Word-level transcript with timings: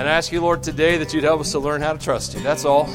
And 0.00 0.08
I 0.08 0.12
ask 0.12 0.32
you, 0.32 0.40
Lord, 0.40 0.62
today 0.62 0.96
that 0.96 1.12
you'd 1.12 1.24
help 1.24 1.42
us 1.42 1.52
to 1.52 1.58
learn 1.58 1.82
how 1.82 1.92
to 1.92 1.98
trust 1.98 2.32
you. 2.32 2.40
That's 2.40 2.64
all. 2.64 2.88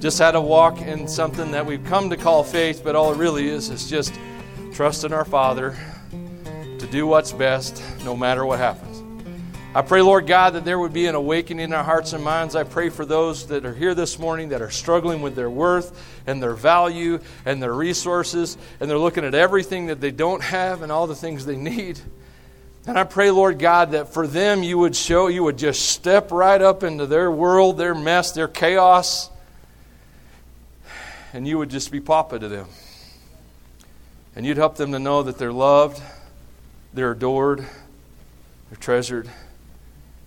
Just 0.00 0.18
how 0.18 0.30
to 0.30 0.40
walk 0.42 0.82
in 0.82 1.08
something 1.08 1.50
that 1.52 1.64
we've 1.64 1.82
come 1.86 2.10
to 2.10 2.16
call 2.18 2.44
faith, 2.44 2.82
but 2.84 2.94
all 2.94 3.14
it 3.14 3.16
really 3.16 3.48
is 3.48 3.70
is 3.70 3.88
just 3.88 4.12
trust 4.74 5.04
in 5.04 5.14
our 5.14 5.24
Father 5.24 5.74
to 6.10 6.86
do 6.90 7.06
what's 7.06 7.32
best 7.32 7.82
no 8.04 8.14
matter 8.14 8.44
what 8.44 8.58
happens. 8.58 9.02
I 9.74 9.80
pray, 9.80 10.02
Lord 10.02 10.26
God, 10.26 10.50
that 10.50 10.66
there 10.66 10.78
would 10.78 10.92
be 10.92 11.06
an 11.06 11.14
awakening 11.14 11.64
in 11.64 11.72
our 11.72 11.82
hearts 11.82 12.12
and 12.12 12.22
minds. 12.22 12.54
I 12.54 12.64
pray 12.64 12.90
for 12.90 13.06
those 13.06 13.46
that 13.46 13.64
are 13.64 13.74
here 13.74 13.94
this 13.94 14.18
morning 14.18 14.50
that 14.50 14.60
are 14.60 14.70
struggling 14.70 15.22
with 15.22 15.34
their 15.34 15.48
worth 15.48 15.98
and 16.26 16.42
their 16.42 16.54
value 16.54 17.18
and 17.46 17.62
their 17.62 17.72
resources, 17.72 18.58
and 18.78 18.90
they're 18.90 18.98
looking 18.98 19.24
at 19.24 19.34
everything 19.34 19.86
that 19.86 20.02
they 20.02 20.10
don't 20.10 20.42
have 20.42 20.82
and 20.82 20.92
all 20.92 21.06
the 21.06 21.16
things 21.16 21.46
they 21.46 21.56
need. 21.56 21.98
And 22.90 22.98
I 22.98 23.04
pray, 23.04 23.30
Lord 23.30 23.60
God, 23.60 23.92
that 23.92 24.12
for 24.12 24.26
them 24.26 24.64
you 24.64 24.76
would 24.76 24.96
show, 24.96 25.28
you 25.28 25.44
would 25.44 25.56
just 25.56 25.90
step 25.90 26.32
right 26.32 26.60
up 26.60 26.82
into 26.82 27.06
their 27.06 27.30
world, 27.30 27.78
their 27.78 27.94
mess, 27.94 28.32
their 28.32 28.48
chaos, 28.48 29.30
and 31.32 31.46
you 31.46 31.56
would 31.56 31.70
just 31.70 31.92
be 31.92 32.00
Papa 32.00 32.40
to 32.40 32.48
them. 32.48 32.66
And 34.34 34.44
you'd 34.44 34.56
help 34.56 34.74
them 34.74 34.90
to 34.90 34.98
know 34.98 35.22
that 35.22 35.38
they're 35.38 35.52
loved, 35.52 36.02
they're 36.92 37.12
adored, 37.12 37.60
they're 37.60 38.80
treasured 38.80 39.30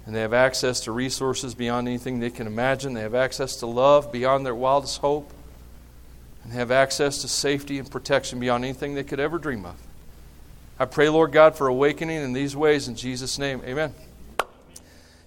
and 0.06 0.16
they 0.16 0.22
have 0.22 0.34
access 0.34 0.80
to 0.86 0.94
resources 0.94 1.54
beyond 1.54 1.90
anything 1.90 2.22
they 2.22 2.30
can 2.30 2.48
imagine. 2.48 2.94
They 2.94 3.02
have 3.02 3.14
access 3.14 3.58
to 3.58 3.66
love 3.66 4.10
beyond 4.10 4.46
their 4.46 4.56
wildest 4.56 5.00
hope. 5.00 5.34
And 6.46 6.54
they 6.54 6.58
have 6.58 6.72
access 6.72 7.20
to 7.24 7.28
safety 7.28 7.78
and 7.78 7.92
protection 7.92 8.40
beyond 8.40 8.64
anything 8.64 8.96
they 8.96 9.04
could 9.04 9.20
ever 9.20 9.38
dream 9.38 9.66
of. 9.66 9.76
I 10.84 10.86
pray, 10.86 11.08
Lord 11.08 11.32
God, 11.32 11.56
for 11.56 11.68
awakening 11.68 12.22
in 12.22 12.34
these 12.34 12.58
ways 12.58 12.90
in 12.90 12.96
Jesus' 12.96 13.40
name. 13.40 13.62
Amen. 13.64 13.94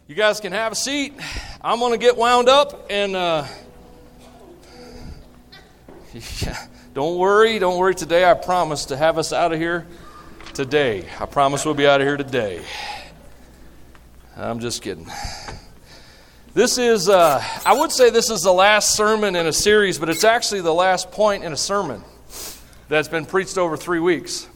You 0.06 0.14
guys 0.14 0.38
can 0.38 0.52
have 0.52 0.72
a 0.72 0.74
seat. 0.74 1.14
I'm 1.62 1.78
going 1.78 1.92
to 1.92 1.98
get 1.98 2.18
wound 2.18 2.50
up 2.50 2.88
and. 2.90 3.16
Uh, 3.16 3.46
yeah, 6.42 6.66
don't 6.92 7.16
worry, 7.16 7.58
don't 7.58 7.78
worry. 7.78 7.94
Today, 7.94 8.30
I 8.30 8.34
promise 8.34 8.84
to 8.84 8.98
have 8.98 9.16
us 9.16 9.32
out 9.32 9.54
of 9.54 9.58
here 9.58 9.86
today. 10.52 11.08
I 11.18 11.24
promise 11.24 11.64
we'll 11.64 11.72
be 11.72 11.86
out 11.86 12.02
of 12.02 12.06
here 12.06 12.18
today. 12.18 12.62
I'm 14.36 14.60
just 14.60 14.82
kidding. 14.82 15.10
This 16.52 16.76
is, 16.76 17.08
uh, 17.08 17.42
I 17.64 17.80
would 17.80 17.92
say 17.92 18.10
this 18.10 18.28
is 18.28 18.42
the 18.42 18.52
last 18.52 18.94
sermon 18.94 19.34
in 19.34 19.46
a 19.46 19.54
series, 19.54 19.98
but 19.98 20.10
it's 20.10 20.22
actually 20.22 20.60
the 20.60 20.74
last 20.74 21.10
point 21.12 21.44
in 21.44 21.54
a 21.54 21.56
sermon 21.56 22.04
that's 22.90 23.08
been 23.08 23.24
preached 23.24 23.56
over 23.56 23.78
three 23.78 24.00
weeks. 24.00 24.48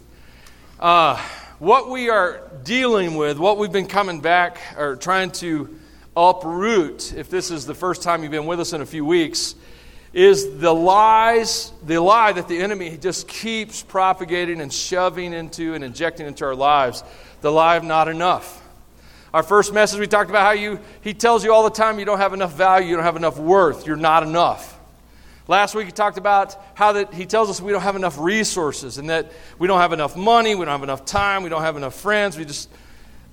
Uh, 0.81 1.15
what 1.59 1.91
we 1.91 2.09
are 2.09 2.41
dealing 2.65 3.15
with, 3.15 3.39
what 3.39 3.59
we've 3.59 3.71
been 3.71 3.87
coming 3.87 4.19
back 4.19 4.59
or 4.79 4.97
trying 4.97 5.31
to 5.31 5.79
uproot, 6.17 7.13
if 7.13 7.29
this 7.29 7.51
is 7.51 7.67
the 7.67 7.75
first 7.75 8.03
time 8.03 8.23
you've 8.23 8.33
been 8.33 8.47
with 8.47 8.59
us 8.61 8.73
in 8.73 8.81
a 8.81 8.87
few 8.87 9.05
weeks, 9.05 9.55
is 10.15 10.59
the 10.59 10.73
lies, 10.73 11.71
the 11.85 12.01
lie 12.01 12.33
that 12.33 12.49
the 12.49 12.59
enemy 12.59 12.97
just 12.97 13.29
keeps 13.29 13.83
propagating 13.83 14.63
and 14.63 14.73
shoving 14.73 15.35
into 15.35 15.75
and 15.75 15.85
injecting 15.85 16.27
into 16.27 16.47
our 16.47 16.55
lives, 16.55 17.05
the 17.43 17.53
lie 17.53 17.77
of 17.77 17.85
not 17.85 18.09
enough. 18.09 18.67
Our 19.35 19.43
first 19.43 19.75
message, 19.75 20.01
we 20.01 20.07
talked 20.07 20.31
about 20.31 20.47
how 20.47 20.53
you, 20.53 20.81
he 21.03 21.13
tells 21.13 21.45
you 21.45 21.53
all 21.53 21.63
the 21.63 21.69
time 21.69 21.99
you 21.99 22.07
don't 22.07 22.17
have 22.17 22.33
enough 22.33 22.55
value, 22.55 22.89
you 22.89 22.97
don't 22.97 23.05
have 23.05 23.17
enough 23.17 23.39
worth, 23.39 23.87
you're 23.87 23.97
not 23.97 24.23
enough. 24.23 24.80
Last 25.51 25.75
week, 25.75 25.87
he 25.87 25.91
talked 25.91 26.17
about 26.17 26.57
how 26.75 26.93
that 26.93 27.13
he 27.13 27.27
tells 27.27 27.51
us 27.51 27.61
we 27.61 27.73
don't 27.73 27.83
have 27.83 27.97
enough 27.97 28.17
resources 28.21 28.99
and 28.99 29.11
that 29.11 29.33
we 29.59 29.67
don't 29.67 29.81
have 29.81 29.93
enough 29.93 30.17
money, 30.17 30.55
we 30.55 30.65
don't 30.65 30.71
have 30.71 30.85
enough 30.85 31.05
time, 31.05 31.43
we 31.43 31.49
don't 31.49 31.63
have 31.63 31.77
enough 31.77 31.97
friends, 31.97 32.39
we 32.39 32.45
just 32.45 32.71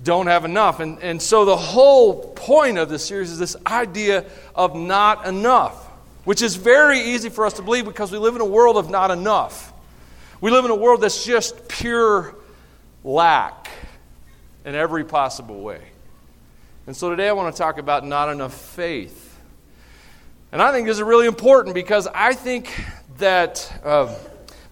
don't 0.03 0.25
have 0.25 0.43
enough. 0.43 0.79
And, 0.79 0.97
and 1.03 1.21
so, 1.21 1.45
the 1.45 1.55
whole 1.55 2.29
point 2.29 2.79
of 2.79 2.89
this 2.89 3.05
series 3.05 3.29
is 3.29 3.37
this 3.37 3.55
idea 3.67 4.25
of 4.55 4.75
not 4.75 5.27
enough, 5.27 5.75
which 6.23 6.41
is 6.41 6.55
very 6.55 6.99
easy 7.01 7.29
for 7.29 7.45
us 7.45 7.53
to 7.53 7.61
believe 7.61 7.85
because 7.85 8.11
we 8.11 8.17
live 8.17 8.33
in 8.33 8.41
a 8.41 8.45
world 8.45 8.77
of 8.77 8.89
not 8.89 9.11
enough. 9.11 9.71
We 10.41 10.49
live 10.49 10.65
in 10.65 10.71
a 10.71 10.75
world 10.75 11.01
that's 11.01 11.23
just 11.23 11.67
pure 11.67 12.33
lack 13.03 13.69
in 14.65 14.73
every 14.73 15.05
possible 15.05 15.61
way. 15.61 15.83
And 16.87 16.97
so 16.97 17.11
today 17.11 17.29
I 17.29 17.33
want 17.33 17.55
to 17.55 17.61
talk 17.61 17.77
about 17.77 18.03
not 18.03 18.29
enough 18.29 18.55
faith. 18.55 19.26
And 20.51 20.61
I 20.61 20.71
think 20.71 20.87
this 20.87 20.97
is 20.97 21.03
really 21.03 21.27
important 21.27 21.75
because 21.75 22.07
I 22.07 22.33
think 22.33 22.73
that 23.17 23.81
uh, 23.83 24.13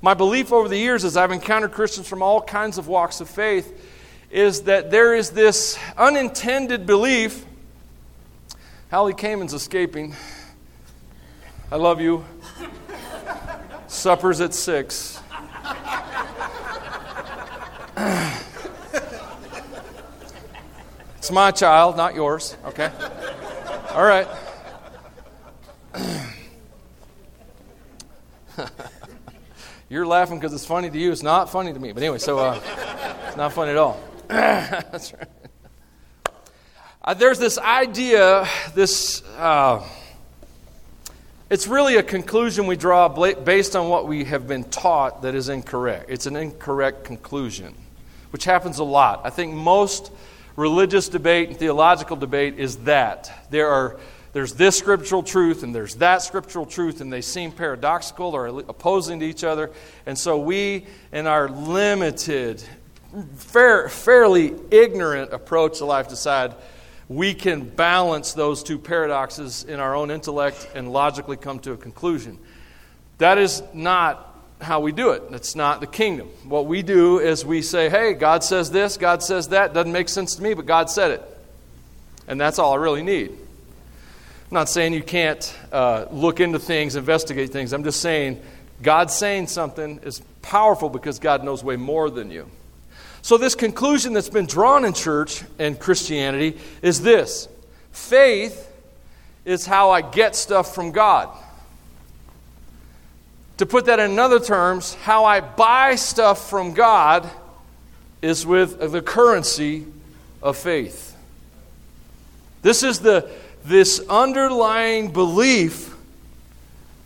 my 0.01 0.13
belief 0.13 0.53
over 0.53 0.69
the 0.69 0.77
years, 0.77 1.03
as 1.03 1.17
I've 1.17 1.31
encountered 1.31 1.73
Christians 1.73 2.07
from 2.07 2.21
all 2.21 2.41
kinds 2.41 2.77
of 2.77 2.87
walks 2.87 3.19
of 3.19 3.29
faith, 3.29 3.91
is 4.31 4.63
that 4.63 4.89
there 4.89 5.15
is 5.15 5.31
this 5.31 5.77
unintended 5.97 6.85
belief. 6.85 7.45
Hallie 8.89 9.13
Kamen's 9.13 9.53
escaping. 9.53 10.15
I 11.71 11.75
love 11.75 11.99
you. 11.99 12.23
Supper's 13.87 14.39
at 14.39 14.53
six. 14.53 15.19
It's 21.17 21.31
my 21.31 21.51
child, 21.51 21.97
not 21.97 22.13
yours, 22.13 22.55
okay? 22.65 22.91
All 23.89 24.05
right. 24.05 24.27
You're 29.89 30.07
laughing 30.07 30.39
because 30.39 30.53
it's 30.53 30.66
funny 30.66 30.89
to 30.89 30.97
you. 30.97 31.11
It's 31.11 31.23
not 31.23 31.50
funny 31.50 31.73
to 31.73 31.79
me. 31.79 31.91
But 31.91 32.03
anyway, 32.03 32.17
so 32.17 32.39
uh, 32.39 32.59
it's 33.28 33.38
not 33.38 33.53
funny 33.53 33.72
at 33.72 33.78
all. 33.78 34.00
That's 34.28 35.13
right. 35.13 35.28
Uh, 37.03 37.13
there's 37.13 37.39
this 37.39 37.57
idea, 37.57 38.47
this. 38.73 39.22
Uh, 39.38 39.88
it's 41.50 41.67
really 41.67 41.97
a 41.97 42.03
conclusion 42.03 42.66
we 42.66 42.75
draw 42.75 43.07
based 43.07 43.75
on 43.75 43.88
what 43.88 44.07
we 44.07 44.23
have 44.23 44.47
been 44.47 44.63
taught 44.63 45.22
that 45.22 45.35
is 45.35 45.50
incorrect. 45.50 46.05
It's 46.09 46.25
an 46.25 46.35
incorrect 46.35 47.03
conclusion, 47.03 47.75
which 48.31 48.45
happens 48.45 48.79
a 48.79 48.84
lot. 48.84 49.22
I 49.23 49.29
think 49.29 49.53
most 49.53 50.11
religious 50.55 51.07
debate 51.07 51.50
and 51.50 51.57
theological 51.57 52.16
debate 52.16 52.57
is 52.57 52.78
that 52.78 53.45
there 53.51 53.69
are 53.69 54.00
there's 54.35 54.51
this 54.51 54.78
scriptural 54.78 55.23
truth 55.23 55.63
and 55.63 55.73
there's 55.73 55.96
that 55.96 56.22
scriptural 56.22 56.66
truth 56.66 57.00
and 57.00 57.12
they 57.12 57.22
seem 57.22 57.53
paradoxical 57.53 58.35
or 58.35 58.47
opposing 58.47 59.22
to 59.22 59.25
each 59.25 59.46
other 59.46 59.72
and 60.06 60.18
so 60.18 60.38
we 60.38 60.85
in 61.13 61.25
our 61.25 61.47
limited 61.47 62.62
fair, 63.38 63.88
fairly 63.88 64.53
ignorant 64.72 65.31
approach 65.31 65.78
to 65.78 65.85
life 65.85 66.09
decide 66.09 66.53
we 67.07 67.34
can 67.34 67.63
balance 67.63 68.34
those 68.34 68.62
two 68.62 68.78
paradoxes 68.78 69.63
in 69.63 69.79
our 69.79 69.96
own 69.96 70.12
intellect 70.12 70.69
and 70.75 70.91
logically 70.91 71.38
come 71.38 71.57
to 71.59 71.72
a 71.72 71.78
conclusion 71.78 72.38
that 73.19 73.38
is 73.38 73.63
not 73.73 74.34
how 74.59 74.81
we 74.81 74.91
do 74.91 75.12
it. 75.12 75.22
It's 75.31 75.56
not 75.56 75.79
the 75.79 75.88
kingdom. 75.88 76.28
What 76.46 76.66
we 76.66 76.81
do 76.81 77.19
is 77.19 77.46
we 77.46 77.62
say, 77.62 77.90
hey, 77.90 78.13
God 78.13 78.44
says 78.44 78.72
this, 78.72 78.97
God 78.97 79.22
says 79.22 79.50
that. 79.50 79.73
Doesn't 79.73 79.91
make 79.91 80.07
sense 80.07 80.35
to 80.35 80.41
me, 80.41 80.53
but 80.53 80.66
God 80.66 80.90
said 80.90 81.12
it. 81.12 81.38
And 82.28 82.40
that's 82.40 82.57
all 82.57 82.73
I 82.73 82.78
really 82.78 83.03
need. 83.03 83.38
I'm 84.50 84.53
not 84.53 84.69
saying 84.69 84.94
you 84.94 85.01
can't 85.01 85.56
uh, 85.72 86.06
look 86.11 86.39
into 86.39 86.59
things, 86.59 86.95
investigate 86.95 87.50
things. 87.50 87.73
I'm 87.73 87.83
just 87.83 88.00
saying 88.00 88.39
God 88.83 89.09
saying 89.09 89.47
something 89.47 90.00
is 90.03 90.22
powerful 90.44 90.89
because 90.89 91.17
God 91.17 91.44
knows 91.44 91.63
way 91.63 91.78
more 91.78 92.11
than 92.11 92.29
you. 92.29 92.50
So, 93.23 93.38
this 93.38 93.55
conclusion 93.55 94.13
that's 94.13 94.29
been 94.29 94.45
drawn 94.45 94.85
in 94.85 94.94
church 94.94 95.44
and 95.57 95.79
Christianity 95.79 96.59
is 96.84 97.01
this 97.01 97.47
faith 97.91 98.72
is 99.45 99.66
how 99.66 99.89
I 99.89 100.01
get 100.01 100.35
stuff 100.35 100.75
from 100.75 100.91
God. 100.91 101.29
To 103.57 103.66
put 103.66 103.85
that 103.85 104.00
in 104.00 104.19
other 104.19 104.39
terms, 104.39 104.94
how 104.94 105.25
I 105.25 105.39
buy 105.39 105.95
stuff 105.95 106.50
from 106.50 106.73
God 106.73 107.28
is 108.22 108.45
with 108.45 108.91
the 108.91 109.01
currency 109.01 109.85
of 110.43 110.55
faith. 110.55 111.16
This 112.61 112.84
is 112.84 112.99
the 112.99 113.31
this 113.66 114.00
underlying 114.09 115.12
belief 115.12 115.96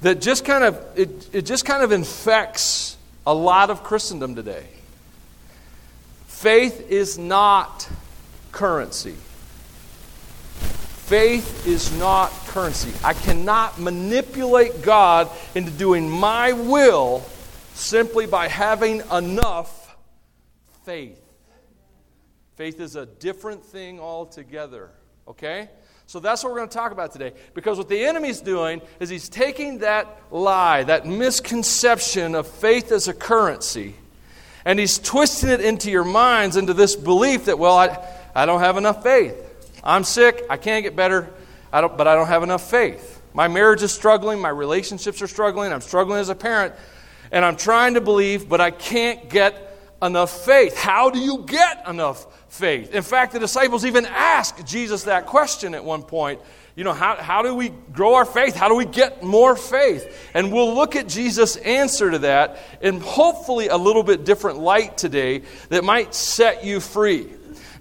that 0.02 0.22
just 0.22 0.46
kind 0.46 0.64
of 0.64 0.80
it, 0.96 1.30
it 1.34 1.42
just 1.44 1.66
kind 1.66 1.84
of 1.84 1.92
infects 1.92 2.98
a 3.26 3.34
lot 3.34 3.70
of 3.70 3.84
Christendom 3.84 4.36
today. 4.36 4.66
Faith 6.28 6.90
is 6.90 7.18
not 7.18 7.90
currency. 8.52 9.16
Faith 11.10 11.66
is 11.66 11.92
not 11.98 12.30
currency. 12.48 12.94
I 13.04 13.14
cannot 13.14 13.80
manipulate 13.80 14.82
God 14.82 15.30
into 15.56 15.72
doing 15.72 16.10
my 16.10 16.54
will 16.54 17.26
simply 17.74 18.28
by 18.28 18.48
having 18.48 19.02
enough 19.12 19.98
faith. 20.86 21.20
Faith 22.56 22.80
is 22.80 22.96
a 22.96 23.06
different 23.06 23.64
thing 23.64 24.00
altogether, 24.00 24.92
okay? 25.28 25.70
So 26.10 26.20
that's 26.20 26.44
what 26.44 26.52
we're 26.52 26.58
going 26.58 26.70
to 26.70 26.76
talk 26.76 26.92
about 26.92 27.14
today. 27.14 27.34
Because 27.54 27.78
what 27.78 27.88
the 27.88 28.04
enemy's 28.04 28.42
doing 28.42 28.82
is 29.00 29.10
he's 29.10 29.30
taking 29.30 29.78
that 29.80 30.08
lie, 30.32 30.82
that 30.86 31.06
misconception 31.06 32.34
of 32.34 32.48
faith 32.48 32.92
as 32.92 33.08
a 33.08 33.14
currency, 33.14 33.94
and 34.66 34.80
he's 34.80 34.98
twisting 34.98 35.52
it 35.52 35.62
into 35.62 35.92
your 35.92 36.04
minds 36.04 36.58
into 36.58 36.74
this 36.74 36.96
belief 36.96 37.46
that, 37.46 37.60
well, 37.60 37.78
I, 37.78 38.04
I 38.34 38.48
don't 38.48 38.60
have 38.60 38.76
enough 38.76 39.04
faith. 39.04 39.36
I'm 39.84 40.04
sick, 40.04 40.44
I 40.50 40.58
can't 40.58 40.82
get 40.82 40.96
better, 40.96 41.32
I 41.72 41.80
don't, 41.80 41.96
but 41.96 42.08
I 42.08 42.16
don't 42.16 42.26
have 42.26 42.42
enough 42.42 42.68
faith. 42.68 43.22
My 43.36 43.48
marriage 43.48 43.84
is 43.84 43.92
struggling, 43.92 44.40
my 44.40 44.50
relationships 44.50 45.22
are 45.22 45.28
struggling, 45.28 45.72
I'm 45.72 45.80
struggling 45.80 46.20
as 46.20 46.30
a 46.30 46.36
parent, 46.36 46.74
and 47.32 47.46
I'm 47.46 47.56
trying 47.56 47.94
to 47.94 48.02
believe, 48.02 48.50
but 48.50 48.60
I 48.60 48.72
can't 48.72 49.30
get 49.30 49.78
enough 50.02 50.44
faith. 50.44 50.76
How 50.76 51.12
do 51.12 51.20
you 51.20 51.44
get 51.46 51.88
enough 51.88 52.26
faith? 52.50 52.94
In 52.94 53.04
fact, 53.04 53.34
the 53.34 53.40
disciples 53.40 53.86
even 53.86 54.06
asked 54.06 54.66
Jesus 54.66 55.04
that 55.04 55.25
question 55.25 55.74
at 55.74 55.84
one 55.84 56.04
point. 56.04 56.42
You 56.75 56.84
know, 56.84 56.94
how, 56.94 57.16
how 57.16 57.42
do 57.42 57.54
we 57.56 57.69
grow 57.92 58.16
our 58.16 58.25
faith? 58.25 58.56
How 58.56 58.69
do 58.69 58.75
we 58.75 58.86
get 58.86 59.24
more 59.24 59.56
faith? 59.56 60.30
And 60.34 60.51
we'll 60.51 60.74
look 60.74 60.96
at 60.96 61.07
Jesus' 61.07 61.57
answer 61.57 62.12
to 62.12 62.19
that 62.19 62.60
in 62.81 63.01
hopefully 63.01 63.68
a 63.68 63.78
little 63.78 64.04
bit 64.04 64.24
different 64.24 64.60
light 64.60 64.98
today 64.98 65.44
that 65.69 65.84
might 65.84 66.16
set 66.16 66.63
you 66.63 66.80
free. 66.80 67.28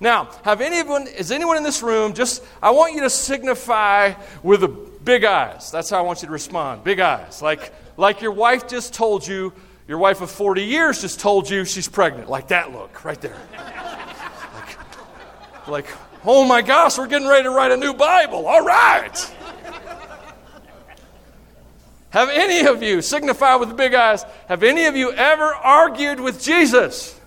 Now, 0.00 0.30
have 0.44 0.60
anyone, 0.60 1.06
is 1.06 1.32
anyone 1.32 1.56
in 1.56 1.62
this 1.62 1.82
room 1.82 2.14
just, 2.14 2.44
I 2.62 2.70
want 2.70 2.94
you 2.94 3.02
to 3.02 3.10
signify 3.10 4.14
with 4.42 4.60
the 4.60 4.68
big 4.68 5.24
eyes. 5.24 5.70
That's 5.70 5.90
how 5.90 5.98
I 5.98 6.02
want 6.02 6.22
you 6.22 6.26
to 6.26 6.32
respond. 6.32 6.84
Big 6.84 7.00
eyes. 7.00 7.42
Like, 7.42 7.72
like 7.96 8.20
your 8.20 8.32
wife 8.32 8.68
just 8.68 8.94
told 8.94 9.26
you 9.26 9.52
your 9.88 9.96
wife 9.96 10.20
of 10.20 10.30
40 10.30 10.64
years 10.64 11.00
just 11.00 11.18
told 11.18 11.48
you 11.48 11.64
she's 11.64 11.88
pregnant. 11.88 12.28
Like 12.28 12.48
that 12.48 12.72
look 12.72 13.04
right 13.04 13.20
there. 13.20 13.36
Like, 15.68 15.86
oh 16.24 16.44
my 16.44 16.62
gosh, 16.62 16.98
we're 16.98 17.06
getting 17.06 17.28
ready 17.28 17.44
to 17.44 17.50
write 17.50 17.70
a 17.70 17.76
new 17.76 17.94
Bible. 17.94 18.46
All 18.46 18.64
right. 18.64 19.34
Have 22.10 22.30
any 22.30 22.66
of 22.66 22.82
you, 22.82 23.02
signify 23.02 23.56
with 23.56 23.68
the 23.68 23.74
big 23.74 23.92
eyes, 23.92 24.24
have 24.48 24.62
any 24.62 24.86
of 24.86 24.96
you 24.96 25.12
ever 25.12 25.44
argued 25.44 26.20
with 26.20 26.42
Jesus? 26.42 27.18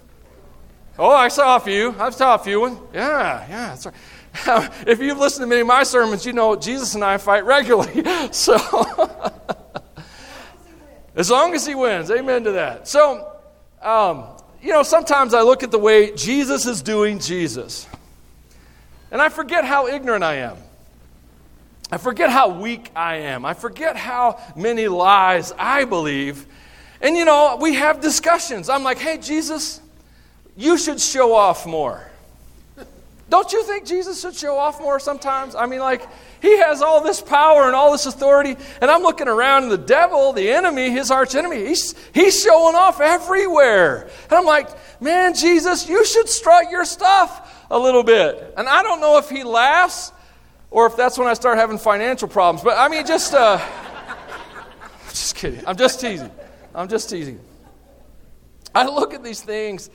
Oh, 0.98 1.12
I 1.12 1.28
saw 1.28 1.56
a 1.56 1.60
few. 1.60 1.96
I 2.00 2.10
saw 2.10 2.36
a 2.36 2.40
few. 2.40 2.62
One. 2.62 2.80
Yeah, 2.94 3.46
yeah, 3.48 3.68
that's 3.70 3.86
right. 3.86 3.96
if 4.88 5.00
you've 5.00 5.18
listened 5.18 5.44
to 5.44 5.48
many 5.48 5.62
of 5.62 5.68
my 5.68 5.84
sermons, 5.84 6.26
you 6.26 6.34
know 6.34 6.56
Jesus 6.56 6.96
and 6.96 7.04
I 7.04 7.18
fight 7.18 7.46
regularly. 7.46 8.04
So. 8.32 8.58
As 11.16 11.30
long 11.30 11.54
as 11.54 11.66
he 11.66 11.76
wins. 11.76 12.10
Amen 12.10 12.46
to 12.46 12.52
that. 12.54 12.88
So, 12.88 13.36
um, 13.82 14.24
you 14.62 14.72
know, 14.72 14.84
sometimes 14.84 15.34
I 15.34 15.42
look 15.42 15.64
at 15.64 15.72
the 15.72 15.80
way 15.80 16.16
Jesus 16.16 16.66
is 16.66 16.82
doing 16.82 17.20
Jesus, 17.20 17.88
and 19.12 19.22
I 19.22 19.30
forget 19.30 19.66
how 19.66 19.88
ignorant 19.88 20.24
I 20.24 20.36
am. 20.36 20.58
I 21.92 21.98
forget 21.98 22.30
how 22.30 22.50
weak 22.50 22.90
I 22.96 23.18
am. 23.18 23.46
I 23.46 23.54
forget 23.54 23.98
how 23.98 24.40
many 24.56 24.88
lies 24.88 25.52
I 25.58 25.84
believe. 25.84 26.46
And, 27.02 27.18
you 27.18 27.26
know, 27.26 27.58
we 27.60 27.76
have 27.76 28.00
discussions. 28.00 28.70
I'm 28.70 28.84
like, 28.84 28.98
hey, 28.98 29.18
Jesus, 29.18 29.82
you 30.56 30.78
should 30.78 31.02
show 31.02 31.36
off 31.36 31.66
more. 31.66 32.08
Don't 33.30 33.52
you 33.52 33.64
think 33.64 33.86
Jesus 33.86 34.22
should 34.22 34.36
show 34.36 34.58
off 34.58 34.82
more 34.82 35.00
sometimes? 35.00 35.56
I 35.56 35.66
mean, 35.66 35.80
like, 35.80 36.08
he 36.42 36.58
has 36.60 36.82
all 36.82 37.02
this 37.02 37.22
power 37.22 37.64
and 37.64 37.76
all 37.76 37.92
this 37.92 38.06
authority, 38.06 38.58
and 38.82 38.92
I'm 38.92 39.04
looking 39.04 39.28
around, 39.28 39.64
and 39.64 39.72
the 39.72 39.78
devil, 39.78 40.34
the 40.34 40.50
enemy, 40.50 40.90
his 40.90 41.12
arch 41.12 41.36
enemy, 41.36 41.66
he's, 41.66 41.96
he's 42.14 42.42
showing 42.42 42.76
off 42.76 43.00
everywhere. 43.00 44.10
And 44.24 44.34
I'm 44.34 44.46
like, 44.46 44.68
man, 45.02 45.34
Jesus, 45.34 45.88
you 45.88 46.06
should 46.06 46.28
strut 46.28 46.72
your 46.72 46.84
stuff 46.84 47.51
a 47.72 47.80
little 47.80 48.04
bit. 48.04 48.54
And 48.58 48.70
I 48.70 48.84
don't 48.84 49.00
know 49.00 49.18
if 49.18 49.30
he 49.30 49.44
laughs 49.44 50.12
or 50.70 50.86
if 50.86 50.96
that's 50.96 51.18
when 51.18 51.28
I 51.28 51.34
start 51.34 51.58
having 51.58 51.78
financial 51.78 52.28
problems, 52.28 52.64
but 52.64 52.78
I 52.78 52.88
mean, 52.88 53.06
just, 53.08 53.34
uh, 53.34 53.60
just 55.10 55.36
kidding. 55.36 55.66
I'm 55.66 55.78
just 55.78 56.00
teasing. 56.00 56.30
I'm 56.76 56.88
just 56.88 57.10
teasing. 57.10 57.40
I 58.76 58.86
look 58.86 59.14
at 59.14 59.24
these 59.24 59.42
things. 59.42 59.90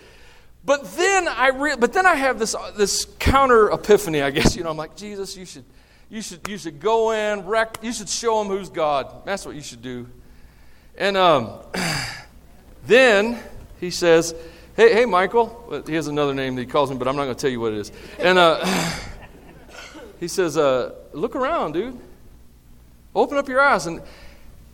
But 0.65 0.97
then 0.97 1.29
I 1.29 1.51
re- 1.51 1.77
but 1.79 1.93
then 1.93 2.07
I 2.07 2.17
have 2.17 2.41
this 2.41 2.57
this 2.77 3.05
counter 3.21 3.71
epiphany, 3.71 4.21
I 4.21 4.31
guess. 4.31 4.57
You 4.57 4.65
know, 4.65 4.71
I'm 4.71 4.77
like, 4.77 4.97
Jesus, 4.97 5.37
you 5.37 5.47
should 5.47 5.65
you 6.09 6.23
should, 6.23 6.47
you 6.49 6.59
should 6.59 6.81
go 6.81 7.13
in, 7.13 7.47
wreck, 7.47 7.79
you 7.83 7.93
should 7.93 8.09
show 8.09 8.39
them 8.39 8.49
who's 8.49 8.69
God. 8.69 9.25
That's 9.25 9.47
what 9.47 9.55
you 9.55 9.61
should 9.61 9.83
do. 9.83 10.09
And 10.97 11.17
um, 11.17 11.61
then 12.87 13.39
he 13.81 13.91
says, 13.91 14.35
hey, 14.77 14.93
hey, 14.93 15.05
Michael. 15.07 15.83
He 15.87 15.95
has 15.95 16.07
another 16.07 16.35
name 16.35 16.55
that 16.55 16.63
he 16.63 16.67
calls 16.67 16.91
me, 16.91 16.97
but 16.97 17.09
I'm 17.09 17.17
not 17.17 17.25
going 17.25 17.37
to 17.37 17.41
tell 17.41 17.51
you 17.51 17.61
what 17.61 17.73
it 17.73 17.79
is. 17.79 17.93
And 18.19 18.39
uh, 18.39 18.65
he 20.21 20.29
says, 20.29 20.57
uh, 20.57 20.95
look 21.13 21.35
around, 21.35 21.73
dude. 21.73 21.99
Open 23.15 23.39
up 23.39 23.49
your 23.49 23.61
eyes. 23.61 23.87
And, 23.87 24.03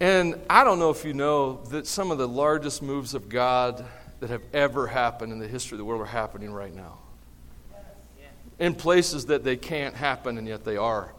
and 0.01 0.41
I 0.51 0.65
don't 0.65 0.81
know 0.81 0.91
if 0.91 1.05
you 1.05 1.15
know 1.15 1.63
that 1.71 1.87
some 1.87 2.11
of 2.11 2.19
the 2.19 2.27
largest 2.27 2.83
moves 2.83 3.15
of 3.15 3.29
God 3.29 3.85
that 4.19 4.31
have 4.31 4.43
ever 4.53 4.89
happened 4.89 5.33
in 5.33 5.39
the 5.39 5.49
history 5.49 5.77
of 5.77 5.79
the 5.79 5.85
world 5.85 6.03
are 6.03 6.07
happening 6.07 6.53
right 6.53 6.75
now. 6.75 6.99
In 8.59 8.75
places 8.75 9.27
that 9.27 9.45
they 9.45 9.57
can't 9.57 9.95
happen, 9.95 10.39
and 10.39 10.47
yet 10.47 10.65
they 10.65 10.77
are 10.77 11.13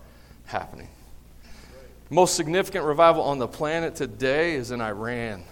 happening. 0.46 0.88
Most 2.10 2.36
significant 2.36 2.86
revival 2.86 3.24
on 3.24 3.40
the 3.40 3.48
planet 3.48 3.96
today 3.96 4.56
is 4.56 4.72
in 4.72 4.82
Iran. 4.82 5.44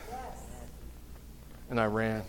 In 1.69 1.79
Iran. 1.79 2.23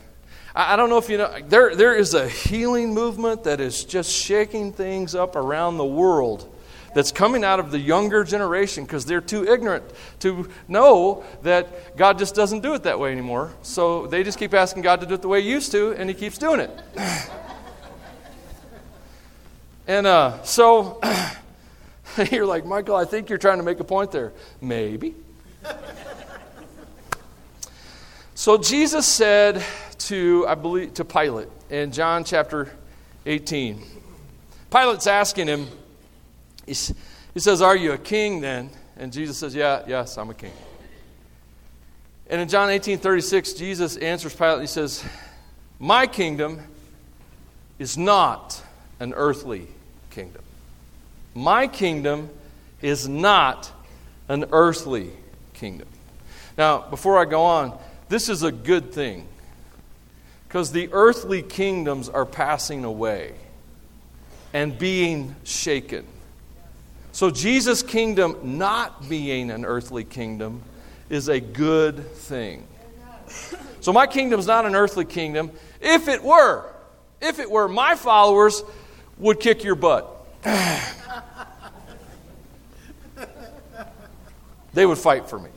I, 0.54 0.76
don't 0.76 0.90
know 0.90 0.98
if 0.98 1.08
you 1.08 1.18
know, 1.18 1.34
there, 1.48 1.74
there 1.74 1.94
is 1.94 2.14
a 2.14 2.28
healing 2.28 2.92
movement 2.92 3.44
that 3.44 3.60
is 3.60 3.84
just 3.84 4.10
shaking 4.10 4.72
things 4.72 5.14
up 5.14 5.34
around 5.34 5.78
the 5.78 5.84
world 5.84 6.48
that's 6.94 7.10
coming 7.10 7.42
out 7.42 7.58
of 7.58 7.70
the 7.70 7.78
younger 7.78 8.22
generation 8.22 8.84
because 8.84 9.06
they're 9.06 9.22
too 9.22 9.50
ignorant 9.50 9.84
to 10.20 10.50
know 10.68 11.24
that 11.42 11.96
God 11.96 12.18
just 12.18 12.34
doesn't 12.34 12.60
do 12.60 12.74
it 12.74 12.82
that 12.82 12.98
way 12.98 13.12
anymore. 13.12 13.52
So 13.62 14.06
they 14.06 14.22
just 14.22 14.38
keep 14.38 14.52
asking 14.52 14.82
God 14.82 15.00
to 15.00 15.06
do 15.06 15.14
it 15.14 15.22
the 15.22 15.28
way 15.28 15.40
He 15.40 15.48
used 15.48 15.72
to, 15.72 15.92
and 15.92 16.10
He 16.10 16.14
keeps 16.14 16.36
doing 16.36 16.60
it. 16.60 16.70
and 19.86 20.06
uh, 20.06 20.42
so 20.42 21.00
you're 22.30 22.46
like, 22.46 22.66
Michael, 22.66 22.96
I 22.96 23.06
think 23.06 23.30
you're 23.30 23.38
trying 23.38 23.58
to 23.58 23.64
make 23.64 23.80
a 23.80 23.84
point 23.84 24.12
there. 24.12 24.32
Maybe. 24.60 25.14
So 28.42 28.58
Jesus 28.58 29.06
said 29.06 29.62
to, 29.98 30.44
I 30.48 30.56
believe, 30.56 30.94
to 30.94 31.04
Pilate 31.04 31.46
in 31.70 31.92
John 31.92 32.24
chapter 32.24 32.72
18. 33.24 33.80
Pilate's 34.68 35.06
asking 35.06 35.46
him, 35.46 35.68
he, 36.66 36.72
he 37.34 37.38
says, 37.38 37.62
Are 37.62 37.76
you 37.76 37.92
a 37.92 37.98
king 37.98 38.40
then? 38.40 38.70
And 38.96 39.12
Jesus 39.12 39.38
says, 39.38 39.54
Yeah, 39.54 39.84
yes, 39.86 40.18
I'm 40.18 40.28
a 40.28 40.34
king. 40.34 40.50
And 42.30 42.40
in 42.40 42.48
John 42.48 42.68
18 42.68 42.98
36, 42.98 43.52
Jesus 43.52 43.96
answers 43.96 44.34
Pilate, 44.34 44.62
he 44.62 44.66
says, 44.66 45.04
My 45.78 46.08
kingdom 46.08 46.62
is 47.78 47.96
not 47.96 48.60
an 48.98 49.12
earthly 49.14 49.68
kingdom. 50.10 50.42
My 51.32 51.68
kingdom 51.68 52.28
is 52.80 53.08
not 53.08 53.70
an 54.28 54.46
earthly 54.50 55.10
kingdom. 55.54 55.86
Now, 56.58 56.80
before 56.90 57.20
I 57.20 57.24
go 57.24 57.42
on, 57.42 57.78
this 58.12 58.28
is 58.28 58.42
a 58.42 58.52
good 58.52 58.92
thing 58.92 59.26
because 60.46 60.70
the 60.70 60.90
earthly 60.92 61.40
kingdoms 61.40 62.10
are 62.10 62.26
passing 62.26 62.84
away 62.84 63.32
and 64.52 64.78
being 64.78 65.34
shaken. 65.44 66.04
So, 67.12 67.30
Jesus' 67.30 67.82
kingdom 67.82 68.58
not 68.58 69.08
being 69.08 69.50
an 69.50 69.64
earthly 69.64 70.04
kingdom 70.04 70.60
is 71.08 71.28
a 71.28 71.40
good 71.40 72.06
thing. 72.12 72.66
So, 73.80 73.94
my 73.94 74.06
kingdom 74.06 74.38
is 74.38 74.46
not 74.46 74.66
an 74.66 74.74
earthly 74.74 75.06
kingdom. 75.06 75.50
If 75.80 76.08
it 76.08 76.22
were, 76.22 76.70
if 77.22 77.38
it 77.38 77.50
were, 77.50 77.66
my 77.66 77.94
followers 77.94 78.62
would 79.16 79.40
kick 79.40 79.64
your 79.64 79.74
butt. 79.74 80.06
they 84.74 84.84
would 84.84 84.98
fight 84.98 85.30
for 85.30 85.38
me. 85.38 85.48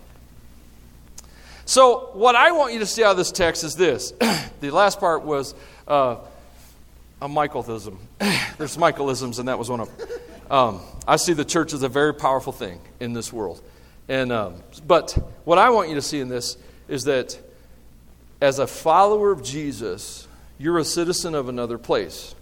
So, 1.67 2.12
what 2.13 2.36
I 2.36 2.51
want 2.51 2.74
you 2.74 2.79
to 2.79 2.86
see 2.86 3.03
out 3.03 3.12
of 3.12 3.17
this 3.17 3.31
text 3.31 3.63
is 3.63 3.75
this. 3.75 4.12
the 4.60 4.69
last 4.69 5.00
part 5.00 5.24
was 5.24 5.55
uh, 5.88 6.17
a 7.19 7.27
Michaelism. 7.27 7.98
There's 8.57 8.77
Michaelisms, 8.77 9.39
and 9.39 9.48
that 9.48 9.57
was 9.57 9.67
one 9.67 9.79
of 9.79 9.98
them. 9.98 10.07
Um, 10.51 10.81
I 11.07 11.15
see 11.15 11.34
the 11.34 11.43
church 11.43 11.74
as 11.74 11.81
a 11.81 11.89
very 11.89 12.13
powerful 12.13 12.53
thing 12.53 12.79
in 13.00 13.13
this 13.13 13.34
world. 13.34 13.63
And, 14.07 14.31
um, 14.31 14.62
but 14.86 15.13
what 15.43 15.57
I 15.57 15.72
want 15.72 15.89
you 15.89 15.95
to 15.95 16.03
see 16.03 16.19
in 16.19 16.29
this 16.29 16.55
is 16.88 17.05
that 17.05 17.36
as 18.39 18.60
a 18.60 18.67
follower 18.67 19.31
of 19.31 19.43
Jesus, 19.43 20.27
you're 20.60 20.77
a 20.77 20.86
citizen 20.86 21.34
of 21.34 21.50
another 21.50 21.79
place. 21.79 22.36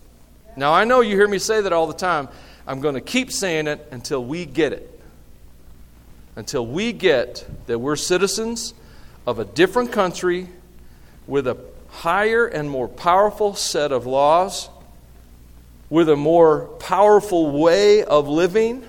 Now, 0.57 0.73
I 0.73 0.83
know 0.83 0.99
you 0.99 1.15
hear 1.15 1.29
me 1.29 1.39
say 1.39 1.61
that 1.61 1.71
all 1.71 1.87
the 1.87 1.93
time. 1.93 2.27
I'm 2.67 2.81
going 2.81 2.95
to 2.95 3.01
keep 3.01 3.31
saying 3.31 3.67
it 3.67 3.87
until 3.89 4.23
we 4.23 4.45
get 4.45 4.73
it. 4.73 4.89
Until 6.35 6.67
we 6.67 6.91
get 6.91 7.45
that 7.67 7.79
we're 7.79 7.95
citizens 7.95 8.73
of 9.25 9.39
a 9.39 9.45
different 9.45 9.91
country 9.91 10.49
with 11.27 11.47
a 11.47 11.57
higher 11.89 12.45
and 12.45 12.69
more 12.69 12.87
powerful 12.87 13.55
set 13.55 13.91
of 13.91 14.05
laws, 14.05 14.69
with 15.89 16.09
a 16.09 16.15
more 16.15 16.65
powerful 16.79 17.61
way 17.61 18.03
of 18.03 18.27
living, 18.27 18.83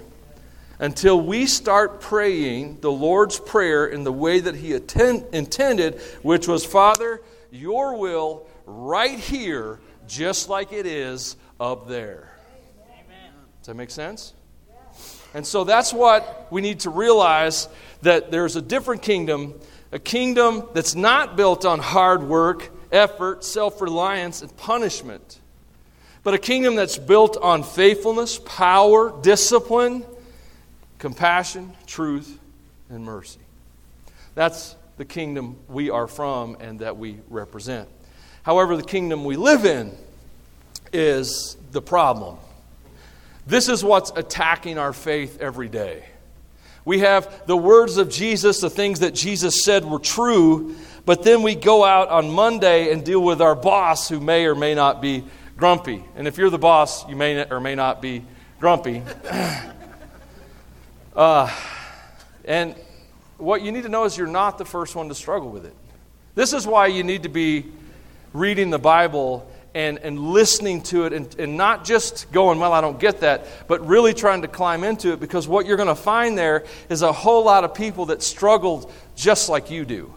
until 0.78 1.20
we 1.20 1.46
start 1.46 2.00
praying 2.00 2.80
the 2.80 2.90
Lord's 2.90 3.38
Prayer 3.38 3.86
in 3.86 4.04
the 4.04 4.12
way 4.12 4.40
that 4.40 4.56
He 4.56 4.72
attend, 4.72 5.24
intended, 5.32 6.00
which 6.22 6.48
was, 6.48 6.64
Father, 6.64 7.22
your 7.52 7.96
will 7.96 8.46
right 8.66 9.18
here, 9.18 9.78
just 10.08 10.48
like 10.48 10.72
it 10.72 10.86
is 10.86 11.36
up 11.60 11.88
there. 11.88 12.30
Does 13.60 13.68
that 13.68 13.76
make 13.76 13.90
sense? 13.90 14.34
And 15.32 15.46
so 15.46 15.64
that's 15.64 15.92
what 15.92 16.48
we 16.50 16.60
need 16.60 16.80
to 16.80 16.90
realize 16.90 17.68
that 18.02 18.30
there's 18.30 18.56
a 18.56 18.62
different 18.62 19.02
kingdom, 19.02 19.54
a 19.94 19.98
kingdom 20.00 20.64
that's 20.74 20.96
not 20.96 21.36
built 21.36 21.64
on 21.64 21.78
hard 21.78 22.24
work, 22.24 22.68
effort, 22.90 23.44
self 23.44 23.80
reliance, 23.80 24.42
and 24.42 24.54
punishment, 24.56 25.38
but 26.24 26.34
a 26.34 26.38
kingdom 26.38 26.74
that's 26.74 26.98
built 26.98 27.36
on 27.40 27.62
faithfulness, 27.62 28.40
power, 28.44 29.14
discipline, 29.22 30.04
compassion, 30.98 31.72
truth, 31.86 32.40
and 32.90 33.04
mercy. 33.04 33.38
That's 34.34 34.74
the 34.96 35.04
kingdom 35.04 35.56
we 35.68 35.90
are 35.90 36.08
from 36.08 36.56
and 36.58 36.80
that 36.80 36.96
we 36.96 37.18
represent. 37.30 37.88
However, 38.42 38.76
the 38.76 38.82
kingdom 38.82 39.24
we 39.24 39.36
live 39.36 39.64
in 39.64 39.96
is 40.92 41.56
the 41.70 41.80
problem. 41.80 42.36
This 43.46 43.68
is 43.68 43.84
what's 43.84 44.10
attacking 44.16 44.76
our 44.76 44.92
faith 44.92 45.40
every 45.40 45.68
day. 45.68 46.04
We 46.84 46.98
have 47.00 47.46
the 47.46 47.56
words 47.56 47.96
of 47.96 48.10
Jesus, 48.10 48.60
the 48.60 48.70
things 48.70 49.00
that 49.00 49.14
Jesus 49.14 49.64
said 49.64 49.84
were 49.84 49.98
true, 49.98 50.76
but 51.06 51.22
then 51.22 51.42
we 51.42 51.54
go 51.54 51.84
out 51.84 52.08
on 52.08 52.30
Monday 52.30 52.92
and 52.92 53.04
deal 53.04 53.22
with 53.22 53.40
our 53.40 53.54
boss 53.54 54.08
who 54.08 54.20
may 54.20 54.46
or 54.46 54.54
may 54.54 54.74
not 54.74 55.00
be 55.00 55.24
grumpy. 55.56 56.04
And 56.16 56.28
if 56.28 56.36
you're 56.36 56.50
the 56.50 56.58
boss, 56.58 57.08
you 57.08 57.16
may 57.16 57.46
or 57.50 57.60
may 57.60 57.74
not 57.74 58.02
be 58.02 58.24
grumpy. 58.60 59.02
uh, 61.16 61.54
and 62.44 62.74
what 63.38 63.62
you 63.62 63.72
need 63.72 63.82
to 63.82 63.88
know 63.88 64.04
is 64.04 64.16
you're 64.16 64.26
not 64.26 64.58
the 64.58 64.64
first 64.64 64.94
one 64.94 65.08
to 65.08 65.14
struggle 65.14 65.50
with 65.50 65.64
it. 65.64 65.74
This 66.34 66.52
is 66.52 66.66
why 66.66 66.88
you 66.88 67.02
need 67.02 67.22
to 67.22 67.28
be 67.28 67.66
reading 68.32 68.70
the 68.70 68.78
Bible 68.78 69.50
and, 69.74 69.98
and 69.98 70.18
listening 70.18 70.82
to 70.82 71.04
it 71.04 71.12
and, 71.12 71.34
and 71.38 71.56
not 71.56 71.84
just 71.84 72.30
going, 72.30 72.58
well, 72.60 72.72
I 72.72 72.80
don't 72.80 72.98
get 72.98 73.20
that, 73.20 73.46
but 73.66 73.84
really 73.86 74.14
trying 74.14 74.42
to 74.42 74.48
climb 74.48 74.84
into 74.84 75.12
it 75.12 75.20
because 75.20 75.48
what 75.48 75.66
you're 75.66 75.76
going 75.76 75.88
to 75.88 75.94
find 75.94 76.38
there 76.38 76.64
is 76.88 77.02
a 77.02 77.12
whole 77.12 77.44
lot 77.44 77.64
of 77.64 77.74
people 77.74 78.06
that 78.06 78.22
struggled 78.22 78.90
just 79.16 79.48
like 79.48 79.70
you 79.70 79.84
do. 79.84 80.14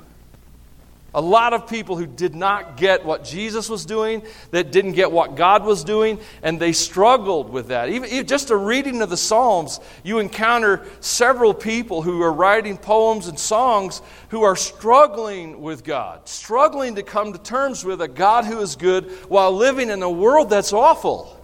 A 1.17 1.21
lot 1.21 1.53
of 1.53 1.65
people 1.65 1.97
who 1.97 2.05
did 2.05 2.35
not 2.35 2.77
get 2.77 3.03
what 3.03 3.23
Jesus 3.23 3.69
was 3.69 3.87
doing, 3.87 4.21
that 4.51 4.71
didn't 4.71 4.91
get 4.91 5.11
what 5.11 5.33
God 5.35 5.65
was 5.65 5.83
doing, 5.83 6.19
and 6.43 6.59
they 6.59 6.73
struggled 6.73 7.49
with 7.49 7.69
that. 7.69 7.89
Even, 7.89 8.07
even, 8.11 8.27
just 8.27 8.51
a 8.51 8.55
reading 8.55 9.01
of 9.01 9.09
the 9.09 9.17
Psalms, 9.17 9.79
you 10.03 10.19
encounter 10.19 10.85
several 10.99 11.55
people 11.55 12.03
who 12.03 12.21
are 12.21 12.31
writing 12.31 12.77
poems 12.77 13.25
and 13.25 13.39
songs 13.39 14.03
who 14.29 14.43
are 14.43 14.55
struggling 14.55 15.59
with 15.59 15.83
God, 15.83 16.29
struggling 16.29 16.93
to 16.93 17.01
come 17.01 17.33
to 17.33 17.39
terms 17.39 17.83
with 17.83 17.99
a 17.99 18.07
God 18.07 18.45
who 18.45 18.59
is 18.59 18.75
good 18.75 19.09
while 19.27 19.51
living 19.51 19.89
in 19.89 20.03
a 20.03 20.11
world 20.11 20.51
that's 20.51 20.71
awful. 20.71 21.35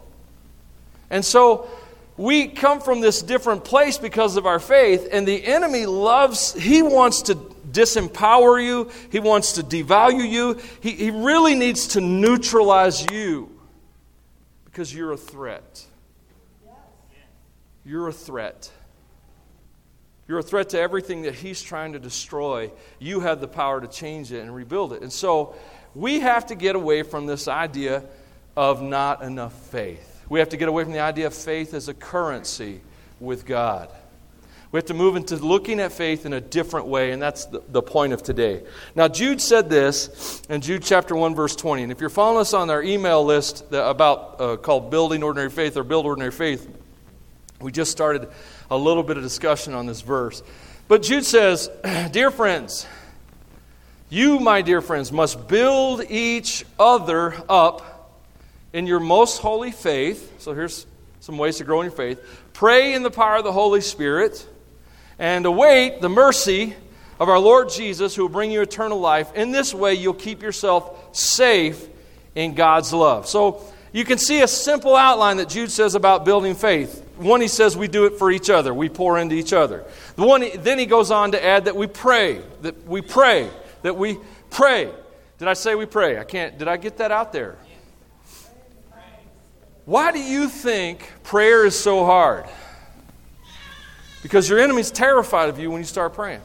And 1.09 1.25
so 1.25 1.67
we 2.15 2.45
come 2.47 2.79
from 2.79 3.01
this 3.01 3.23
different 3.23 3.65
place 3.65 3.97
because 3.97 4.37
of 4.37 4.45
our 4.45 4.59
faith, 4.59 5.07
and 5.11 5.27
the 5.27 5.43
enemy 5.43 5.87
loves, 5.87 6.53
he 6.53 6.83
wants 6.83 7.23
to 7.23 7.52
disempower 7.73 8.63
you, 8.63 8.89
he 9.11 9.19
wants 9.19 9.53
to 9.53 9.63
devalue 9.63 10.29
you. 10.29 10.59
He, 10.79 10.91
he 10.91 11.11
really 11.11 11.55
needs 11.55 11.87
to 11.89 12.01
neutralize 12.01 13.05
you 13.11 13.49
because 14.65 14.93
you're 14.93 15.11
a 15.11 15.17
threat. 15.17 15.85
You're 17.85 18.07
a 18.07 18.13
threat. 18.13 18.71
You're 20.27 20.39
a 20.39 20.43
threat 20.43 20.69
to 20.69 20.79
everything 20.79 21.23
that 21.23 21.35
he's 21.35 21.61
trying 21.61 21.93
to 21.93 21.99
destroy. 21.99 22.71
You 22.99 23.19
have 23.19 23.41
the 23.41 23.47
power 23.47 23.81
to 23.81 23.87
change 23.87 24.31
it 24.31 24.39
and 24.39 24.55
rebuild 24.55 24.93
it. 24.93 25.01
And 25.01 25.11
so 25.11 25.55
we 25.93 26.21
have 26.21 26.47
to 26.47 26.55
get 26.55 26.75
away 26.75 27.03
from 27.03 27.25
this 27.25 27.47
idea 27.47 28.03
of 28.55 28.81
not 28.81 29.21
enough 29.21 29.53
faith. 29.53 30.23
We 30.29 30.39
have 30.39 30.49
to 30.49 30.57
get 30.57 30.69
away 30.69 30.83
from 30.83 30.93
the 30.93 31.01
idea 31.01 31.27
of 31.27 31.33
faith 31.33 31.73
as 31.73 31.89
a 31.89 31.93
currency 31.93 32.81
with 33.19 33.45
God. 33.45 33.89
We 34.73 34.77
have 34.77 34.85
to 34.85 34.95
move 34.95 35.15
into 35.15 35.35
looking 35.35 35.79
at 35.79 35.91
faith 35.91 36.25
in 36.25 36.33
a 36.33 36.41
different 36.41 36.87
way, 36.87 37.11
and 37.11 37.21
that's 37.21 37.45
the, 37.45 37.61
the, 37.69 37.83
point 37.83 38.11
of 38.11 38.23
today. 38.23 38.63
Now, 38.95 39.07
Jude 39.07 39.39
said 39.39 39.69
this 39.69 40.41
in 40.49 40.61
Jude 40.61 40.81
chapter 40.81 41.15
1, 41.15 41.35
verse 41.35 41.55
20. 41.55 41.83
And 41.83 41.91
if 41.91 42.01
you're 42.01 42.09
following 42.09 42.41
us 42.41 42.55
on 42.55 42.71
our 42.71 42.81
email 42.81 43.23
list 43.23 43.65
about 43.71 44.41
uh, 44.41 44.57
called 44.57 44.89
Building 44.89 45.21
Ordinary 45.21 45.51
Faith 45.51 45.77
or 45.77 45.83
Build 45.83 46.07
Ordinary 46.07 46.31
Faith, 46.31 46.67
we 47.61 47.71
just 47.71 47.91
started 47.91 48.27
a 48.71 48.75
little 48.75 49.03
bit 49.03 49.15
of 49.15 49.21
discussion 49.21 49.75
on 49.75 49.85
this 49.85 50.01
verse. 50.01 50.41
But 50.87 51.03
Jude 51.03 51.25
says, 51.25 51.69
Dear 52.11 52.31
friends, 52.31 52.87
you, 54.09 54.39
my 54.39 54.63
dear 54.63 54.81
friends, 54.81 55.11
must 55.11 55.47
build 55.47 56.01
each 56.09 56.65
other 56.79 57.35
up 57.47 58.19
in 58.73 58.87
your 58.87 58.99
most 58.99 59.37
holy 59.37 59.71
faith. 59.71 60.41
So 60.41 60.55
here's 60.55 60.87
some 61.19 61.37
ways 61.37 61.57
to 61.57 61.63
grow 61.63 61.81
in 61.81 61.85
your 61.85 61.95
faith. 61.95 62.19
Pray 62.53 62.95
in 62.95 63.03
the 63.03 63.11
power 63.11 63.35
of 63.35 63.43
the 63.43 63.51
Holy 63.51 63.81
Spirit 63.81 64.47
and 65.23 65.45
await 65.45 66.01
the 66.01 66.09
mercy 66.09 66.75
of 67.17 67.29
our 67.29 67.39
Lord 67.39 67.69
Jesus, 67.69 68.13
who 68.13 68.23
will 68.23 68.29
bring 68.29 68.51
you 68.51 68.61
eternal 68.61 68.99
life. 68.99 69.33
In 69.35 69.51
this 69.51 69.73
way, 69.73 69.93
you'll 69.93 70.13
keep 70.13 70.43
yourself 70.43 71.15
safe 71.15 71.87
in 72.35 72.55
God's 72.55 72.91
love. 72.91 73.25
So 73.25 73.65
you 73.93 74.03
can 74.03 74.17
see 74.17 74.41
a 74.41 74.49
simple 74.49 74.97
outline 74.97 75.37
that 75.37 75.47
Jude 75.47 75.71
says 75.71 75.95
about 75.95 76.25
building 76.25 76.55
faith. 76.55 77.07
One, 77.15 77.39
he 77.39 77.47
says 77.47 77.77
we 77.77 77.87
do 77.87 78.03
it 78.05 78.19
for 78.19 78.31
each 78.31 78.49
other, 78.49 78.73
we 78.73 78.89
pour 78.89 79.17
into 79.17 79.33
each 79.33 79.53
other. 79.53 79.85
The 80.17 80.25
one, 80.25 80.43
then 80.57 80.77
he 80.77 80.85
goes 80.85 81.09
on 81.09 81.31
to 81.31 81.41
add 81.41 81.65
that 81.65 81.75
we 81.77 81.87
pray, 81.87 82.41
that 82.61 82.85
we 82.85 82.99
pray, 82.99 83.49
that 83.83 83.95
we 83.95 84.17
pray. 84.49 84.91
Did 85.37 85.47
I 85.47 85.53
say 85.53 85.75
we 85.75 85.85
pray? 85.85 86.19
I 86.19 86.25
can't. 86.25 86.57
Did 86.57 86.67
I 86.67 86.75
get 86.75 86.97
that 86.97 87.13
out 87.13 87.31
there? 87.31 87.55
Why 89.85 90.11
do 90.11 90.19
you 90.19 90.49
think 90.49 91.09
prayer 91.23 91.65
is 91.65 91.79
so 91.79 92.03
hard? 92.03 92.45
Because 94.23 94.49
your 94.49 94.57
enemy's 94.57 94.89
terrified 94.89 95.49
of 95.49 95.59
you 95.59 95.69
when 95.69 95.81
you 95.81 95.85
start 95.85 96.13
praying. 96.13 96.41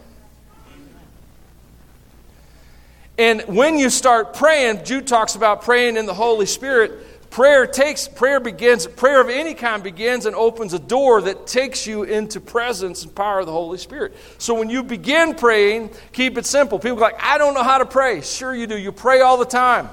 And 3.16 3.42
when 3.42 3.78
you 3.78 3.88
start 3.90 4.35
praying, 4.35 4.85
Jude 4.85 5.06
talks 5.06 5.35
about 5.35 5.62
praying 5.62 5.97
in 5.97 6.06
the 6.06 6.14
Holy 6.14 6.47
Spirit. 6.47 7.30
Prayer 7.30 7.66
takes 7.66 8.08
prayer 8.08 8.40
begins 8.40 8.87
prayer 8.87 9.20
of 9.20 9.28
any 9.28 9.52
kind 9.54 9.82
begins 9.82 10.25
and 10.25 10.35
opens 10.35 10.73
a 10.73 10.78
door 10.78 11.20
that 11.23 11.47
takes 11.47 11.87
you 11.87 12.04
into 12.04 12.40
presence 12.40 13.02
and 13.02 13.14
power 13.14 13.40
of 13.40 13.47
the 13.47 13.52
Holy 13.52 13.76
Spirit. 13.76 14.14
So 14.38 14.54
when 14.54 14.70
you 14.70 14.82
begin 14.82 15.35
praying, 15.35 15.90
keep 16.12 16.38
it 16.38 16.47
simple. 16.47 16.78
People 16.78 16.99
like, 16.99 17.23
I 17.23 17.37
don't 17.37 17.54
know 17.54 17.64
how 17.64 17.78
to 17.78 17.87
pray. 17.87 18.23
Sure 18.23 18.54
you 18.54 18.66
do. 18.66 18.78
You 18.78 18.92
pray 18.92 19.20
all 19.20 19.37
the 19.37 19.44
time. 19.44 19.88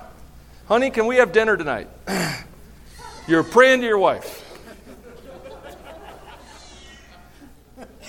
Honey, 0.67 0.91
can 0.91 1.07
we 1.07 1.17
have 1.17 1.31
dinner 1.33 1.57
tonight? 1.57 1.89
You're 3.27 3.43
praying 3.43 3.81
to 3.81 3.87
your 3.87 3.97
wife. 3.97 4.44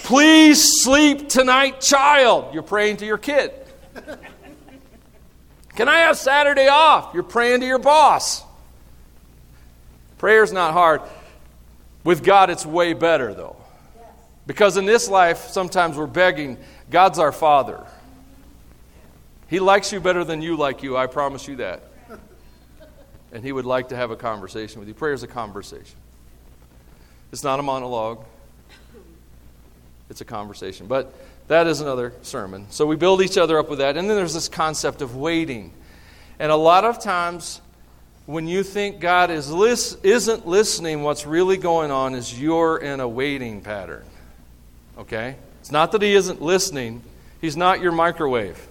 Please 0.06 0.82
sleep 0.84 1.28
tonight, 1.28 1.80
child. 1.80 2.54
You're 2.54 2.62
praying 2.62 2.98
to 2.98 3.06
your 3.06 3.18
kid. 3.18 3.50
Can 5.74 5.88
I 5.88 5.98
have 6.02 6.16
Saturday 6.16 6.68
off? 6.68 7.12
You're 7.12 7.24
praying 7.24 7.58
to 7.62 7.66
your 7.66 7.80
boss. 7.80 8.44
Prayer's 10.18 10.52
not 10.52 10.74
hard. 10.74 11.02
With 12.04 12.22
God, 12.22 12.50
it's 12.50 12.64
way 12.64 12.92
better, 12.92 13.34
though. 13.34 13.56
Because 14.46 14.76
in 14.76 14.84
this 14.84 15.08
life, 15.08 15.48
sometimes 15.48 15.96
we're 15.96 16.06
begging. 16.06 16.56
God's 16.88 17.18
our 17.18 17.32
Father. 17.32 17.84
He 19.48 19.58
likes 19.58 19.90
you 19.92 19.98
better 19.98 20.22
than 20.22 20.40
you 20.40 20.56
like 20.56 20.84
you, 20.84 20.96
I 20.96 21.08
promise 21.08 21.48
you 21.48 21.56
that. 21.56 21.82
And 23.32 23.42
He 23.42 23.50
would 23.50 23.66
like 23.66 23.88
to 23.88 23.96
have 23.96 24.12
a 24.12 24.16
conversation 24.16 24.78
with 24.78 24.86
you. 24.86 24.94
Prayer 24.94 25.14
is 25.14 25.24
a 25.24 25.26
conversation, 25.26 25.98
it's 27.32 27.42
not 27.42 27.58
a 27.58 27.62
monologue. 27.64 28.24
It's 30.08 30.20
a 30.20 30.24
conversation. 30.24 30.86
But 30.86 31.14
that 31.48 31.66
is 31.66 31.80
another 31.80 32.12
sermon. 32.22 32.66
So 32.70 32.86
we 32.86 32.96
build 32.96 33.22
each 33.22 33.38
other 33.38 33.58
up 33.58 33.68
with 33.68 33.78
that. 33.78 33.96
And 33.96 34.08
then 34.08 34.16
there's 34.16 34.34
this 34.34 34.48
concept 34.48 35.02
of 35.02 35.16
waiting. 35.16 35.72
And 36.38 36.50
a 36.52 36.56
lot 36.56 36.84
of 36.84 37.00
times, 37.00 37.60
when 38.26 38.48
you 38.48 38.62
think 38.62 39.00
God 39.00 39.30
is 39.30 39.50
lis- 39.50 39.96
isn't 40.02 40.46
listening, 40.46 41.02
what's 41.02 41.26
really 41.26 41.56
going 41.56 41.90
on 41.90 42.14
is 42.14 42.38
you're 42.38 42.78
in 42.78 43.00
a 43.00 43.08
waiting 43.08 43.60
pattern. 43.60 44.04
Okay? 44.98 45.36
It's 45.60 45.70
not 45.70 45.92
that 45.92 46.02
He 46.02 46.14
isn't 46.14 46.42
listening, 46.42 47.02
He's 47.40 47.56
not 47.56 47.80
your 47.80 47.92
microwave. 47.92 48.66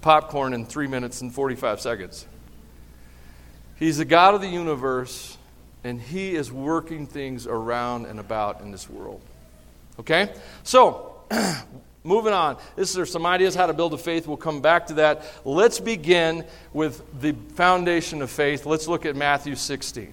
Popcorn 0.00 0.52
in 0.52 0.66
three 0.66 0.86
minutes 0.86 1.20
and 1.20 1.34
45 1.34 1.80
seconds. 1.80 2.26
He's 3.76 3.98
the 3.98 4.04
God 4.04 4.34
of 4.34 4.40
the 4.40 4.48
universe, 4.48 5.36
and 5.84 6.00
He 6.00 6.34
is 6.34 6.50
working 6.50 7.06
things 7.06 7.46
around 7.46 8.06
and 8.06 8.18
about 8.18 8.60
in 8.60 8.70
this 8.70 8.88
world. 8.88 9.20
Okay? 9.98 10.32
So, 10.62 11.24
moving 12.04 12.32
on. 12.32 12.56
This 12.76 12.96
are 12.96 13.06
some 13.06 13.26
ideas 13.26 13.54
how 13.54 13.66
to 13.66 13.74
build 13.74 13.92
a 13.92 13.98
faith. 13.98 14.26
We'll 14.26 14.36
come 14.36 14.60
back 14.60 14.86
to 14.86 14.94
that. 14.94 15.24
Let's 15.44 15.80
begin 15.80 16.44
with 16.72 17.02
the 17.20 17.32
foundation 17.54 18.22
of 18.22 18.30
faith. 18.30 18.64
Let's 18.64 18.86
look 18.86 19.04
at 19.04 19.16
Matthew 19.16 19.54
16. 19.56 20.12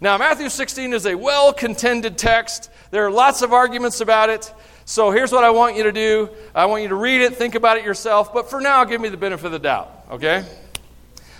Now, 0.00 0.18
Matthew 0.18 0.48
16 0.48 0.92
is 0.92 1.06
a 1.06 1.14
well 1.14 1.52
contended 1.52 2.18
text. 2.18 2.70
There 2.90 3.04
are 3.06 3.10
lots 3.10 3.42
of 3.42 3.52
arguments 3.52 4.00
about 4.00 4.30
it. 4.30 4.52
So, 4.84 5.10
here's 5.10 5.32
what 5.32 5.42
I 5.42 5.50
want 5.50 5.76
you 5.76 5.82
to 5.84 5.92
do 5.92 6.30
I 6.54 6.66
want 6.66 6.82
you 6.82 6.88
to 6.90 6.94
read 6.94 7.22
it, 7.22 7.34
think 7.34 7.54
about 7.54 7.76
it 7.76 7.84
yourself, 7.84 8.32
but 8.32 8.48
for 8.48 8.60
now, 8.60 8.84
give 8.84 9.00
me 9.00 9.08
the 9.08 9.16
benefit 9.16 9.46
of 9.46 9.52
the 9.52 9.58
doubt, 9.58 10.06
okay? 10.12 10.44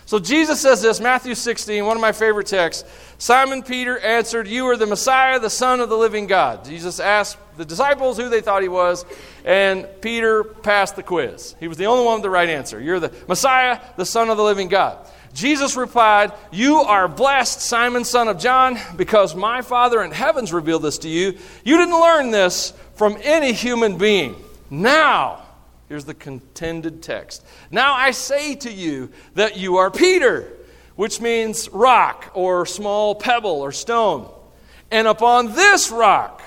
So 0.06 0.20
Jesus 0.20 0.60
says 0.60 0.80
this, 0.82 1.00
Matthew 1.00 1.34
16, 1.34 1.84
one 1.84 1.96
of 1.96 2.00
my 2.00 2.12
favorite 2.12 2.46
texts. 2.46 2.88
Simon 3.18 3.64
Peter 3.64 3.98
answered, 3.98 4.46
You 4.46 4.66
are 4.66 4.76
the 4.76 4.86
Messiah, 4.86 5.40
the 5.40 5.50
Son 5.50 5.80
of 5.80 5.88
the 5.88 5.96
living 5.96 6.28
God. 6.28 6.64
Jesus 6.64 7.00
asked 7.00 7.38
the 7.56 7.64
disciples 7.64 8.16
who 8.16 8.28
they 8.28 8.40
thought 8.40 8.62
he 8.62 8.68
was, 8.68 9.04
and 9.44 9.88
Peter 10.00 10.44
passed 10.44 10.94
the 10.94 11.02
quiz. 11.02 11.56
He 11.58 11.66
was 11.66 11.76
the 11.76 11.86
only 11.86 12.04
one 12.04 12.14
with 12.14 12.22
the 12.22 12.30
right 12.30 12.48
answer. 12.48 12.80
You're 12.80 13.00
the 13.00 13.12
Messiah, 13.26 13.80
the 13.96 14.06
Son 14.06 14.30
of 14.30 14.36
the 14.36 14.44
living 14.44 14.68
God. 14.68 14.98
Jesus 15.34 15.76
replied, 15.76 16.32
You 16.52 16.76
are 16.76 17.08
blessed, 17.08 17.60
Simon, 17.60 18.04
son 18.04 18.28
of 18.28 18.38
John, 18.38 18.78
because 18.96 19.34
my 19.34 19.60
Father 19.60 20.02
in 20.04 20.12
heavens 20.12 20.52
revealed 20.52 20.82
this 20.82 20.98
to 20.98 21.08
you. 21.08 21.36
You 21.64 21.76
didn't 21.78 22.00
learn 22.00 22.30
this 22.30 22.72
from 22.94 23.18
any 23.22 23.52
human 23.52 23.98
being. 23.98 24.36
Now, 24.70 25.45
Here's 25.88 26.04
the 26.04 26.14
contended 26.14 27.02
text. 27.02 27.44
Now 27.70 27.94
I 27.94 28.10
say 28.10 28.56
to 28.56 28.72
you 28.72 29.10
that 29.34 29.56
you 29.56 29.76
are 29.76 29.90
Peter, 29.90 30.52
which 30.96 31.20
means 31.20 31.68
rock 31.70 32.30
or 32.34 32.66
small 32.66 33.14
pebble 33.14 33.60
or 33.60 33.70
stone. 33.70 34.32
And 34.90 35.06
upon 35.06 35.54
this 35.54 35.90
rock, 35.90 36.42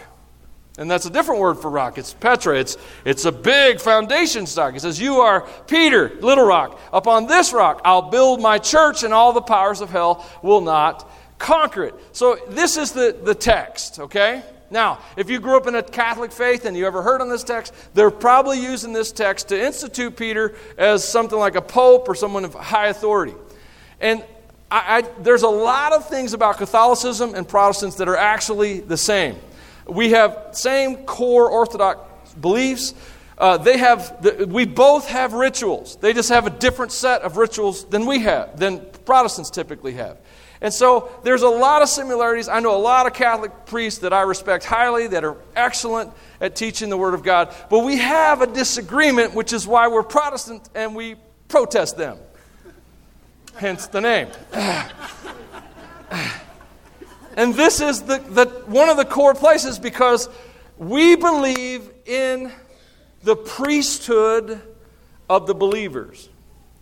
and 0.77 0.89
that's 0.89 1.05
a 1.05 1.09
different 1.09 1.41
word 1.41 1.55
for 1.55 1.69
rock. 1.69 1.97
It's 1.97 2.13
Petra. 2.13 2.57
It's, 2.57 2.77
it's 3.03 3.25
a 3.25 3.33
big 3.33 3.81
foundation 3.81 4.45
stock. 4.45 4.75
It 4.75 4.79
says, 4.79 4.99
You 4.99 5.15
are 5.15 5.45
Peter, 5.67 6.09
little 6.21 6.45
rock. 6.45 6.79
Upon 6.93 7.27
this 7.27 7.51
rock 7.51 7.81
I'll 7.83 8.09
build 8.09 8.41
my 8.41 8.59
church, 8.59 9.03
and 9.03 9.13
all 9.13 9.33
the 9.33 9.41
powers 9.41 9.81
of 9.81 9.89
hell 9.89 10.25
will 10.41 10.61
not 10.61 11.09
conquer 11.37 11.83
it. 11.83 11.95
So 12.13 12.37
this 12.49 12.77
is 12.77 12.93
the, 12.93 13.17
the 13.21 13.35
text, 13.35 13.99
okay? 13.99 14.41
Now, 14.71 14.99
if 15.17 15.29
you 15.29 15.39
grew 15.39 15.57
up 15.57 15.67
in 15.67 15.75
a 15.75 15.83
Catholic 15.83 16.31
faith 16.31 16.65
and 16.65 16.77
you 16.77 16.85
ever 16.85 17.01
heard 17.01 17.21
on 17.21 17.29
this 17.29 17.43
text, 17.43 17.73
they're 17.93 18.11
probably 18.11 18.61
using 18.61 18.93
this 18.93 19.11
text 19.11 19.49
to 19.49 19.59
institute 19.59 20.15
Peter 20.15 20.55
as 20.77 21.03
something 21.03 21.37
like 21.37 21.55
a 21.55 21.61
pope 21.61 22.07
or 22.07 22.15
someone 22.15 22.45
of 22.45 22.53
high 22.53 22.87
authority. 22.87 23.33
And 23.99 24.23
I, 24.69 24.97
I, 24.97 25.01
there's 25.21 25.43
a 25.43 25.49
lot 25.49 25.93
of 25.93 26.07
things 26.07 26.33
about 26.33 26.57
Catholicism 26.57 27.33
and 27.33 27.47
Protestants 27.47 27.95
that 27.97 28.07
are 28.07 28.17
actually 28.17 28.79
the 28.79 28.97
same. 28.97 29.37
We 29.87 30.11
have 30.11 30.49
same 30.51 30.97
core 31.05 31.49
Orthodox 31.49 32.33
beliefs. 32.33 32.93
Uh, 33.37 33.57
they 33.57 33.77
have 33.77 34.21
the, 34.21 34.45
we 34.45 34.65
both 34.65 35.07
have 35.07 35.33
rituals. 35.33 35.95
They 35.95 36.13
just 36.13 36.29
have 36.29 36.45
a 36.45 36.51
different 36.51 36.91
set 36.91 37.21
of 37.23 37.37
rituals 37.37 37.85
than 37.85 38.05
we 38.05 38.19
have, 38.19 38.59
than 38.59 38.85
Protestants 39.05 39.49
typically 39.49 39.93
have. 39.93 40.17
And 40.61 40.73
so 40.73 41.09
there's 41.23 41.41
a 41.41 41.49
lot 41.49 41.81
of 41.81 41.89
similarities. 41.89 42.49
I 42.49 42.59
know 42.59 42.75
a 42.75 42.77
lot 42.77 43.07
of 43.07 43.13
Catholic 43.13 43.65
priests 43.65 44.01
that 44.01 44.11
I 44.11 44.21
respect 44.21 44.65
highly 44.65 45.07
that 45.07 45.23
are 45.23 45.37
excellent 45.55 46.11
at 46.41 46.55
teaching 46.55 46.89
the 46.89 46.97
Word 46.97 47.13
of 47.13 47.23
God. 47.23 47.55
But 47.69 47.79
we 47.79 47.97
have 47.97 48.41
a 48.41 48.47
disagreement, 48.47 49.33
which 49.33 49.53
is 49.53 49.65
why 49.65 49.87
we're 49.87 50.03
Protestant 50.03 50.69
and 50.75 50.95
we 50.95 51.15
protest 51.47 51.97
them. 51.97 52.17
Hence 53.55 53.87
the 53.87 54.01
name. 54.01 54.27
and 57.37 57.53
this 57.53 57.79
is 57.79 58.01
the, 58.01 58.19
the, 58.19 58.45
one 58.65 58.89
of 58.89 58.97
the 58.97 59.05
core 59.05 59.33
places 59.33 59.79
because 59.79 60.27
we 60.77 61.15
believe 61.15 61.89
in 62.05 62.51
the 63.23 63.35
priesthood 63.35 64.61
of 65.29 65.47
the 65.47 65.53
believers. 65.53 66.29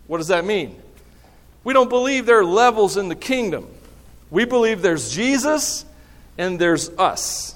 What 0.06 0.18
does 0.18 0.28
that 0.28 0.44
mean? 0.44 0.80
We 1.68 1.74
don't 1.74 1.90
believe 1.90 2.24
there 2.24 2.38
are 2.38 2.46
levels 2.46 2.96
in 2.96 3.10
the 3.10 3.14
kingdom. 3.14 3.68
We 4.30 4.46
believe 4.46 4.80
there's 4.80 5.14
Jesus 5.14 5.84
and 6.38 6.58
there's 6.58 6.88
us. 6.88 7.54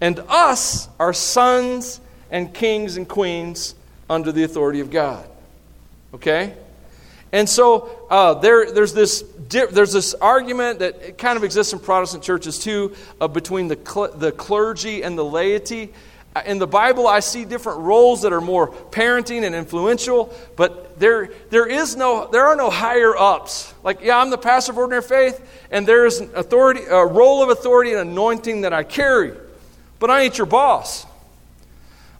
And 0.00 0.20
us 0.20 0.88
are 0.98 1.12
sons 1.12 2.00
and 2.30 2.54
kings 2.54 2.96
and 2.96 3.06
queens 3.06 3.74
under 4.08 4.32
the 4.32 4.44
authority 4.44 4.80
of 4.80 4.90
God. 4.90 5.28
Okay? 6.14 6.54
And 7.30 7.46
so 7.46 8.06
uh, 8.08 8.32
there, 8.40 8.72
there's, 8.72 8.94
this, 8.94 9.22
there's 9.50 9.92
this 9.92 10.14
argument 10.14 10.78
that 10.78 11.18
kind 11.18 11.36
of 11.36 11.44
exists 11.44 11.74
in 11.74 11.78
Protestant 11.78 12.24
churches 12.24 12.58
too 12.58 12.96
uh, 13.20 13.28
between 13.28 13.68
the, 13.68 13.76
cl- 13.76 14.12
the 14.12 14.32
clergy 14.32 15.02
and 15.02 15.18
the 15.18 15.26
laity 15.26 15.92
in 16.46 16.58
the 16.58 16.66
Bible, 16.66 17.08
I 17.08 17.20
see 17.20 17.44
different 17.44 17.80
roles 17.80 18.22
that 18.22 18.32
are 18.32 18.40
more 18.40 18.68
parenting 18.68 19.44
and 19.44 19.54
influential, 19.54 20.32
but 20.56 20.98
there, 20.98 21.30
there, 21.50 21.66
is 21.66 21.96
no, 21.96 22.28
there 22.30 22.46
are 22.46 22.54
no 22.54 22.70
higher 22.70 23.16
ups. 23.16 23.74
Like, 23.82 24.00
yeah, 24.00 24.18
I'm 24.18 24.30
the 24.30 24.38
pastor 24.38 24.72
of 24.72 24.78
ordinary 24.78 25.02
faith, 25.02 25.44
and 25.72 25.86
there 25.86 26.06
is 26.06 26.20
an 26.20 26.30
authority, 26.36 26.82
a 26.88 27.04
role 27.04 27.42
of 27.42 27.50
authority 27.50 27.92
and 27.92 28.00
anointing 28.00 28.60
that 28.60 28.72
I 28.72 28.84
carry, 28.84 29.32
but 29.98 30.08
I 30.08 30.22
ain't 30.22 30.38
your 30.38 30.46
boss. 30.46 31.04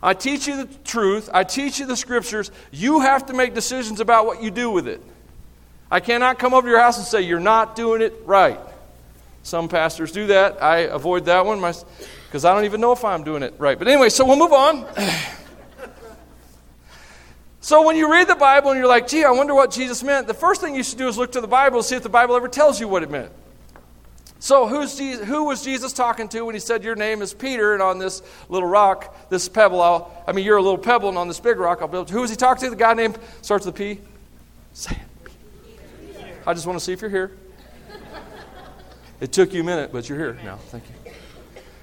I 0.03 0.15
teach 0.15 0.49
you 0.49 0.65
the 0.65 0.75
truth, 0.85 1.31
I 1.33 1.45
teach 1.45 1.79
you 1.79 1.87
the 1.87 1.97
scriptures. 1.97 2.51
You 2.73 3.01
have 3.01 3.27
to 3.27 3.33
make 3.33 3.55
decisions 3.55 4.01
about 4.01 4.27
what 4.27 4.43
you 4.43 4.51
do 4.51 4.71
with 4.71 4.89
it. 4.89 5.01
I 5.91 6.01
cannot 6.01 6.39
come 6.39 6.55
over 6.55 6.67
to 6.67 6.71
your 6.71 6.81
house 6.81 6.99
and 6.99 7.07
say, 7.07 7.21
You're 7.21 7.39
not 7.39 7.77
doing 7.77 8.01
it 8.01 8.15
right. 8.25 8.59
Some 9.43 9.69
pastors 9.69 10.13
do 10.13 10.29
that. 10.29 10.63
I 10.63 10.79
avoid 10.79 11.27
that 11.27 11.45
one. 11.45 11.61
My, 11.61 11.75
because 12.31 12.45
I 12.45 12.55
don't 12.55 12.65
even 12.65 12.81
know 12.81 12.93
if 12.93 13.05
I'm 13.05 13.25
doing 13.25 13.43
it 13.43 13.55
right. 13.59 13.77
But 13.77 13.89
anyway, 13.89 14.09
so 14.09 14.25
we'll 14.25 14.37
move 14.37 14.53
on. 14.53 14.87
so 17.61 17.85
when 17.85 17.97
you 17.97 18.09
read 18.09 18.29
the 18.29 18.37
Bible 18.37 18.71
and 18.71 18.79
you're 18.79 18.87
like, 18.87 19.09
gee, 19.09 19.25
I 19.25 19.33
wonder 19.33 19.53
what 19.53 19.73
Jesus 19.73 20.05
meant, 20.05 20.29
the 20.29 20.35
first 20.35 20.61
thing 20.61 20.77
you 20.77 20.85
should 20.85 20.97
do 20.97 21.09
is 21.09 21.19
look 21.19 21.33
to 21.33 21.41
the 21.41 21.49
Bible 21.49 21.79
and 21.79 21.85
see 21.85 21.97
if 21.97 22.05
the 22.05 22.09
Bible 22.09 22.37
ever 22.37 22.47
tells 22.47 22.79
you 22.79 22.87
what 22.87 23.03
it 23.03 23.11
meant. 23.11 23.33
So 24.39 24.69
who's 24.69 24.97
Jesus, 24.97 25.27
who 25.27 25.47
was 25.47 25.65
Jesus 25.65 25.93
talking 25.93 26.29
to 26.29 26.43
when 26.43 26.55
he 26.55 26.61
said, 26.61 26.85
Your 26.85 26.95
name 26.95 27.21
is 27.21 27.35
Peter, 27.35 27.75
and 27.75 27.83
on 27.83 27.99
this 27.99 28.23
little 28.49 28.69
rock, 28.69 29.29
this 29.29 29.49
pebble, 29.49 29.83
I'll, 29.83 30.25
I 30.25 30.31
mean, 30.31 30.45
you're 30.45 30.57
a 30.57 30.63
little 30.63 30.79
pebble, 30.79 31.09
and 31.09 31.19
on 31.19 31.27
this 31.27 31.41
big 31.41 31.59
rock 31.59 31.83
I'll 31.83 31.89
build. 31.89 32.11
Who 32.11 32.21
was 32.21 32.31
he 32.31 32.37
talking 32.37 32.63
to? 32.63 32.71
The 32.71 32.77
guy 32.77 32.95
named, 32.95 33.19
starts 33.43 33.67
with 33.67 33.75
a 33.75 33.79
P? 33.79 34.01
Say 34.73 34.93
it. 34.97 36.25
I 36.47 36.55
just 36.55 36.65
want 36.65 36.79
to 36.79 36.85
see 36.85 36.93
if 36.93 37.01
you're 37.01 37.11
here. 37.11 37.33
It 39.21 39.33
took 39.33 39.53
you 39.53 39.63
a 39.63 39.65
minute, 39.65 39.93
but 39.93 40.09
you're 40.09 40.17
here 40.17 40.39
now. 40.45 40.57
Thank 40.57 40.85
you. 40.89 41.00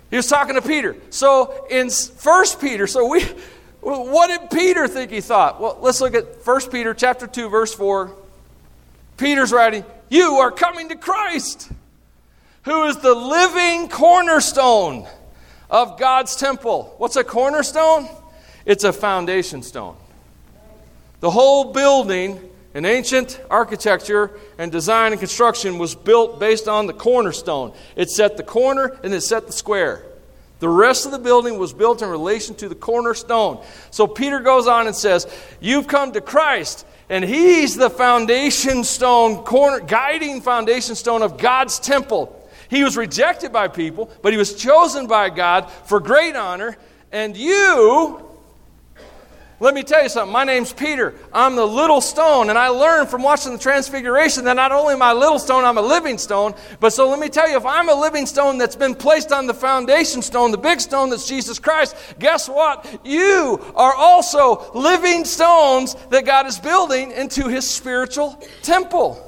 He 0.09 0.15
was 0.15 0.27
talking 0.27 0.55
to 0.55 0.61
Peter. 0.61 0.95
So 1.09 1.67
in 1.69 1.89
First 1.89 2.61
Peter, 2.61 2.87
so 2.87 3.07
we 3.07 3.23
what 3.81 4.27
did 4.27 4.49
Peter 4.49 4.87
think 4.87 5.11
he 5.11 5.21
thought? 5.21 5.61
Well, 5.61 5.77
let's 5.81 6.01
look 6.01 6.13
at 6.13 6.43
First 6.43 6.71
Peter 6.71 6.93
chapter 6.93 7.27
2 7.27 7.49
verse 7.49 7.73
4. 7.73 8.11
Peter's 9.17 9.51
writing, 9.51 9.85
"You 10.09 10.35
are 10.35 10.51
coming 10.51 10.89
to 10.89 10.95
Christ, 10.95 11.69
who 12.63 12.83
is 12.83 12.97
the 12.97 13.13
living 13.13 13.89
cornerstone 13.89 15.07
of 15.69 15.97
God's 15.99 16.35
temple." 16.35 16.95
What's 16.97 17.15
a 17.15 17.23
cornerstone? 17.23 18.09
It's 18.65 18.83
a 18.83 18.93
foundation 18.93 19.63
stone. 19.63 19.95
The 21.19 21.31
whole 21.31 21.71
building 21.71 22.46
in 22.77 22.85
ancient 22.85 23.41
architecture 23.49 24.29
and 24.59 24.71
design 24.71 25.11
and 25.11 25.19
construction 25.19 25.79
was 25.79 25.95
built 25.95 26.39
based 26.39 26.67
on 26.67 26.85
the 26.85 26.93
cornerstone. 26.93 27.73
It 27.95 28.11
set 28.11 28.37
the 28.37 28.43
corner 28.43 28.95
and 29.01 29.15
it 29.15 29.21
set 29.21 29.47
the 29.47 29.51
square. 29.51 30.03
The 30.59 30.69
rest 30.69 31.07
of 31.07 31.11
the 31.11 31.17
building 31.17 31.57
was 31.57 31.73
built 31.73 32.03
in 32.03 32.09
relation 32.09 32.53
to 32.57 32.69
the 32.69 32.75
cornerstone. 32.75 33.65
So 33.89 34.05
Peter 34.05 34.41
goes 34.41 34.67
on 34.67 34.85
and 34.85 34.95
says, 34.95 35.25
You've 35.59 35.87
come 35.87 36.11
to 36.11 36.21
Christ, 36.21 36.85
and 37.09 37.25
He's 37.25 37.75
the 37.75 37.89
foundation 37.89 38.83
stone, 38.83 39.37
corner, 39.37 39.79
guiding 39.79 40.41
foundation 40.41 40.93
stone 40.93 41.23
of 41.23 41.39
God's 41.39 41.79
temple. 41.79 42.47
He 42.69 42.83
was 42.83 42.95
rejected 42.95 43.51
by 43.51 43.69
people, 43.69 44.11
but 44.21 44.33
He 44.33 44.37
was 44.37 44.53
chosen 44.53 45.07
by 45.07 45.31
God 45.31 45.71
for 45.85 45.99
great 45.99 46.35
honor. 46.35 46.77
And 47.11 47.35
you 47.35 48.26
let 49.59 49.73
me 49.73 49.81
tell 49.81 50.03
you 50.03 50.09
something. 50.09 50.31
My 50.31 50.43
name's 50.43 50.71
Peter. 50.71 51.15
I'm 51.33 51.55
the 51.55 51.65
little 51.65 51.99
stone, 51.99 52.51
and 52.51 52.59
I 52.59 52.67
learned 52.67 53.09
from 53.09 53.23
watching 53.23 53.53
the 53.53 53.57
Transfiguration 53.57 54.43
that 54.43 54.55
not 54.55 54.71
only 54.71 54.93
am 54.93 55.01
I 55.01 55.11
a 55.11 55.15
little 55.15 55.39
stone, 55.39 55.63
I'm 55.63 55.79
a 55.79 55.81
living 55.81 56.19
stone. 56.19 56.53
But 56.79 56.91
so 56.91 57.09
let 57.09 57.17
me 57.17 57.27
tell 57.27 57.49
you, 57.49 57.57
if 57.57 57.65
I'm 57.65 57.89
a 57.89 57.95
living 57.95 58.27
stone 58.27 58.59
that's 58.59 58.75
been 58.75 58.93
placed 58.93 59.31
on 59.31 59.47
the 59.47 59.55
foundation 59.55 60.21
stone, 60.21 60.51
the 60.51 60.59
big 60.59 60.79
stone 60.79 61.09
that's 61.09 61.27
Jesus 61.27 61.57
Christ, 61.57 61.95
guess 62.19 62.47
what? 62.47 62.99
You 63.03 63.59
are 63.75 63.95
also 63.95 64.71
living 64.75 65.25
stones 65.25 65.95
that 66.11 66.23
God 66.23 66.45
is 66.45 66.59
building 66.59 67.11
into 67.11 67.47
his 67.47 67.67
spiritual 67.67 68.39
temple. 68.61 69.23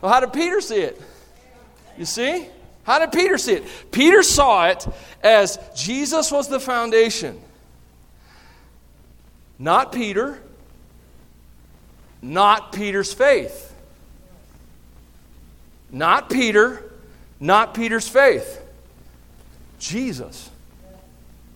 Well, 0.00 0.10
how 0.10 0.20
did 0.20 0.32
Peter 0.32 0.62
see 0.62 0.80
it? 0.80 1.00
You 1.98 2.06
see? 2.06 2.46
How 2.84 2.98
did 2.98 3.12
Peter 3.12 3.36
see 3.36 3.56
it? 3.56 3.64
Peter 3.92 4.22
saw 4.22 4.68
it 4.68 4.86
as 5.22 5.58
Jesus 5.76 6.32
was 6.32 6.48
the 6.48 6.58
foundation. 6.58 7.38
Not 9.62 9.92
Peter, 9.92 10.42
not 12.20 12.72
Peter's 12.72 13.12
faith. 13.12 13.72
Not 15.92 16.28
Peter, 16.28 16.90
not 17.38 17.72
Peter's 17.72 18.08
faith. 18.08 18.60
Jesus. 19.78 20.50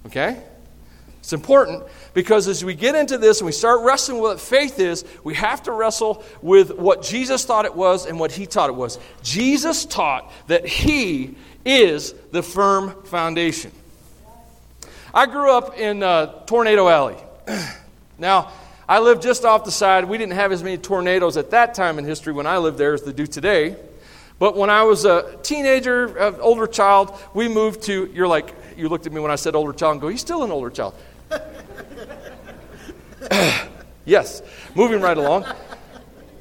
Okay? 0.06 0.40
It's 1.18 1.32
important 1.32 1.82
because 2.14 2.46
as 2.46 2.64
we 2.64 2.76
get 2.76 2.94
into 2.94 3.18
this 3.18 3.40
and 3.40 3.46
we 3.46 3.50
start 3.50 3.80
wrestling 3.84 4.20
with 4.20 4.34
what 4.34 4.40
faith 4.40 4.78
is, 4.78 5.04
we 5.24 5.34
have 5.34 5.64
to 5.64 5.72
wrestle 5.72 6.22
with 6.40 6.78
what 6.78 7.02
Jesus 7.02 7.44
thought 7.44 7.64
it 7.64 7.74
was 7.74 8.06
and 8.06 8.20
what 8.20 8.30
he 8.30 8.46
taught 8.46 8.70
it 8.70 8.76
was. 8.76 9.00
Jesus 9.24 9.84
taught 9.84 10.30
that 10.46 10.64
he 10.64 11.34
is 11.64 12.12
the 12.30 12.44
firm 12.44 13.02
foundation. 13.02 13.72
I 15.12 15.26
grew 15.26 15.50
up 15.50 15.76
in 15.76 16.04
uh, 16.04 16.44
Tornado 16.44 16.86
Alley. 16.86 17.16
Now, 18.18 18.50
I 18.88 19.00
lived 19.00 19.22
just 19.22 19.44
off 19.44 19.64
the 19.64 19.72
side. 19.72 20.04
We 20.04 20.16
didn't 20.16 20.34
have 20.34 20.52
as 20.52 20.62
many 20.62 20.78
tornadoes 20.78 21.36
at 21.36 21.50
that 21.50 21.74
time 21.74 21.98
in 21.98 22.04
history 22.04 22.32
when 22.32 22.46
I 22.46 22.58
lived 22.58 22.78
there 22.78 22.94
as 22.94 23.02
they 23.02 23.12
do 23.12 23.26
today. 23.26 23.76
But 24.38 24.56
when 24.56 24.70
I 24.70 24.84
was 24.84 25.04
a 25.04 25.38
teenager, 25.42 26.16
an 26.18 26.36
older 26.40 26.66
child, 26.66 27.18
we 27.34 27.48
moved 27.48 27.82
to, 27.84 28.10
you're 28.12 28.28
like, 28.28 28.54
you 28.76 28.88
looked 28.88 29.06
at 29.06 29.12
me 29.12 29.20
when 29.20 29.30
I 29.30 29.36
said 29.36 29.54
older 29.54 29.72
child 29.72 29.92
and 29.92 30.00
go, 30.00 30.08
he's 30.08 30.20
still 30.20 30.44
an 30.44 30.50
older 30.50 30.70
child. 30.70 30.94
yes, 34.04 34.42
moving 34.74 35.00
right 35.00 35.16
along. 35.16 35.46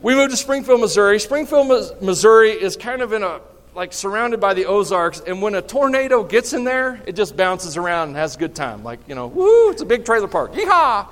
We 0.01 0.13
moved 0.13 0.31
to 0.31 0.38
Springfield, 0.38 0.81
Missouri. 0.81 1.19
Springfield, 1.19 2.01
Missouri 2.01 2.51
is 2.51 2.75
kind 2.75 3.01
of 3.01 3.13
in 3.13 3.23
a, 3.23 3.39
like 3.73 3.91
surrounded 3.91 4.39
by 4.39 4.53
the 4.53 4.65
Ozarks, 4.65 5.21
and 5.21 5.41
when 5.41 5.55
a 5.55 5.61
tornado 5.61 6.23
gets 6.23 6.53
in 6.53 6.63
there, 6.63 7.01
it 7.07 7.15
just 7.15 7.35
bounces 7.35 7.75
around 7.75 8.09
and 8.09 8.17
has 8.17 8.35
a 8.35 8.39
good 8.39 8.53
time. 8.53 8.83
Like, 8.83 8.99
you 9.07 9.15
know, 9.15 9.27
woo, 9.27 9.71
it's 9.71 9.81
a 9.81 9.85
big 9.85 10.05
trailer 10.05 10.27
park. 10.27 10.53
Yeehaw! 10.53 11.07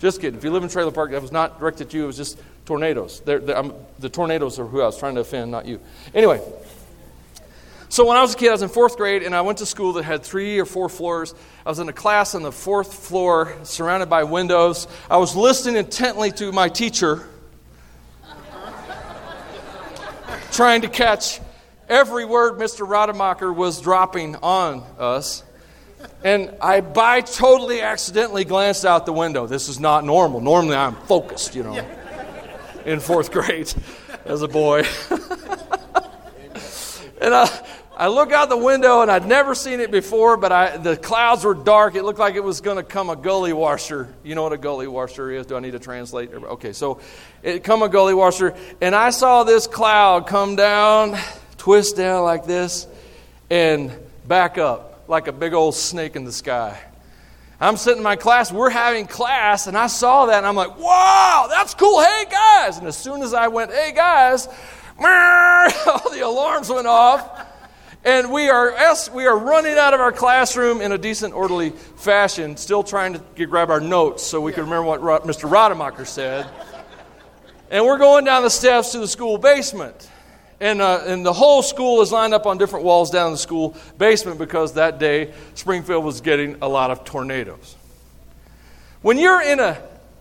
just 0.00 0.20
kidding. 0.20 0.38
If 0.38 0.44
you 0.44 0.50
live 0.50 0.62
in 0.62 0.68
trailer 0.68 0.90
park, 0.92 1.10
that 1.12 1.22
was 1.22 1.32
not 1.32 1.58
directed 1.58 1.88
at 1.88 1.94
you, 1.94 2.04
it 2.04 2.06
was 2.06 2.16
just 2.16 2.38
tornadoes. 2.66 3.20
They're, 3.20 3.40
they're, 3.40 3.62
the 3.98 4.08
tornadoes 4.08 4.58
are 4.58 4.66
who 4.66 4.80
I 4.80 4.86
was 4.86 4.98
trying 4.98 5.14
to 5.16 5.20
offend, 5.20 5.50
not 5.50 5.66
you. 5.66 5.80
Anyway, 6.14 6.40
so 7.94 8.04
when 8.06 8.16
I 8.16 8.22
was 8.22 8.34
a 8.34 8.36
kid, 8.36 8.48
I 8.48 8.52
was 8.52 8.62
in 8.62 8.68
fourth 8.70 8.96
grade, 8.96 9.22
and 9.22 9.34
I 9.34 9.42
went 9.42 9.58
to 9.58 9.66
school 9.66 9.92
that 9.92 10.02
had 10.02 10.24
three 10.24 10.58
or 10.58 10.64
four 10.64 10.88
floors. 10.88 11.32
I 11.64 11.68
was 11.68 11.78
in 11.78 11.88
a 11.88 11.92
class 11.92 12.34
on 12.34 12.42
the 12.42 12.50
fourth 12.50 12.92
floor, 12.92 13.54
surrounded 13.62 14.10
by 14.10 14.24
windows. 14.24 14.88
I 15.08 15.18
was 15.18 15.36
listening 15.36 15.76
intently 15.76 16.32
to 16.32 16.50
my 16.50 16.68
teacher, 16.68 17.28
trying 20.50 20.82
to 20.82 20.88
catch 20.88 21.40
every 21.88 22.24
word 22.24 22.58
Mr. 22.58 22.88
Rademacher 22.88 23.52
was 23.52 23.80
dropping 23.80 24.36
on 24.36 24.82
us. 24.98 25.44
And 26.24 26.56
I, 26.62 26.80
by 26.80 27.20
totally 27.20 27.82
accidentally, 27.82 28.46
glanced 28.46 28.86
out 28.86 29.04
the 29.04 29.12
window. 29.12 29.46
This 29.46 29.68
is 29.68 29.78
not 29.78 30.06
normal. 30.06 30.40
Normally, 30.40 30.74
I'm 30.74 30.94
focused, 30.94 31.54
you 31.54 31.62
know, 31.62 31.86
in 32.86 32.98
fourth 33.00 33.30
grade 33.30 33.70
as 34.24 34.40
a 34.40 34.48
boy. 34.48 34.84
and 37.20 37.34
I, 37.34 37.66
I 37.94 38.08
look 38.08 38.32
out 38.32 38.48
the 38.48 38.56
window 38.56 39.02
and 39.02 39.10
I'd 39.10 39.26
never 39.26 39.54
seen 39.54 39.80
it 39.80 39.90
before, 39.90 40.38
but 40.38 40.50
I, 40.50 40.78
the 40.78 40.96
clouds 40.96 41.44
were 41.44 41.52
dark. 41.52 41.94
It 41.94 42.04
looked 42.04 42.18
like 42.18 42.36
it 42.36 42.42
was 42.42 42.62
going 42.62 42.78
to 42.78 42.82
come 42.82 43.10
a 43.10 43.16
gully 43.16 43.52
washer. 43.52 44.08
You 44.22 44.34
know 44.34 44.44
what 44.44 44.54
a 44.54 44.58
gully 44.58 44.86
washer 44.86 45.30
is? 45.30 45.44
Do 45.44 45.56
I 45.56 45.60
need 45.60 45.72
to 45.72 45.78
translate? 45.78 46.32
Okay, 46.32 46.72
so 46.72 47.00
it 47.42 47.64
come 47.64 47.82
a 47.82 47.88
gully 47.90 48.14
washer, 48.14 48.54
and 48.80 48.94
I 48.94 49.10
saw 49.10 49.44
this 49.44 49.66
cloud 49.66 50.26
come 50.26 50.56
down, 50.56 51.18
twist 51.58 51.96
down 51.96 52.24
like 52.24 52.46
this, 52.46 52.86
and 53.50 53.92
back 54.26 54.56
up 54.56 54.93
like 55.08 55.28
a 55.28 55.32
big 55.32 55.52
old 55.52 55.74
snake 55.74 56.16
in 56.16 56.24
the 56.24 56.32
sky. 56.32 56.80
I'm 57.60 57.76
sitting 57.76 57.98
in 57.98 58.04
my 58.04 58.16
class, 58.16 58.52
we're 58.52 58.70
having 58.70 59.06
class, 59.06 59.66
and 59.66 59.78
I 59.78 59.86
saw 59.86 60.26
that, 60.26 60.38
and 60.38 60.46
I'm 60.46 60.56
like, 60.56 60.78
wow, 60.78 61.46
that's 61.48 61.72
cool. 61.74 62.02
Hey, 62.02 62.24
guys. 62.30 62.78
And 62.78 62.86
as 62.86 62.96
soon 62.96 63.22
as 63.22 63.32
I 63.32 63.48
went, 63.48 63.70
hey, 63.70 63.92
guys, 63.94 64.46
all 64.98 66.10
the 66.10 66.22
alarms 66.24 66.68
went 66.68 66.86
off. 66.86 67.46
And 68.04 68.30
we 68.30 68.50
are, 68.50 68.74
we 69.14 69.26
are 69.26 69.38
running 69.38 69.78
out 69.78 69.94
of 69.94 70.00
our 70.00 70.12
classroom 70.12 70.82
in 70.82 70.92
a 70.92 70.98
decent, 70.98 71.32
orderly 71.32 71.70
fashion, 71.70 72.56
still 72.58 72.82
trying 72.82 73.14
to 73.14 73.22
get, 73.34 73.48
grab 73.48 73.70
our 73.70 73.80
notes 73.80 74.22
so 74.22 74.42
we 74.42 74.52
can 74.52 74.64
remember 74.64 75.00
what 75.00 75.22
Mr. 75.22 75.50
Rademacher 75.50 76.04
said. 76.04 76.46
And 77.70 77.86
we're 77.86 77.98
going 77.98 78.26
down 78.26 78.42
the 78.42 78.50
steps 78.50 78.92
to 78.92 78.98
the 78.98 79.08
school 79.08 79.38
basement. 79.38 80.10
And, 80.64 80.80
uh, 80.80 81.02
and 81.04 81.26
the 81.26 81.32
whole 81.34 81.62
school 81.62 82.00
is 82.00 82.10
lined 82.10 82.32
up 82.32 82.46
on 82.46 82.56
different 82.56 82.86
walls 82.86 83.10
down 83.10 83.26
in 83.26 83.32
the 83.32 83.38
school 83.38 83.76
basement 83.98 84.38
because 84.38 84.72
that 84.72 84.98
day 84.98 85.34
Springfield 85.52 86.02
was 86.02 86.22
getting 86.22 86.56
a 86.62 86.66
lot 86.66 86.90
of 86.90 87.04
tornadoes. 87.04 87.76
When 89.02 89.18
you're 89.18 89.42
in 89.42 89.60
a 89.60 89.74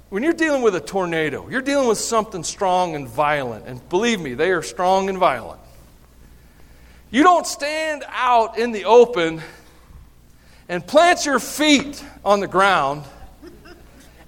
when 0.10 0.22
you're 0.22 0.34
dealing 0.34 0.62
with 0.62 0.76
a 0.76 0.82
tornado, 0.82 1.48
you're 1.48 1.62
dealing 1.62 1.88
with 1.88 1.98
something 1.98 2.44
strong 2.44 2.94
and 2.94 3.08
violent. 3.08 3.68
And 3.68 3.88
believe 3.88 4.20
me, 4.20 4.34
they 4.34 4.52
are 4.52 4.62
strong 4.62 5.08
and 5.08 5.18
violent. 5.18 5.62
You 7.10 7.24
don't 7.24 7.48
stand 7.48 8.04
out 8.10 8.58
in 8.58 8.74
the 8.74 8.84
open 8.84 9.42
and 10.68 10.86
plant 10.86 11.26
your 11.26 11.40
feet 11.40 12.04
on 12.26 12.42
the 12.42 12.48
ground 12.48 13.06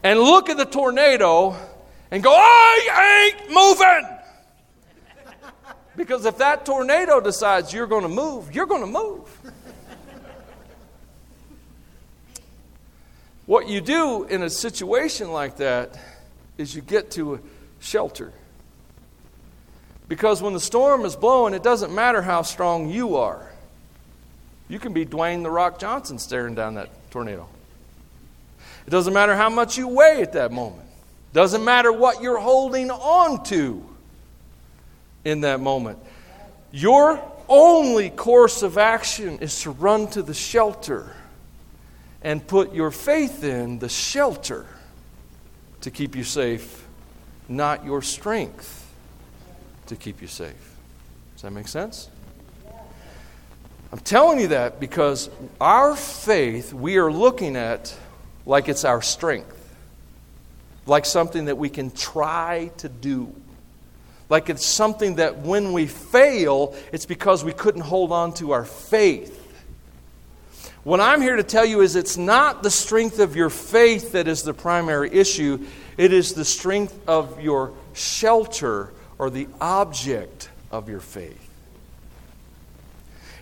and 0.01 0.17
look 0.17 0.49
at 0.49 0.55
the 0.55 0.65
tornado 0.65 1.57
and 2.09 2.23
go, 2.23 2.31
I 2.33 3.33
ain't 3.35 3.53
moving. 3.53 4.14
Because 5.97 6.25
if 6.25 6.37
that 6.39 6.65
tornado 6.65 7.21
decides 7.21 7.73
you're 7.73 7.87
going 7.87 8.03
to 8.03 8.09
move, 8.09 8.53
you're 8.53 8.65
going 8.65 8.81
to 8.81 8.87
move. 8.87 9.39
what 13.45 13.67
you 13.67 13.79
do 13.81 14.25
in 14.25 14.43
a 14.43 14.49
situation 14.49 15.31
like 15.31 15.57
that 15.57 15.97
is 16.57 16.75
you 16.75 16.81
get 16.81 17.11
to 17.11 17.35
a 17.35 17.39
shelter. 17.79 18.33
Because 20.07 20.41
when 20.41 20.53
the 20.53 20.59
storm 20.59 21.05
is 21.05 21.15
blowing, 21.15 21.53
it 21.53 21.63
doesn't 21.63 21.93
matter 21.93 22.21
how 22.21 22.41
strong 22.41 22.89
you 22.89 23.15
are. 23.15 23.49
You 24.67 24.79
can 24.79 24.93
be 24.93 25.05
Dwayne 25.05 25.43
the 25.43 25.51
Rock 25.51 25.79
Johnson 25.79 26.19
staring 26.19 26.55
down 26.55 26.75
that 26.75 26.89
tornado. 27.11 27.47
It 28.85 28.89
doesn't 28.89 29.13
matter 29.13 29.35
how 29.35 29.49
much 29.49 29.77
you 29.77 29.87
weigh 29.87 30.21
at 30.21 30.33
that 30.33 30.51
moment. 30.51 30.87
It 31.31 31.33
doesn't 31.33 31.63
matter 31.63 31.91
what 31.91 32.21
you're 32.21 32.39
holding 32.39 32.91
on 32.91 33.43
to 33.45 33.83
in 35.25 35.41
that 35.41 35.59
moment. 35.59 35.99
Your 36.71 37.21
only 37.49 38.09
course 38.09 38.63
of 38.63 38.77
action 38.77 39.39
is 39.39 39.61
to 39.61 39.71
run 39.71 40.07
to 40.11 40.21
the 40.21 40.33
shelter 40.33 41.13
and 42.21 42.45
put 42.45 42.73
your 42.73 42.91
faith 42.91 43.43
in 43.43 43.79
the 43.79 43.89
shelter 43.89 44.65
to 45.81 45.91
keep 45.91 46.15
you 46.15 46.23
safe, 46.23 46.87
not 47.47 47.85
your 47.85 48.01
strength 48.01 48.91
to 49.87 49.95
keep 49.95 50.21
you 50.21 50.27
safe. 50.27 50.75
Does 51.35 51.43
that 51.43 51.51
make 51.51 51.67
sense? 51.67 52.09
I'm 53.91 53.99
telling 53.99 54.39
you 54.39 54.47
that 54.47 54.79
because 54.79 55.29
our 55.61 55.95
faith 55.95 56.73
we 56.73 56.97
are 56.97 57.11
looking 57.11 57.55
at 57.55 57.95
like 58.45 58.67
it's 58.67 58.83
our 58.83 59.01
strength, 59.01 59.75
like 60.85 61.05
something 61.05 61.45
that 61.45 61.57
we 61.57 61.69
can 61.69 61.91
try 61.91 62.71
to 62.77 62.89
do. 62.89 63.33
Like 64.29 64.49
it's 64.49 64.65
something 64.65 65.15
that 65.15 65.39
when 65.39 65.71
we 65.73 65.85
fail, 65.85 66.75
it's 66.91 67.05
because 67.05 67.43
we 67.43 67.53
couldn't 67.53 67.81
hold 67.81 68.11
on 68.11 68.33
to 68.35 68.51
our 68.51 68.65
faith. 68.65 69.41
What 70.83 70.99
I'm 70.99 71.21
here 71.21 71.35
to 71.35 71.43
tell 71.43 71.65
you 71.65 71.81
is 71.81 71.95
it's 71.95 72.17
not 72.17 72.61
the 72.61 72.69
strength 72.69 73.19
of 73.19 73.35
your 73.35 73.49
faith 73.49 74.11
that 74.11 74.27
is 74.27 74.43
the 74.43 74.53
primary 74.53 75.11
issue, 75.11 75.65
it 75.97 76.13
is 76.13 76.33
the 76.33 76.45
strength 76.45 76.97
of 77.07 77.41
your 77.41 77.73
shelter 77.93 78.91
or 79.17 79.29
the 79.29 79.47
object 79.59 80.49
of 80.71 80.89
your 80.89 80.99
faith. 80.99 81.41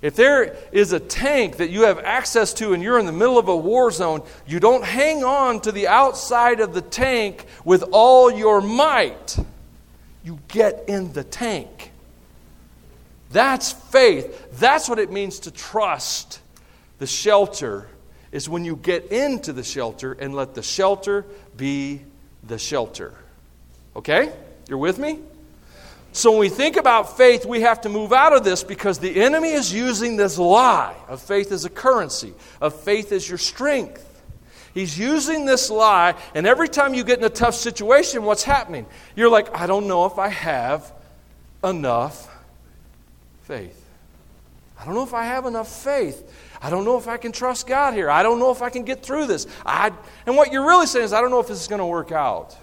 If 0.02 0.15
there 0.17 0.58
is 0.74 0.91
a 0.91 1.00
tank 1.00 1.58
that 1.58 1.69
you 1.69 1.84
have 1.84 2.00
access 2.00 2.54
to 2.56 2.74
and 2.74 2.84
you're 2.84 3.00
in 3.00 3.06
the 3.06 3.13
middle 3.13 3.38
of 3.38 3.48
a 3.48 3.56
war 3.56 3.89
zone, 3.89 4.22
you 4.46 4.60
don't 4.60 4.84
hang 4.84 5.24
on 5.24 5.62
to 5.62 5.72
the 5.72 5.88
outside 5.88 6.60
of 6.60 6.74
the 6.74 6.82
tank 6.82 7.46
with 7.63 7.84
all 7.91 8.30
your 8.30 8.60
might. 8.60 9.38
You 10.24 10.40
get 10.48 10.86
in 10.88 11.14
the 11.14 11.24
tank. 11.24 11.92
That's 13.32 13.72
faith. 13.72 14.60
That's 14.60 14.88
what 14.88 15.00
it 15.00 15.12
means 15.12 15.40
to 15.42 15.52
trust. 15.52 16.40
The 17.00 17.08
shelter 17.08 17.88
is 18.32 18.48
when 18.48 18.64
you 18.64 18.76
get 18.76 19.12
into 19.12 19.54
the 19.54 19.64
shelter 19.64 20.14
and 20.14 20.34
let 20.34 20.54
the 20.54 20.64
shelter 20.64 21.26
be 21.58 22.02
the 22.44 22.58
shelter. 22.58 23.14
Okay? 23.96 24.32
You're 24.68 24.78
with 24.78 25.00
me? 25.00 25.20
So 26.14 26.32
when 26.32 26.40
we 26.42 26.50
think 26.50 26.78
about 26.78 27.18
faith, 27.18 27.44
we 27.44 27.62
have 27.62 27.82
to 27.82 27.90
move 27.90 28.14
out 28.14 28.34
of 28.34 28.44
this 28.44 28.64
because 28.64 29.00
the 29.00 29.24
enemy 29.24 29.50
is 29.50 29.74
using 29.74 30.16
this 30.16 30.38
lie 30.38 30.96
of 31.08 31.22
faith 31.22 31.52
as 31.52 31.66
a 31.66 31.72
currency, 31.72 32.34
of 32.62 32.76
faith 32.76 33.12
as 33.12 33.28
your 33.28 33.40
strength. 33.40 34.08
He's 34.74 34.98
using 34.98 35.46
this 35.46 35.70
lie, 35.70 36.16
and 36.34 36.48
every 36.48 36.68
time 36.68 36.94
you 36.94 37.04
get 37.04 37.20
in 37.20 37.26
a 37.26 37.30
tough 37.30 37.54
situation, 37.54 38.24
what's 38.24 38.44
happening? 38.44 38.88
You're 39.16 39.30
like, 39.30 39.56
I 39.56 39.68
don't 39.68 39.88
know 39.88 40.06
if 40.06 40.18
I 40.18 40.30
have 40.30 40.92
enough 41.64 42.30
faith. 43.44 43.80
I 44.80 44.86
don't 44.86 44.96
know 44.96 45.04
if 45.04 45.14
I 45.14 45.26
have 45.26 45.46
enough 45.46 45.84
faith. 45.84 46.30
I 46.62 46.70
don't 46.70 46.86
know 46.86 46.98
if 46.98 47.08
I 47.08 47.18
can 47.18 47.32
trust 47.32 47.68
God 47.68 47.94
here. 47.94 48.10
I 48.10 48.24
don't 48.24 48.40
know 48.40 48.52
if 48.52 48.62
I 48.62 48.70
can 48.70 48.84
get 48.84 49.04
through 49.04 49.28
this. 49.28 49.48
I, 49.66 49.92
and 50.26 50.36
what 50.36 50.52
you're 50.52 50.66
really 50.66 50.88
saying 50.88 51.06
is, 51.06 51.14
I 51.14 51.22
don't 51.22 51.30
know 51.30 51.40
if 51.40 51.48
this 51.48 51.62
is 51.62 51.68
going 51.68 51.80
to 51.80 51.86
work 51.86 52.12
out. 52.12 52.58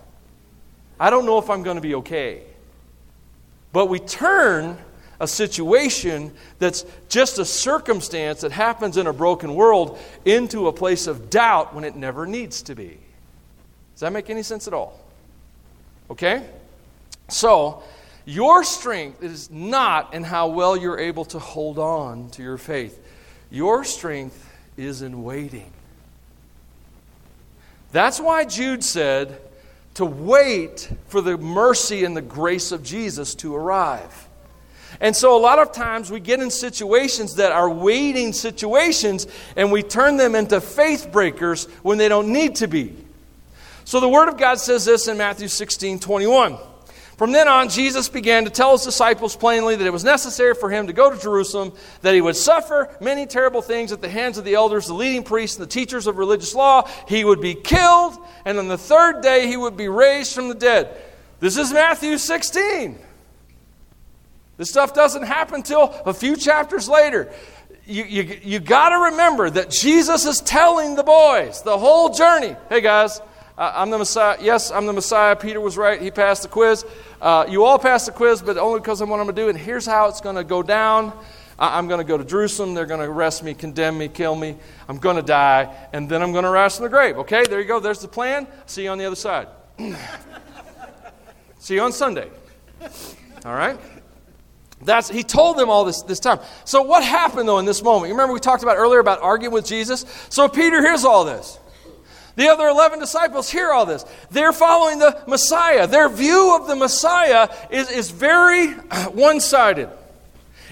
I 0.99 1.11
don't 1.11 1.27
know 1.27 1.39
if 1.39 1.49
I'm 1.49 1.63
going 1.63 1.77
to 1.77 1.81
be 1.81 1.95
okay. 1.97 2.43
But 3.73 3.87
we 3.87 4.01
turn 4.01 4.77
a 5.21 5.29
situation 5.29 6.33
that's 6.59 6.85
just 7.11 7.39
a 7.39 7.45
circumstance 7.45 8.41
that 8.41 8.53
happens 8.53 8.97
in 8.97 9.07
a 9.07 9.13
broken 9.13 9.55
world 9.55 9.99
into 10.25 10.67
a 10.67 10.73
place 10.73 11.07
of 11.07 11.29
doubt 11.29 11.75
when 11.75 11.85
it 11.85 11.95
never 11.95 12.27
needs 12.27 12.63
to 12.63 12.75
be. 12.75 12.99
Does 13.95 14.01
that 14.01 14.13
make 14.13 14.31
any 14.31 14.43
sense 14.43 14.67
at 14.67 14.73
all? 14.73 14.99
Okay? 16.11 16.43
So, 17.29 17.83
your 18.25 18.65
strength 18.65 19.23
is 19.23 19.51
not 19.51 20.15
in 20.15 20.25
how 20.25 20.49
well 20.49 20.77
you're 20.77 20.99
able 20.99 21.27
to 21.27 21.39
hold 21.39 21.79
on 21.79 22.31
to 22.31 22.43
your 22.43 22.59
faith. 22.59 22.99
Your 23.51 23.85
strength 23.85 24.49
is 24.79 25.03
in 25.03 25.23
waiting. 25.23 25.71
That's 27.93 28.21
why 28.21 28.47
Jude 28.47 28.85
said 28.85 29.39
to 29.95 30.07
wait 30.07 30.91
for 31.09 31.21
the 31.21 31.37
mercy 31.37 32.05
and 32.05 32.17
the 32.17 32.23
grace 32.23 32.73
of 32.73 32.83
Jesus 32.83 33.35
to 33.37 33.55
arrive. 33.55 34.29
And 35.01 35.15
so, 35.15 35.37
a 35.37 35.41
lot 35.41 35.59
of 35.59 35.73
times 35.73 36.11
we 36.11 36.21
get 36.21 36.41
in 36.41 36.51
situations 36.51 37.37
that 37.37 37.53
are 37.53 37.71
waiting 37.71 38.33
situations 38.33 39.27
and 39.57 39.71
we 39.71 39.83
turn 39.83 40.17
them 40.17 40.35
into 40.35 40.61
faith 40.61 41.13
breakers 41.13 41.67
when 41.83 41.99
they 41.99 42.09
don't 42.09 42.33
need 42.33 42.57
to 42.57 42.67
be. 42.67 42.97
So, 43.85 44.01
the 44.01 44.09
Word 44.09 44.29
of 44.29 44.37
God 44.37 44.59
says 44.59 44.85
this 44.85 45.07
in 45.07 45.17
Matthew 45.17 45.49
16 45.49 46.01
21. 46.01 46.59
From 47.21 47.33
then 47.33 47.49
on, 47.49 47.69
Jesus 47.69 48.09
began 48.09 48.45
to 48.45 48.51
tell 48.51 48.73
his 48.73 48.83
disciples 48.83 49.37
plainly 49.37 49.77
that 49.77 49.87
it 49.87 49.93
was 49.93 50.05
necessary 50.05 50.55
for 50.55 50.71
him 50.71 50.87
to 50.87 50.95
go 50.95 51.11
to 51.11 51.21
Jerusalem, 51.21 51.75
that 52.01 52.15
he 52.15 52.23
would 52.23 52.35
suffer 52.35 52.89
many 52.99 53.27
terrible 53.27 53.61
things 53.61 53.93
at 53.93 54.01
the 54.01 54.09
hands 54.09 54.39
of 54.39 54.45
the 54.47 54.55
elders, 54.55 54.87
the 54.87 54.95
leading 54.95 55.23
priests, 55.23 55.59
and 55.59 55.67
the 55.67 55.71
teachers 55.71 56.07
of 56.07 56.17
religious 56.17 56.55
law. 56.55 56.89
He 57.07 57.23
would 57.23 57.43
be 57.43 57.55
killed, 57.55 58.17
and 58.47 58.59
on 58.59 58.69
the 58.69 58.79
third 58.79 59.21
day, 59.21 59.49
he 59.49 59.59
would 59.59 59.77
be 59.77 59.87
raised 59.87 60.35
from 60.35 60.49
the 60.49 60.55
dead. 60.55 60.97
This 61.41 61.59
is 61.59 61.75
Matthew 61.75 62.17
16. 62.17 62.99
This 64.61 64.69
stuff 64.69 64.93
doesn't 64.93 65.23
happen 65.23 65.55
until 65.55 65.85
a 66.05 66.13
few 66.13 66.37
chapters 66.37 66.87
later. 66.87 67.33
You, 67.87 68.05
you, 68.05 68.41
you 68.43 68.59
got 68.59 68.91
to 68.91 69.13
remember 69.13 69.49
that 69.49 69.71
Jesus 69.71 70.27
is 70.27 70.43
telling 70.43 70.97
the 70.97 71.03
boys 71.03 71.63
the 71.63 71.79
whole 71.79 72.11
journey. 72.11 72.55
Hey, 72.69 72.83
guys, 72.83 73.23
I'm 73.57 73.89
the 73.89 73.97
Messiah. 73.97 74.37
Yes, 74.39 74.71
I'm 74.71 74.85
the 74.85 74.93
Messiah. 74.93 75.35
Peter 75.35 75.63
was 75.63 75.79
right. 75.79 75.99
He 75.99 76.11
passed 76.11 76.43
the 76.43 76.49
quiz. 76.49 76.85
Uh, 77.23 77.47
you 77.49 77.65
all 77.65 77.79
passed 77.79 78.05
the 78.05 78.13
quiz, 78.13 78.43
but 78.43 78.59
only 78.59 78.81
because 78.81 79.01
of 79.01 79.09
what 79.09 79.19
I'm 79.19 79.25
going 79.25 79.35
to 79.35 79.43
do. 79.43 79.49
And 79.49 79.57
here's 79.57 79.87
how 79.87 80.11
it's 80.11 80.21
going 80.21 80.37
to 80.37 80.45
go 80.45 80.63
down. 80.63 81.19
I'm 81.59 81.89
going 81.89 82.01
to 82.01 82.05
go 82.05 82.19
to 82.19 82.25
Jerusalem. 82.25 82.75
They're 82.75 82.85
going 82.85 83.01
to 83.01 83.07
arrest 83.07 83.43
me, 83.43 83.55
condemn 83.55 83.97
me, 83.97 84.09
kill 84.09 84.37
me. 84.37 84.57
I'm 84.91 84.99
going 84.99 85.17
to 85.17 85.23
die, 85.23 85.75
and 85.95 86.07
then 86.07 86.21
I'm 86.21 86.33
going 86.33 86.45
to 86.45 86.51
rise 86.51 86.77
from 86.77 86.85
the 86.85 86.91
grave. 86.91 87.17
Okay, 87.17 87.45
there 87.49 87.63
you 87.63 87.67
go. 87.67 87.81
There's 87.81 88.01
the 88.01 88.09
plan. 88.09 88.47
See 88.67 88.83
you 88.83 88.91
on 88.91 88.99
the 88.99 89.07
other 89.07 89.17
side. 89.17 89.49
See 91.61 91.77
you 91.77 91.81
on 91.81 91.93
Sunday. 91.93 92.29
All 93.47 93.55
right? 93.55 93.81
That's, 94.83 95.11
he 95.11 95.23
told 95.23 95.59
them 95.59 95.69
all 95.69 95.85
this, 95.85 96.03
this 96.03 96.21
time. 96.21 96.41
So, 96.65 96.83
what 96.83 97.05
happened 97.05 97.49
though 97.49 97.59
in 97.59 97.67
this 97.67 97.83
moment? 97.83 98.09
You 98.09 98.15
remember 98.15 98.33
we 98.33 98.41
talked 98.41 98.63
about 98.63 98.77
earlier 98.77 98.99
about 98.99 99.21
arguing 99.21 99.53
with 99.53 99.67
Jesus? 99.67 100.07
So, 100.31 100.49
Peter 100.49 100.81
hears 100.81 101.05
all 101.05 101.25
this. 101.25 101.59
The 102.37 102.49
other 102.49 102.69
11 102.69 102.99
disciples 102.99 103.51
hear 103.51 103.71
all 103.71 103.85
this. 103.85 104.05
They're 104.31 104.53
following 104.53 104.99
the 104.99 105.23
Messiah. 105.27 105.87
Their 105.87 106.09
view 106.09 106.57
of 106.59 106.67
the 106.67 106.77
Messiah 106.77 107.49
is, 107.71 107.91
is 107.91 108.11
very 108.11 108.69
one 109.13 109.41
sided. 109.41 109.91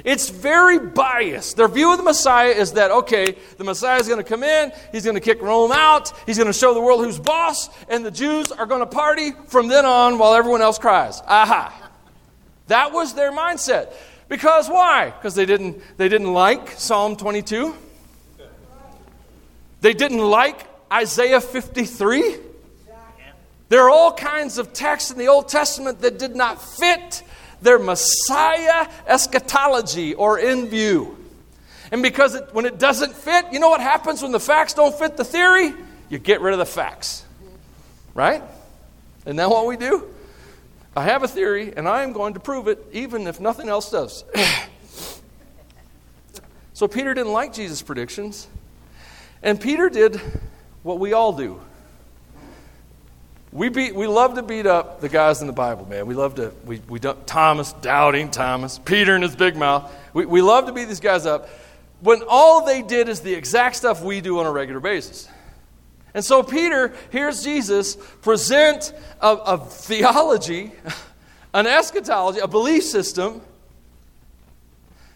It's 0.05 0.31
very 0.31 0.79
biased. 0.79 1.57
Their 1.57 1.69
view 1.69 1.91
of 1.91 1.99
the 1.99 2.05
Messiah 2.05 2.51
is 2.51 2.73
that, 2.75 2.91
okay, 2.91 3.37
the 3.59 3.65
Messiah 3.65 3.99
is 3.99 4.07
going 4.07 4.23
to 4.23 4.29
come 4.29 4.45
in, 4.45 4.73
he's 4.93 5.05
going 5.05 5.17
to 5.17 5.21
kick 5.21 5.43
Rome 5.43 5.73
out, 5.73 6.13
he's 6.25 6.39
going 6.39 6.47
to 6.47 6.53
show 6.53 6.73
the 6.73 6.81
world 6.81 7.05
who's 7.05 7.19
boss, 7.19 7.69
and 7.89 8.07
the 8.07 8.11
Jews 8.11 8.53
are 8.53 8.65
going 8.65 8.81
to 8.81 8.87
party 8.87 9.33
from 9.49 9.69
then 9.69 9.85
on 9.85 10.17
while 10.19 10.35
everyone 10.35 10.63
else 10.63 10.79
cries. 10.79 11.21
Aha. 11.27 11.88
That 12.69 12.93
was 12.93 13.15
their 13.15 13.33
mindset. 13.33 13.93
Because 14.29 14.69
why? 14.69 15.11
Because 15.11 15.35
they 15.35 15.47
didn't, 15.47 15.83
they 15.97 16.09
didn't 16.09 16.33
like 16.33 16.71
Psalm 16.73 17.17
22. 17.17 17.75
They 19.81 19.95
didn't 19.95 20.19
like 20.19 20.67
Isaiah 20.93 21.41
53? 21.41 22.37
There 23.69 23.83
are 23.83 23.91
all 23.91 24.13
kinds 24.13 24.57
of 24.57 24.73
texts 24.73 25.11
in 25.11 25.19
the 25.19 25.29
Old 25.29 25.49
Testament 25.49 26.01
that 26.01 26.19
did 26.19 26.35
not 26.35 26.63
fit 26.63 27.23
their 27.61 27.79
Messiah 27.79 28.89
eschatology 29.07 30.15
or 30.15 30.39
in 30.39 30.69
view. 30.69 31.17
And 31.91 32.03
because 32.03 32.35
it, 32.35 32.55
when 32.55 32.65
it 32.65 32.79
doesn't 32.79 33.15
fit, 33.15 33.47
you 33.53 33.61
know 33.61 33.69
what 33.69 33.81
happens 33.81 34.23
when 34.23 34.33
the 34.33 34.41
facts 34.41 34.75
don't 34.75 34.95
fit 34.95 35.17
the 35.17 35.25
theory? 35.25 35.75
You 36.09 36.19
get 36.19 36.41
rid 36.41 36.53
of 36.53 36.59
the 36.59 36.67
facts. 36.67 37.25
Right? 38.15 38.43
Isn't 39.27 39.37
that 39.37 39.51
what 39.51 39.67
we 39.67 39.77
do? 39.77 40.15
I 40.97 41.05
have 41.05 41.23
a 41.23 41.29
theory, 41.29 41.73
and 41.77 41.89
I 41.89 42.03
am 42.03 42.13
going 42.13 42.35
to 42.35 42.41
prove 42.41 42.69
it, 42.69 42.85
even 42.93 43.27
if 43.27 43.41
nothing 43.41 43.69
else 43.69 43.91
does. 43.91 44.25
so 46.73 46.89
Peter 46.89 47.15
didn't 47.15 47.33
like 47.33 47.53
Jesus' 47.53 47.83
predictions. 47.83 48.49
And 49.43 49.61
Peter 49.61 49.89
did 49.89 50.21
what 50.83 50.99
we 50.99 51.13
all 51.13 51.33
do. 51.33 51.61
We, 53.53 53.71
beat, 53.71 53.95
we 53.95 54.07
love 54.07 54.35
to 54.35 54.43
beat 54.43 54.67
up 54.67 55.01
the 55.01 55.09
guys 55.09 55.41
in 55.41 55.47
the 55.47 55.53
Bible, 55.53 55.87
man. 55.87 56.07
We 56.07 56.15
love 56.15 56.35
to, 56.35 56.53
we, 56.65 56.83
we 56.89 56.99
don't, 56.99 57.27
Thomas, 57.27 57.73
doubting 57.75 58.31
Thomas, 58.31 58.79
Peter 58.79 59.15
and 59.15 59.23
his 59.23 59.37
big 59.37 59.57
mouth. 59.57 59.91
We, 60.13 60.27
we 60.27 60.43
love 60.43 60.67
to 60.67 60.73
beat 60.73 60.85
these 60.85 61.01
guys 61.01 61.25
up 61.25 61.49
when 62.01 62.23
all 62.29 62.65
they 62.65 62.83
did 62.83 63.09
is 63.09 63.21
the 63.21 63.33
exact 63.33 63.77
stuff 63.77 64.03
we 64.03 64.21
do 64.21 64.39
on 64.39 64.47
a 64.47 64.53
regular 64.53 64.81
basis. 64.81 65.29
And 66.19 66.25
so 66.25 66.43
Peter 66.43 66.93
hears 67.13 67.45
Jesus 67.45 67.95
present 68.23 68.93
a, 69.21 69.35
a 69.37 69.59
theology, 69.59 70.73
an 71.55 71.69
eschatology, 71.69 72.41
a 72.41 72.49
belief 72.49 72.83
system 72.83 73.41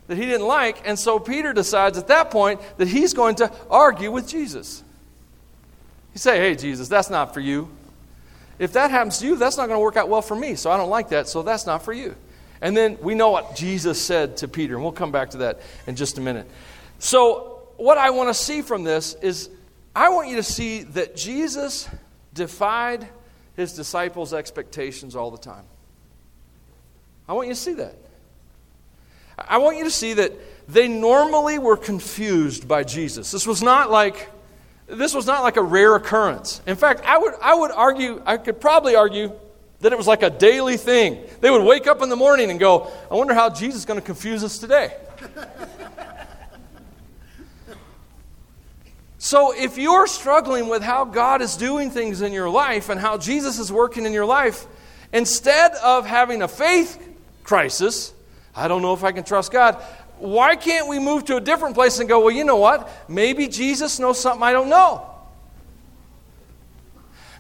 that 0.07 0.17
he 0.17 0.27
didn't 0.27 0.47
like. 0.47 0.87
And 0.87 0.97
so 0.97 1.19
Peter 1.19 1.53
decides 1.53 1.99
at 1.99 2.07
that 2.07 2.31
point 2.31 2.61
that 2.77 2.87
he's 2.87 3.15
going 3.15 3.35
to 3.35 3.51
argue 3.69 4.13
with 4.13 4.29
Jesus. 4.29 4.85
He 6.13 6.21
say, 6.21 6.39
hey, 6.39 6.55
Jesus, 6.55 6.87
that's 6.87 7.11
not 7.11 7.35
for 7.35 7.41
you. 7.41 7.69
If 8.61 8.75
that 8.75 8.93
happens 8.93 9.19
to 9.19 9.27
you, 9.27 9.35
that's 9.35 9.57
not 9.57 9.67
going 9.67 9.79
to 9.79 9.83
work 9.83 9.97
out 9.97 10.09
well 10.09 10.23
for 10.23 10.37
me. 10.37 10.55
So 10.55 10.71
I 10.71 10.77
don't 10.77 10.89
like 10.89 11.09
that, 11.09 11.27
so 11.27 11.43
that's 11.43 11.67
not 11.67 11.85
for 11.85 11.93
you. 11.93 12.15
And 12.61 12.77
then 12.77 12.97
we 13.01 13.17
know 13.17 13.31
what 13.31 13.57
Jesus 13.57 14.01
said 14.01 14.37
to 14.37 14.47
Peter, 14.47 14.75
and 14.75 14.85
we'll 14.85 14.93
come 14.93 15.11
back 15.11 15.31
to 15.31 15.39
that 15.39 15.63
in 15.89 15.97
just 15.97 16.17
a 16.19 16.21
minute. 16.21 16.49
So, 17.01 17.67
what 17.77 17.99
I 17.99 18.11
want 18.11 18.29
to 18.29 18.35
see 18.35 18.63
from 18.63 18.85
this 18.85 19.15
is 19.15 19.51
I 19.95 20.09
want 20.09 20.29
you 20.29 20.37
to 20.37 20.43
see 20.43 20.83
that 20.83 21.17
Jesus 21.17 21.89
defied 22.33 23.09
his 23.57 23.75
disciples' 23.75 24.33
expectations 24.33 25.15
all 25.15 25.31
the 25.31 25.39
time. 25.39 25.65
I 27.29 27.35
want 27.35 27.49
you 27.49 27.55
to 27.55 27.61
see 27.61 27.75
that. 27.75 27.97
I 29.39 29.59
want 29.59 29.77
you 29.77 29.85
to 29.85 29.91
see 29.91 30.15
that 30.15 30.33
they 30.69 30.89
normally 30.89 31.59
were 31.59 31.77
confused 31.77 32.67
by 32.67 32.85
Jesus. 32.85 33.31
This 33.31 33.47
was 33.47 33.63
not 33.63 33.91
like 33.91 34.31
this 34.87 35.15
was 35.15 35.27
not 35.27 35.43
like 35.43 35.57
a 35.57 35.63
rare 35.63 35.95
occurrence. 35.95 36.61
In 36.67 36.77
fact, 36.77 37.03
I 37.05 37.17
would, 37.17 37.35
I 37.41 37.55
would 37.55 37.71
argue, 37.71 38.23
I 38.27 38.37
could 38.37 38.61
probably 38.61 38.95
argue 38.95 39.33
that 39.81 39.93
it 39.93 39.97
was 39.97 40.07
like 40.07 40.23
a 40.23 40.31
daily 40.31 40.77
thing. 40.77 41.25
They 41.41 41.51
would 41.51 41.65
wake 41.65 41.87
up 41.87 42.03
in 42.03 42.09
the 42.09 42.17
morning 42.17 42.51
and 42.51 42.61
go, 42.61 42.93
I 43.11 43.15
wonder 43.15 43.33
how 43.33 43.49
Jesus 43.49 43.81
is 43.81 43.85
going 43.87 43.99
to 43.99 44.05
confuse 44.05 44.45
us 44.45 44.59
today. 44.59 44.95
so, 49.25 49.55
if 49.55 49.79
you're 49.79 50.09
struggling 50.09 50.67
with 50.67 50.83
how 50.83 51.05
God 51.05 51.43
is 51.43 51.57
doing 51.57 51.93
things 51.93 52.23
in 52.23 52.33
your 52.33 52.51
life 52.51 52.89
and 52.89 52.99
how 52.99 53.19
Jesus 53.19 53.61
is 53.61 53.71
working 53.71 54.05
in 54.05 54.13
your 54.13 54.27
life, 54.27 54.67
instead 55.13 55.71
of 55.77 56.05
having 56.05 56.43
a 56.43 56.49
faith 56.49 57.01
crisis, 57.45 58.13
I 58.53 58.67
don't 58.67 58.83
know 58.83 58.95
if 58.95 59.05
I 59.05 59.13
can 59.13 59.23
trust 59.23 59.53
God, 59.53 59.81
why 60.19 60.57
can't 60.57 60.89
we 60.89 60.99
move 60.99 61.25
to 61.27 61.37
a 61.37 61.41
different 61.41 61.77
place 61.77 62.01
and 62.01 62.09
go, 62.09 62.19
well, 62.19 62.35
you 62.35 62.43
know 62.43 62.57
what? 62.57 62.91
Maybe 63.09 63.47
Jesus 63.47 64.01
knows 64.01 64.19
something 64.19 64.43
I 64.43 64.51
don't 64.51 64.69
know. 64.69 65.09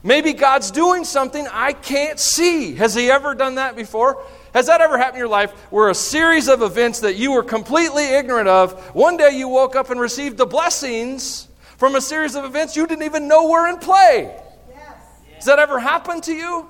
Maybe 0.05 0.35
God's 0.35 0.71
doing 0.71 1.03
something 1.03 1.49
I 1.51 1.73
can't 1.73 2.21
see. 2.21 2.77
Has 2.77 2.95
He 2.95 3.11
ever 3.11 3.35
done 3.35 3.57
that 3.57 3.75
before? 3.75 4.25
Has 4.55 4.69
that 4.69 4.81
ever 4.81 4.99
happened 4.99 5.17
in 5.17 5.23
your 5.23 5.29
life 5.29 5.51
where 5.73 5.91
a 5.91 5.97
series 5.97 6.47
of 6.47 6.63
events 6.63 7.01
that 7.01 7.17
you 7.17 7.33
were 7.33 7.43
completely 7.43 8.05
ignorant 8.05 8.47
of, 8.47 8.81
one 8.95 9.17
day 9.17 9.37
you 9.37 9.49
woke 9.49 9.75
up 9.75 9.91
and 9.91 9.99
received 9.99 10.37
the 10.37 10.47
blessings 10.47 11.49
from 11.83 11.97
a 11.97 12.01
series 12.01 12.37
of 12.37 12.45
events 12.45 12.77
you 12.77 12.87
didn't 12.87 13.03
even 13.03 13.27
know 13.27 13.49
were 13.49 13.69
in 13.69 13.77
play? 13.77 14.33
Yes. 14.71 14.97
Has 15.35 15.45
that 15.47 15.59
ever 15.59 15.81
happened 15.81 16.23
to 16.23 16.33
you? 16.33 16.69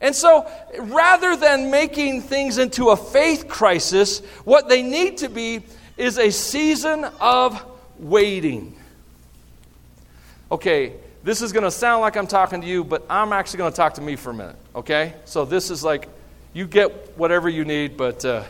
And 0.00 0.14
so, 0.14 0.48
rather 0.78 1.34
than 1.34 1.68
making 1.68 2.22
things 2.22 2.58
into 2.58 2.90
a 2.90 2.96
faith 2.96 3.48
crisis, 3.48 4.20
what 4.44 4.68
they 4.68 4.84
need 4.84 5.16
to 5.18 5.28
be 5.28 5.64
is 5.96 6.16
a 6.16 6.30
season 6.30 7.04
of 7.20 7.60
waiting. 7.98 8.76
Okay, 10.52 10.92
this 11.24 11.42
is 11.42 11.52
going 11.52 11.64
to 11.64 11.70
sound 11.72 12.02
like 12.02 12.16
I'm 12.16 12.28
talking 12.28 12.60
to 12.60 12.66
you, 12.68 12.84
but 12.84 13.04
I'm 13.10 13.32
actually 13.32 13.58
going 13.58 13.72
to 13.72 13.76
talk 13.76 13.94
to 13.94 14.00
me 14.00 14.14
for 14.14 14.30
a 14.30 14.34
minute, 14.34 14.56
okay? 14.76 15.14
So, 15.24 15.44
this 15.44 15.72
is 15.72 15.82
like, 15.82 16.08
you 16.52 16.68
get 16.68 17.18
whatever 17.18 17.48
you 17.48 17.64
need, 17.64 17.96
but. 17.96 18.24
Uh, 18.24 18.44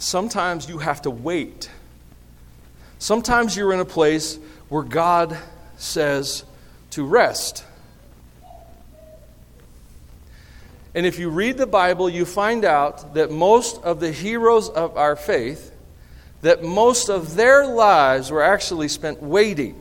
sometimes 0.00 0.68
you 0.68 0.78
have 0.78 1.02
to 1.02 1.10
wait. 1.10 1.70
Sometimes 2.98 3.56
you're 3.56 3.72
in 3.72 3.80
a 3.80 3.84
place 3.84 4.38
where 4.68 4.82
God 4.82 5.36
says 5.76 6.44
to 6.90 7.04
rest. 7.04 7.64
And 10.94 11.06
if 11.06 11.18
you 11.18 11.30
read 11.30 11.56
the 11.56 11.66
Bible, 11.66 12.10
you 12.10 12.24
find 12.24 12.64
out 12.64 13.14
that 13.14 13.30
most 13.30 13.80
of 13.82 14.00
the 14.00 14.10
heroes 14.10 14.68
of 14.68 14.96
our 14.96 15.14
faith, 15.14 15.72
that 16.42 16.64
most 16.64 17.08
of 17.08 17.36
their 17.36 17.66
lives 17.66 18.30
were 18.30 18.42
actually 18.42 18.88
spent 18.88 19.22
waiting. 19.22 19.76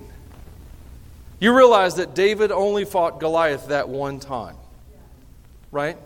You 1.39 1.55
realize 1.55 1.95
that 1.95 2.13
David 2.13 2.51
only 2.51 2.85
fought 2.85 3.19
Goliath 3.19 3.69
that 3.69 3.89
one 3.89 4.19
time, 4.19 4.55
right? 5.71 5.97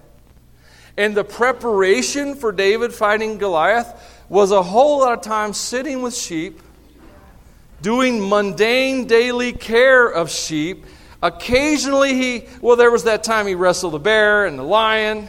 And 0.98 1.16
the 1.16 1.24
preparation 1.24 2.36
for 2.36 2.52
David 2.52 2.94
fighting 2.94 3.38
Goliath 3.38 4.24
was 4.30 4.52
a 4.52 4.62
whole 4.62 5.00
lot 5.00 5.14
of 5.14 5.22
time 5.22 5.54
sitting 5.54 6.02
with 6.02 6.16
sheep, 6.16 6.62
doing 7.82 8.28
mundane 8.28 9.06
daily 9.06 9.54
care 9.54 10.08
of 10.08 10.30
sheep. 10.30 10.86
Occasionally, 11.22 12.14
he, 12.14 12.46
well, 12.62 12.76
there 12.76 12.92
was 12.92 13.06
that 13.06 13.24
time 13.24 13.48
he 13.48 13.56
wrestled 13.56 13.96
a 13.96 14.00
bear 14.00 14.46
and 14.46 14.60
a 14.60 14.64
lion. 14.64 15.28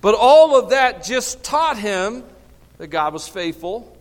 But 0.00 0.14
all 0.14 0.58
of 0.58 0.70
that 0.70 1.04
just 1.04 1.42
taught 1.42 1.78
him 1.78 2.24
that 2.78 2.88
God 2.88 3.12
was 3.12 3.28
faithful 3.28 3.96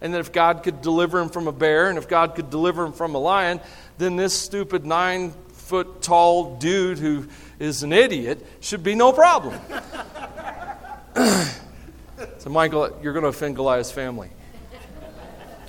and 0.00 0.12
that 0.14 0.20
if 0.20 0.32
God 0.32 0.62
could 0.62 0.82
deliver 0.82 1.20
him 1.20 1.28
from 1.28 1.46
a 1.46 1.52
bear 1.52 1.88
and 1.88 1.96
if 1.96 2.08
God 2.08 2.34
could 2.34 2.50
deliver 2.50 2.84
him 2.84 2.92
from 2.92 3.14
a 3.14 3.18
lion, 3.18 3.60
then 3.98 4.16
this 4.16 4.34
stupid 4.34 4.84
nine 4.84 5.32
foot 5.52 6.02
tall 6.02 6.56
dude 6.56 6.98
who 6.98 7.28
is 7.62 7.82
an 7.84 7.92
idiot 7.92 8.44
should 8.60 8.82
be 8.82 8.96
no 8.96 9.12
problem. 9.12 9.58
so, 12.38 12.50
Michael, 12.50 12.98
you're 13.02 13.12
going 13.12 13.22
to 13.22 13.28
offend 13.28 13.54
Goliath's 13.54 13.92
family. 13.92 14.30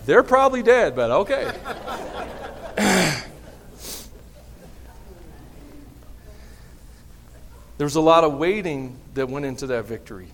They're 0.07 0.23
probably 0.23 0.63
dead, 0.63 0.95
but 0.95 1.11
okay. 1.11 1.51
there 7.77 7.85
was 7.85 7.95
a 7.95 8.01
lot 8.01 8.23
of 8.23 8.39
waiting 8.39 8.97
that 9.13 9.29
went 9.29 9.45
into 9.45 9.67
that 9.67 9.85
victory. 9.85 10.29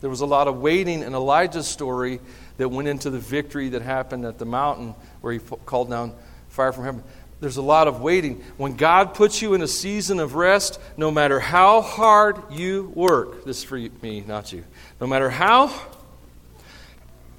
There 0.00 0.10
was 0.10 0.20
a 0.20 0.26
lot 0.26 0.48
of 0.48 0.60
waiting 0.60 1.02
in 1.02 1.14
Elijah's 1.14 1.68
story 1.68 2.18
that 2.56 2.68
went 2.68 2.88
into 2.88 3.08
the 3.08 3.20
victory 3.20 3.68
that 3.68 3.82
happened 3.82 4.24
at 4.24 4.38
the 4.38 4.46
mountain 4.46 4.96
where 5.20 5.32
he 5.32 5.38
called 5.38 5.90
down 5.90 6.12
fire 6.48 6.72
from 6.72 6.84
heaven. 6.84 7.04
There's 7.44 7.58
a 7.58 7.62
lot 7.62 7.88
of 7.88 8.00
waiting. 8.00 8.42
When 8.56 8.74
God 8.74 9.12
puts 9.12 9.42
you 9.42 9.52
in 9.52 9.60
a 9.60 9.68
season 9.68 10.18
of 10.18 10.34
rest, 10.34 10.80
no 10.96 11.10
matter 11.10 11.38
how 11.38 11.82
hard 11.82 12.38
you 12.50 12.90
work, 12.94 13.44
this 13.44 13.58
is 13.58 13.64
for 13.64 13.76
me, 13.76 14.24
not 14.26 14.50
you. 14.50 14.64
No 14.98 15.06
matter 15.06 15.28
how 15.28 15.70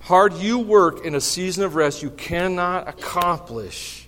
hard 0.02 0.36
you 0.36 0.60
work 0.60 1.04
in 1.04 1.16
a 1.16 1.20
season 1.20 1.64
of 1.64 1.74
rest, 1.74 2.04
you 2.04 2.12
cannot 2.12 2.88
accomplish 2.88 4.08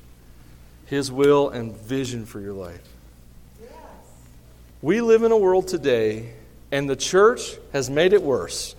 His 0.86 1.12
will 1.12 1.50
and 1.50 1.76
vision 1.76 2.28
for 2.28 2.40
your 2.40 2.54
life. 2.54 2.88
We 4.84 5.02
live 5.02 5.24
in 5.24 5.32
a 5.32 5.38
world 5.38 5.68
today, 5.68 6.34
and 6.72 6.88
the 6.88 6.96
church 6.96 7.58
has 7.74 7.90
made 7.90 8.14
it 8.14 8.22
worse 8.22 8.76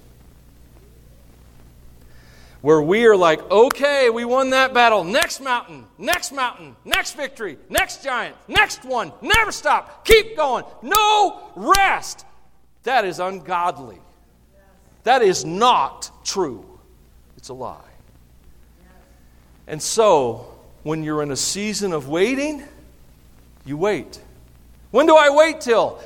where 2.61 2.83
we 2.83 3.07
are 3.07 3.17
like, 3.17 3.41
okay, 3.51 4.11
we 4.11 4.25
won 4.25 4.51
that 4.51 4.75
battle. 4.75 5.05
Next 5.05 5.41
mountain, 5.41 5.85
next 5.97 6.33
mountain, 6.33 6.75
next 6.85 7.15
victory, 7.17 7.59
next 7.69 8.03
giant, 8.03 8.37
next 8.49 8.85
one. 8.85 9.13
Never 9.23 9.53
stop. 9.53 10.05
Keep 10.05 10.37
going. 10.37 10.65
No 10.83 11.51
rest. 11.55 12.25
That 12.83 13.05
is 13.05 13.21
ungodly. 13.21 13.99
That 15.05 15.23
is 15.23 15.45
not 15.45 16.11
true. 16.25 16.65
It's 17.37 17.49
a 17.49 17.55
lie. 17.55 17.77
And 19.67 19.81
so, 19.81 20.59
when 20.83 21.05
you're 21.05 21.23
in 21.23 21.31
a 21.31 21.37
season 21.37 21.93
of 21.93 22.09
waiting, 22.09 22.65
you 23.65 23.77
wait. 23.77 24.19
When 24.91 25.07
do 25.07 25.15
I 25.17 25.29
wait 25.31 25.61
till? 25.61 26.01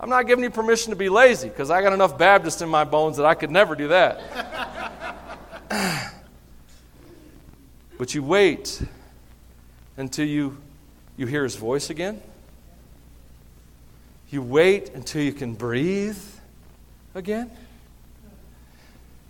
I'm 0.00 0.08
not 0.08 0.28
giving 0.28 0.44
you 0.44 0.50
permission 0.50 0.90
to 0.90 0.96
be 0.96 1.08
lazy 1.08 1.48
because 1.48 1.70
I 1.70 1.82
got 1.82 1.92
enough 1.92 2.16
Baptist 2.16 2.62
in 2.62 2.68
my 2.68 2.84
bones 2.84 3.16
that 3.16 3.26
I 3.26 3.34
could 3.34 3.50
never 3.50 3.74
do 3.74 3.88
that. 3.88 4.20
but 7.98 8.14
you 8.14 8.22
wait 8.22 8.82
until 9.96 10.26
you, 10.26 10.56
you 11.16 11.26
hear 11.26 11.44
his 11.44 11.56
voice 11.56 11.90
again. 11.90 12.20
You 14.30 14.42
wait 14.42 14.90
until 14.90 15.22
you 15.22 15.32
can 15.32 15.54
breathe 15.54 16.18
again. 17.14 17.50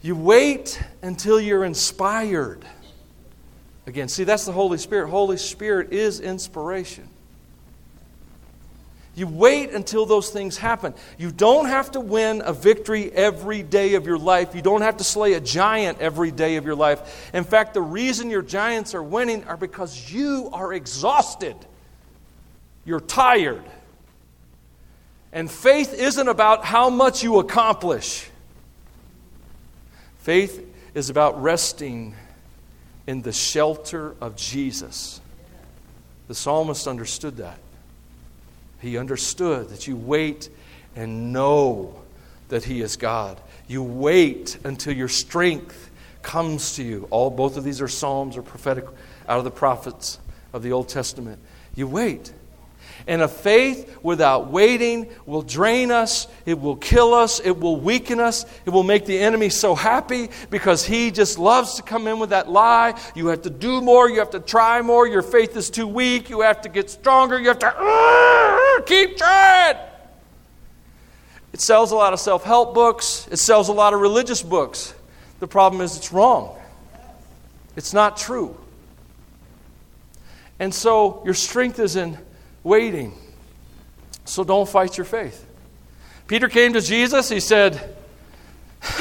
You 0.02 0.14
wait 0.14 0.80
until 1.02 1.40
you're 1.40 1.64
inspired 1.64 2.64
again. 3.86 4.08
See, 4.08 4.24
that's 4.24 4.44
the 4.44 4.52
Holy 4.52 4.78
Spirit. 4.78 5.08
Holy 5.08 5.36
Spirit 5.36 5.92
is 5.92 6.20
inspiration. 6.20 7.08
You 9.14 9.26
wait 9.26 9.70
until 9.70 10.06
those 10.06 10.30
things 10.30 10.56
happen. 10.56 10.94
You 11.18 11.32
don't 11.32 11.66
have 11.66 11.90
to 11.92 12.00
win 12.00 12.40
a 12.44 12.52
victory 12.52 13.10
every 13.10 13.62
day 13.64 13.94
of 13.94 14.06
your 14.06 14.18
life. 14.18 14.54
You 14.54 14.62
don't 14.62 14.82
have 14.82 14.98
to 14.98 15.04
slay 15.04 15.32
a 15.32 15.40
giant 15.40 15.98
every 16.00 16.30
day 16.30 16.56
of 16.56 16.64
your 16.64 16.76
life. 16.76 17.30
In 17.34 17.42
fact, 17.42 17.74
the 17.74 17.82
reason 17.82 18.30
your 18.30 18.42
giants 18.42 18.94
are 18.94 19.02
winning 19.02 19.42
are 19.44 19.56
because 19.56 20.12
you 20.12 20.50
are 20.52 20.72
exhausted. 20.72 21.56
You're 22.84 23.00
tired. 23.00 23.64
And 25.32 25.50
faith 25.50 25.92
isn't 25.94 26.28
about 26.28 26.64
how 26.64 26.88
much 26.88 27.22
you 27.22 27.38
accomplish. 27.38 28.28
Faith 30.20 30.64
is 30.94 31.10
about 31.10 31.42
resting 31.42 32.14
in 33.06 33.22
the 33.22 33.32
shelter 33.32 34.14
of 34.20 34.36
Jesus. 34.36 35.20
The 36.28 36.34
psalmist 36.34 36.86
understood 36.86 37.38
that. 37.38 37.58
He 38.80 38.96
understood 38.96 39.68
that 39.70 39.86
you 39.86 39.96
wait 39.96 40.48
and 40.94 41.32
know 41.32 42.02
that 42.48 42.64
He 42.64 42.80
is 42.80 42.96
God. 42.96 43.40
You 43.66 43.82
wait 43.82 44.58
until 44.64 44.94
your 44.94 45.08
strength 45.08 45.90
comes 46.22 46.76
to 46.76 46.82
you. 46.82 47.06
All 47.10 47.30
both 47.30 47.56
of 47.56 47.64
these 47.64 47.80
are 47.80 47.88
psalms 47.88 48.36
or 48.36 48.42
prophetic 48.42 48.84
out 49.28 49.38
of 49.38 49.44
the 49.44 49.50
prophets 49.50 50.18
of 50.52 50.62
the 50.62 50.72
Old 50.72 50.88
Testament. 50.88 51.40
You 51.74 51.86
wait. 51.86 52.32
And 53.08 53.22
a 53.22 53.26
faith 53.26 53.98
without 54.02 54.50
waiting 54.50 55.08
will 55.24 55.40
drain 55.40 55.90
us, 55.90 56.28
it 56.44 56.60
will 56.60 56.76
kill 56.76 57.14
us, 57.14 57.40
it 57.40 57.58
will 57.58 57.80
weaken 57.80 58.20
us, 58.20 58.44
it 58.66 58.70
will 58.70 58.82
make 58.82 59.06
the 59.06 59.18
enemy 59.18 59.48
so 59.48 59.74
happy 59.74 60.28
because 60.50 60.84
he 60.84 61.10
just 61.10 61.38
loves 61.38 61.76
to 61.76 61.82
come 61.82 62.06
in 62.06 62.18
with 62.18 62.30
that 62.30 62.50
lie. 62.50 63.00
You 63.14 63.28
have 63.28 63.40
to 63.42 63.50
do 63.50 63.80
more, 63.80 64.10
you 64.10 64.18
have 64.18 64.28
to 64.32 64.40
try 64.40 64.82
more, 64.82 65.08
your 65.08 65.22
faith 65.22 65.56
is 65.56 65.70
too 65.70 65.86
weak, 65.86 66.28
you 66.28 66.42
have 66.42 66.60
to 66.60 66.68
get 66.68 66.90
stronger, 66.90 67.40
you 67.40 67.48
have 67.48 67.58
to 67.60 68.82
keep 68.84 69.16
trying. 69.16 69.78
It 71.54 71.62
sells 71.62 71.92
a 71.92 71.96
lot 71.96 72.12
of 72.12 72.20
self 72.20 72.44
help 72.44 72.74
books, 72.74 73.26
it 73.30 73.38
sells 73.38 73.70
a 73.70 73.72
lot 73.72 73.94
of 73.94 74.00
religious 74.00 74.42
books. 74.42 74.92
The 75.40 75.48
problem 75.48 75.80
is 75.80 75.96
it's 75.96 76.12
wrong, 76.12 76.58
it's 77.74 77.94
not 77.94 78.18
true. 78.18 78.54
And 80.58 80.74
so 80.74 81.22
your 81.24 81.32
strength 81.32 81.78
is 81.78 81.96
in 81.96 82.18
waiting. 82.68 83.12
So 84.24 84.44
don't 84.44 84.68
fight 84.68 84.96
your 84.96 85.06
faith. 85.06 85.46
Peter 86.26 86.48
came 86.48 86.74
to 86.74 86.80
Jesus. 86.80 87.28
He 87.28 87.40
said, 87.40 87.96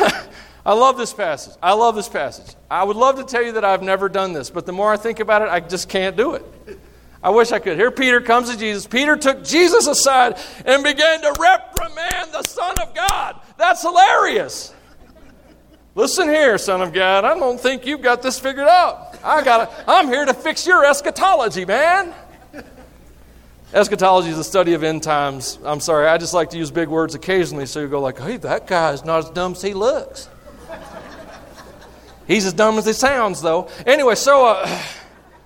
I 0.66 0.74
love 0.74 0.98
this 0.98 1.14
passage. 1.14 1.54
I 1.62 1.74
love 1.74 1.96
this 1.96 2.10
passage. 2.10 2.56
I 2.72 2.84
would 2.84 2.96
love 2.96 3.18
to 3.18 3.24
tell 3.24 3.44
you 3.44 3.52
that 3.54 3.66
I've 3.66 3.84
never 3.84 4.10
done 4.10 4.34
this, 4.34 4.50
but 4.50 4.66
the 4.66 4.72
more 4.72 4.92
I 4.92 4.98
think 4.98 5.20
about 5.20 5.42
it, 5.42 5.50
I 5.50 5.60
just 5.60 5.90
can't 5.90 6.16
do 6.16 6.34
it. 6.34 6.46
I 7.22 7.30
wish 7.30 7.52
I 7.52 7.60
could. 7.60 7.78
Here 7.78 7.92
Peter 7.92 8.22
comes 8.22 8.50
to 8.50 8.58
Jesus. 8.58 8.88
Peter 8.88 9.18
took 9.18 9.44
Jesus 9.44 9.88
aside 9.88 10.40
and 10.66 10.84
began 10.84 11.22
to 11.22 11.36
reprimand 11.40 12.32
the 12.32 12.44
Son 12.44 12.76
of 12.82 12.96
God. 12.96 13.40
That's 13.58 13.82
hilarious. 13.82 14.74
Listen 15.96 16.30
here, 16.30 16.58
Son 16.58 16.82
of 16.82 16.94
God. 16.94 17.26
I 17.26 17.38
don't 17.38 17.60
think 17.60 17.86
you've 17.86 18.02
got 18.02 18.22
this 18.22 18.40
figured 18.40 18.68
out. 18.68 19.18
I 19.24 19.44
got 19.44 19.74
I'm 19.88 20.08
here 20.08 20.26
to 20.26 20.34
fix 20.34 20.68
your 20.68 20.86
eschatology, 20.86 21.66
man. 21.66 22.14
Eschatology 23.74 24.30
is 24.30 24.38
the 24.38 24.46
study 24.46 24.74
of 24.74 24.84
end 24.84 25.04
times. 25.04 25.60
I'm 25.66 25.82
sorry, 25.82 26.08
I 26.08 26.18
just 26.18 26.34
like 26.34 26.52
to 26.52 26.58
use 26.58 26.72
big 26.72 26.88
words 26.88 27.16
occasionally 27.16 27.66
so 27.66 27.82
you 27.82 27.88
go 27.88 28.00
like, 28.00 28.18
hey, 28.18 28.38
that 28.38 28.66
guy 28.66 28.94
is 28.94 29.04
not 29.04 29.26
as 29.26 29.30
dumb 29.32 29.52
as 29.52 29.62
he 29.62 29.74
looks. 29.74 30.30
He's 32.28 32.46
as 32.46 32.54
dumb 32.54 32.78
as 32.78 32.86
he 32.86 32.94
sounds, 32.94 33.42
though. 33.42 33.70
Anyway, 33.86 34.16
so 34.16 34.48
uh, 34.48 34.82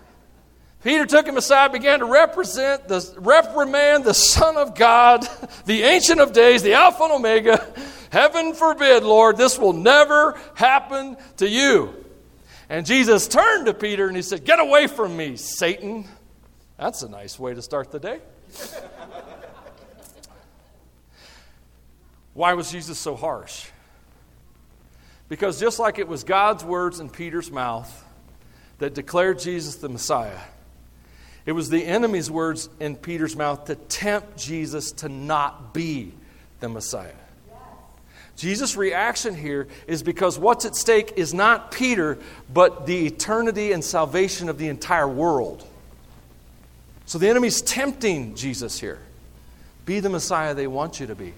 Peter 0.84 1.06
took 1.08 1.26
him 1.26 1.38
aside, 1.38 1.72
began 1.72 2.00
to 2.00 2.06
represent 2.06 2.88
the 2.88 3.08
reprimand 3.18 4.04
the 4.04 4.14
Son 4.14 4.56
of 4.56 4.76
God, 4.76 5.28
the 5.66 5.82
Ancient 5.82 6.20
of 6.20 6.32
Days, 6.32 6.62
the 6.62 6.74
Alpha 6.74 7.04
and 7.04 7.14
Omega. 7.14 7.74
Heaven 8.12 8.54
forbid, 8.54 9.04
Lord, 9.04 9.38
this 9.38 9.58
will 9.58 9.74
never 9.74 10.40
happen 10.54 11.18
to 11.38 11.48
you. 11.48 11.96
And 12.70 12.86
Jesus 12.86 13.28
turned 13.28 13.66
to 13.66 13.74
Peter 13.74 14.08
and 14.08 14.16
he 14.16 14.22
said, 14.22 14.46
Get 14.46 14.60
away 14.60 14.88
from 14.88 15.18
me, 15.18 15.38
Satan. 15.38 16.06
That's 16.82 17.04
a 17.04 17.10
nice 17.10 17.38
way 17.38 17.54
to 17.54 17.62
start 17.62 17.92
the 17.92 18.00
day. 18.00 18.22
Why 22.34 22.54
was 22.56 22.72
Jesus 22.72 22.98
so 22.98 23.16
harsh? 23.16 23.68
Because 25.30 25.60
just 25.60 25.78
like 25.78 26.00
it 26.00 26.08
was 26.08 26.24
God's 26.24 26.64
words 26.66 27.00
in 27.00 27.12
Peter's 27.12 27.52
mouth 27.52 28.04
that 28.80 28.96
declared 28.96 29.38
Jesus 29.38 29.76
the 29.76 29.90
Messiah, 29.90 30.40
it 31.46 31.52
was 31.52 31.70
the 31.70 31.86
enemy's 31.86 32.32
words 32.32 32.68
in 32.80 32.96
Peter's 32.96 33.36
mouth 33.36 33.66
to 33.66 33.76
tempt 33.76 34.36
Jesus 34.36 34.92
to 34.94 35.08
not 35.08 35.76
be 35.76 36.14
the 36.62 36.70
Messiah. 36.70 37.14
Jesus' 38.36 38.76
reaction 38.76 39.36
here 39.36 39.68
is 39.86 40.02
because 40.02 40.40
what's 40.40 40.66
at 40.66 40.76
stake 40.76 41.14
is 41.16 41.32
not 41.32 41.70
Peter, 41.70 42.18
but 42.52 42.88
the 42.88 43.06
eternity 43.06 43.72
and 43.72 43.84
salvation 43.84 44.50
of 44.50 44.58
the 44.58 44.68
entire 44.68 45.08
world. 45.08 45.68
So 47.06 47.18
the 47.18 47.30
enemy's 47.30 47.62
tempting 47.62 48.36
Jesus 48.36 48.80
here. 48.80 49.00
Be 49.86 50.00
the 50.00 50.10
Messiah 50.10 50.54
they 50.54 50.68
want 50.68 51.00
you 51.00 51.08
to 51.08 51.16
be. 51.16 51.34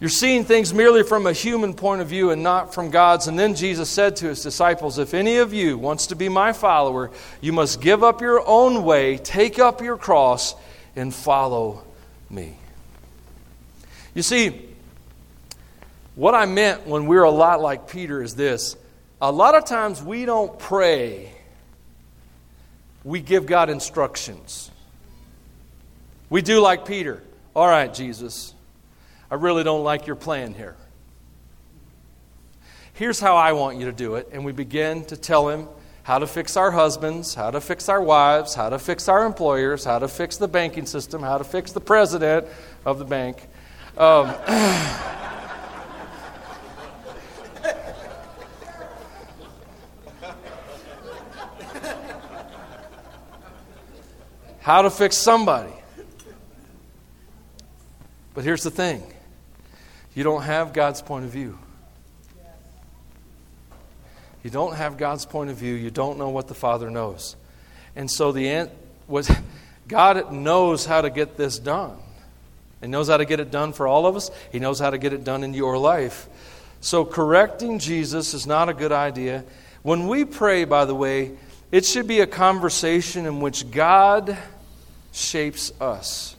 You're 0.00 0.08
seeing 0.08 0.44
things 0.44 0.72
merely 0.72 1.02
from 1.02 1.26
a 1.26 1.32
human 1.32 1.74
point 1.74 2.00
of 2.00 2.08
view 2.08 2.30
and 2.30 2.42
not 2.42 2.72
from 2.72 2.90
God's. 2.90 3.26
And 3.26 3.38
then 3.38 3.54
Jesus 3.54 3.90
said 3.90 4.16
to 4.16 4.28
his 4.28 4.42
disciples, 4.42 4.98
If 4.98 5.12
any 5.12 5.36
of 5.36 5.52
you 5.52 5.76
wants 5.76 6.06
to 6.08 6.16
be 6.16 6.30
my 6.30 6.54
follower, 6.54 7.10
you 7.42 7.52
must 7.52 7.82
give 7.82 8.02
up 8.02 8.22
your 8.22 8.42
own 8.46 8.82
way, 8.82 9.18
take 9.18 9.58
up 9.58 9.82
your 9.82 9.98
cross, 9.98 10.54
and 10.96 11.14
follow 11.14 11.84
me. 12.30 12.56
You 14.14 14.22
see, 14.22 14.68
what 16.14 16.34
I 16.34 16.46
meant 16.46 16.86
when 16.86 17.06
we're 17.06 17.22
a 17.22 17.30
lot 17.30 17.60
like 17.60 17.88
Peter 17.88 18.22
is 18.22 18.34
this 18.34 18.76
a 19.20 19.30
lot 19.30 19.54
of 19.54 19.66
times 19.66 20.02
we 20.02 20.24
don't 20.24 20.58
pray, 20.58 21.30
we 23.04 23.20
give 23.20 23.46
God 23.46 23.70
instructions. 23.70 24.70
We 26.28 26.42
do 26.42 26.60
like 26.60 26.86
Peter. 26.86 27.22
All 27.54 27.66
right, 27.66 27.92
Jesus. 27.92 28.54
I 29.30 29.36
really 29.36 29.64
don't 29.64 29.84
like 29.84 30.06
your 30.06 30.16
plan 30.16 30.54
here. 30.54 30.76
Here's 32.94 33.18
how 33.18 33.36
I 33.36 33.52
want 33.52 33.78
you 33.78 33.86
to 33.86 33.92
do 33.92 34.16
it. 34.16 34.28
And 34.32 34.44
we 34.44 34.52
begin 34.52 35.04
to 35.06 35.16
tell 35.16 35.48
him 35.48 35.68
how 36.02 36.18
to 36.18 36.26
fix 36.26 36.56
our 36.56 36.70
husbands, 36.70 37.34
how 37.34 37.50
to 37.50 37.60
fix 37.60 37.88
our 37.88 38.02
wives, 38.02 38.54
how 38.54 38.68
to 38.68 38.78
fix 38.78 39.08
our 39.08 39.24
employers, 39.24 39.84
how 39.84 39.98
to 39.98 40.08
fix 40.08 40.36
the 40.36 40.48
banking 40.48 40.86
system, 40.86 41.22
how 41.22 41.38
to 41.38 41.44
fix 41.44 41.72
the 41.72 41.80
president 41.80 42.46
of 42.84 42.98
the 42.98 43.04
bank. 43.04 43.46
Um, 43.96 44.26
how 54.60 54.82
to 54.82 54.90
fix 54.90 55.16
somebody. 55.16 55.72
But 58.34 58.44
here's 58.44 58.62
the 58.62 58.70
thing 58.70 59.02
you 60.14 60.24
don't 60.24 60.42
have 60.42 60.72
God's 60.72 61.02
point 61.02 61.24
of 61.24 61.30
view. 61.30 61.58
You 64.42 64.50
don't 64.50 64.74
have 64.74 64.96
God's 64.96 65.26
point 65.26 65.50
of 65.50 65.56
view. 65.56 65.74
You 65.74 65.90
don't 65.90 66.18
know 66.18 66.30
what 66.30 66.48
the 66.48 66.54
Father 66.54 66.90
knows. 66.90 67.36
And 67.94 68.10
so 68.10 68.32
the 68.32 68.48
ant 68.48 68.70
was 69.06 69.30
God 69.86 70.32
knows 70.32 70.86
how 70.86 71.02
to 71.02 71.10
get 71.10 71.36
this 71.36 71.58
done. 71.58 71.96
He 72.80 72.86
knows 72.86 73.08
how 73.08 73.18
to 73.18 73.26
get 73.26 73.40
it 73.40 73.50
done 73.50 73.72
for 73.72 73.86
all 73.86 74.06
of 74.06 74.16
us. 74.16 74.30
He 74.52 74.58
knows 74.58 74.78
how 74.78 74.90
to 74.90 74.98
get 74.98 75.12
it 75.12 75.24
done 75.24 75.44
in 75.44 75.52
your 75.52 75.76
life. 75.76 76.28
So 76.80 77.04
correcting 77.04 77.78
Jesus 77.78 78.32
is 78.32 78.46
not 78.46 78.70
a 78.70 78.74
good 78.74 78.92
idea. 78.92 79.44
When 79.82 80.08
we 80.08 80.24
pray, 80.24 80.64
by 80.64 80.86
the 80.86 80.94
way, 80.94 81.32
it 81.72 81.84
should 81.84 82.06
be 82.06 82.20
a 82.20 82.26
conversation 82.26 83.26
in 83.26 83.40
which 83.40 83.70
God 83.70 84.36
shapes 85.12 85.72
us. 85.80 86.36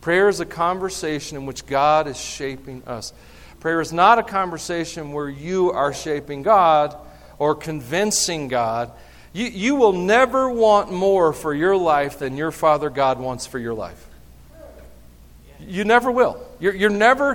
Prayer 0.00 0.28
is 0.28 0.40
a 0.40 0.46
conversation 0.46 1.36
in 1.36 1.46
which 1.46 1.64
God 1.66 2.08
is 2.08 2.20
shaping 2.20 2.82
us. 2.86 3.12
Prayer 3.60 3.80
is 3.80 3.92
not 3.92 4.18
a 4.18 4.22
conversation 4.24 5.12
where 5.12 5.28
you 5.28 5.70
are 5.70 5.94
shaping 5.94 6.42
God 6.42 6.96
or 7.38 7.54
convincing 7.54 8.48
God. 8.48 8.90
You, 9.32 9.46
you 9.46 9.76
will 9.76 9.92
never 9.92 10.50
want 10.50 10.92
more 10.92 11.32
for 11.32 11.54
your 11.54 11.76
life 11.76 12.18
than 12.18 12.36
your 12.36 12.50
Father 12.50 12.90
God 12.90 13.20
wants 13.20 13.46
for 13.46 13.60
your 13.60 13.74
life. 13.74 14.08
You 15.66 15.84
never 15.84 16.10
will. 16.10 16.44
You're, 16.60 16.74
you're, 16.74 16.90
never, 16.90 17.34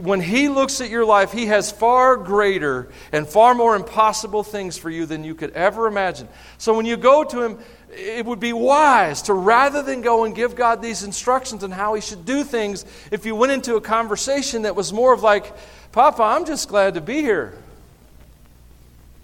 when 0.00 0.20
He 0.20 0.48
looks 0.48 0.80
at 0.80 0.90
your 0.90 1.04
life, 1.04 1.32
He 1.32 1.46
has 1.46 1.72
far 1.72 2.16
greater 2.16 2.88
and 3.12 3.26
far 3.26 3.54
more 3.54 3.76
impossible 3.76 4.42
things 4.42 4.76
for 4.76 4.90
you 4.90 5.06
than 5.06 5.24
you 5.24 5.34
could 5.34 5.50
ever 5.52 5.86
imagine. 5.86 6.28
So 6.58 6.74
when 6.74 6.86
you 6.86 6.96
go 6.96 7.24
to 7.24 7.42
Him, 7.42 7.58
it 7.90 8.26
would 8.26 8.40
be 8.40 8.52
wise 8.52 9.22
to 9.22 9.34
rather 9.34 9.82
than 9.82 10.02
go 10.02 10.24
and 10.24 10.34
give 10.34 10.54
God 10.54 10.82
these 10.82 11.02
instructions 11.02 11.64
on 11.64 11.70
how 11.70 11.94
he 11.94 12.00
should 12.00 12.24
do 12.24 12.44
things, 12.44 12.84
if 13.10 13.24
you 13.24 13.34
went 13.34 13.52
into 13.52 13.76
a 13.76 13.80
conversation 13.80 14.62
that 14.62 14.76
was 14.76 14.92
more 14.92 15.12
of 15.12 15.22
like, 15.22 15.54
Papa, 15.92 16.22
I'm 16.22 16.44
just 16.44 16.68
glad 16.68 16.94
to 16.94 17.00
be 17.00 17.22
here. 17.22 17.54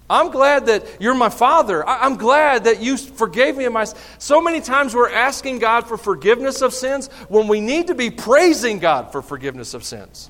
I'm 0.09 0.29
glad 0.29 0.67
that 0.67 0.85
you're 0.99 1.15
my 1.15 1.29
father. 1.29 1.87
I'm 1.87 2.17
glad 2.17 2.65
that 2.65 2.79
you 2.79 2.95
forgave 2.95 3.57
me 3.57 3.65
of 3.65 3.73
my 3.73 3.85
so 4.19 4.39
many 4.39 4.61
times 4.61 4.93
we're 4.93 5.09
asking 5.09 5.59
God 5.59 5.87
for 5.87 5.97
forgiveness 5.97 6.61
of 6.61 6.73
sins 6.73 7.07
when 7.27 7.47
we 7.47 7.59
need 7.59 7.87
to 7.87 7.95
be 7.95 8.11
praising 8.11 8.77
God 8.77 9.11
for 9.11 9.23
forgiveness 9.23 9.73
of 9.73 9.83
sins. 9.83 10.29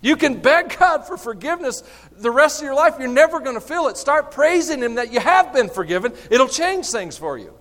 You 0.00 0.16
can 0.16 0.40
beg 0.40 0.76
God 0.78 1.06
for 1.06 1.16
forgiveness 1.16 1.84
the 2.12 2.30
rest 2.30 2.60
of 2.60 2.64
your 2.64 2.74
life. 2.74 2.96
You're 2.98 3.08
never 3.08 3.38
going 3.38 3.54
to 3.54 3.60
feel 3.60 3.86
it. 3.88 3.96
Start 3.96 4.32
praising 4.32 4.82
Him 4.82 4.96
that 4.96 5.12
you 5.12 5.20
have 5.20 5.52
been 5.52 5.68
forgiven. 5.68 6.12
It'll 6.30 6.48
change 6.48 6.86
things 6.86 7.16
for 7.16 7.38
you. 7.38 7.54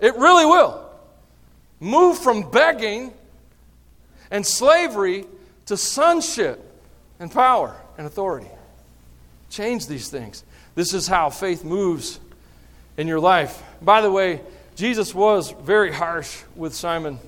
It 0.00 0.14
really 0.16 0.46
will. 0.46 0.88
Move 1.80 2.18
from 2.18 2.48
begging 2.50 3.12
and 4.30 4.46
slavery 4.46 5.26
to 5.66 5.76
sonship 5.76 6.64
and 7.18 7.30
power 7.30 7.76
and 7.96 8.06
authority. 8.06 8.48
Change 9.50 9.86
these 9.86 10.08
things. 10.08 10.44
This 10.74 10.94
is 10.94 11.06
how 11.06 11.30
faith 11.30 11.64
moves 11.64 12.20
in 12.96 13.06
your 13.06 13.20
life. 13.20 13.62
By 13.80 14.00
the 14.00 14.10
way, 14.10 14.40
Jesus 14.76 15.14
was 15.14 15.50
very 15.50 15.92
harsh 15.92 16.42
with 16.54 16.74
Simon 16.74 17.18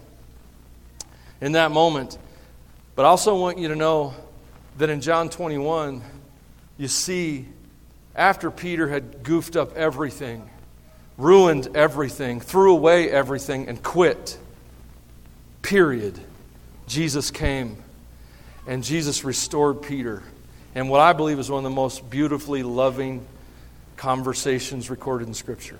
in 1.41 1.53
that 1.53 1.71
moment. 1.71 2.19
But 2.95 3.07
I 3.07 3.09
also 3.09 3.39
want 3.39 3.59
you 3.59 3.69
to 3.69 3.77
know 3.77 4.15
that 4.79 4.91
in 4.91 5.01
John 5.01 5.31
21, 5.31 6.03
you 6.79 6.89
see, 6.89 7.47
after 8.15 8.51
Peter 8.51 8.89
had 8.89 9.23
goofed 9.23 9.57
up 9.57 9.77
everything, 9.77 10.49
ruined 11.17 11.69
everything, 11.75 12.41
threw 12.41 12.75
away 12.75 13.11
everything, 13.11 13.69
and 13.69 13.83
quit, 13.83 14.39
period, 15.63 16.19
Jesus 16.87 17.31
came 17.31 17.77
and 18.67 18.85
Jesus 18.85 19.25
restored 19.25 19.83
Peter. 19.83 20.23
And 20.75 20.89
what 20.89 21.01
I 21.01 21.13
believe 21.13 21.39
is 21.39 21.51
one 21.51 21.59
of 21.59 21.71
the 21.71 21.75
most 21.75 22.09
beautifully 22.09 22.63
loving 22.63 23.27
conversations 23.97 24.89
recorded 24.89 25.29
in 25.29 25.35
Scripture. 25.35 25.79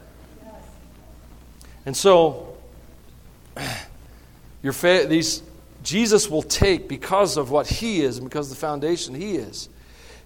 And 1.87 1.97
so, 1.97 2.57
your 4.63 4.73
fa- 4.73 5.07
these 5.09 5.43
Jesus 5.83 6.29
will 6.29 6.43
take, 6.43 6.89
because 6.89 7.37
of 7.37 7.51
what 7.51 7.67
He 7.67 8.03
is 8.03 8.19
and 8.19 8.29
because 8.29 8.51
of 8.51 8.57
the 8.57 8.61
foundation 8.61 9.15
He 9.15 9.37
is, 9.37 9.69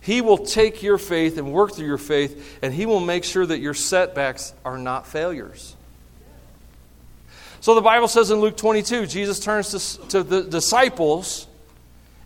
He 0.00 0.20
will 0.20 0.38
take 0.38 0.82
your 0.82 0.98
faith 0.98 1.38
and 1.38 1.52
work 1.52 1.72
through 1.72 1.86
your 1.86 1.98
faith, 1.98 2.58
and 2.62 2.74
He 2.74 2.86
will 2.86 3.00
make 3.00 3.24
sure 3.24 3.46
that 3.46 3.60
your 3.60 3.74
setbacks 3.74 4.52
are 4.64 4.78
not 4.78 5.06
failures. 5.06 5.76
So 7.60 7.74
the 7.74 7.80
Bible 7.80 8.08
says 8.08 8.30
in 8.30 8.40
Luke 8.40 8.56
22, 8.56 9.06
Jesus 9.06 9.40
turns 9.40 9.96
to, 9.98 10.08
to 10.08 10.22
the 10.22 10.42
disciples, 10.42 11.46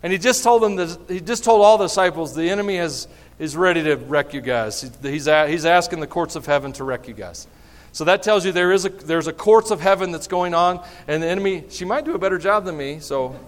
and 0.03 0.11
He 0.13 0.19
just 0.19 0.43
told 0.43 0.63
them 0.63 0.75
that, 0.75 0.97
He 1.07 1.19
just 1.19 1.43
told 1.43 1.61
all 1.61 1.77
the 1.77 1.85
disciples, 1.85 2.35
the 2.35 2.49
enemy 2.49 2.77
has, 2.77 3.07
is 3.37 3.55
ready 3.55 3.83
to 3.83 3.95
wreck 3.95 4.33
you 4.33 4.41
guys. 4.41 4.81
He's, 5.01 5.25
he's 5.25 5.65
asking 5.65 5.99
the 5.99 6.07
courts 6.07 6.35
of 6.35 6.45
heaven 6.45 6.71
to 6.73 6.83
wreck 6.83 7.07
you 7.07 7.13
guys. 7.13 7.47
So 7.91 8.03
that 8.05 8.21
tells 8.23 8.45
you 8.45 8.51
there 8.51 8.71
is 8.71 8.85
a, 8.85 8.89
there's 8.89 9.27
a 9.27 9.33
courts 9.33 9.71
of 9.71 9.81
heaven 9.81 10.11
that's 10.11 10.27
going 10.27 10.53
on, 10.53 10.85
and 11.07 11.23
the 11.23 11.27
enemy, 11.27 11.65
she 11.69 11.85
might 11.85 12.05
do 12.05 12.13
a 12.13 12.19
better 12.19 12.37
job 12.37 12.65
than 12.65 12.77
me, 12.77 12.99
so. 12.99 13.39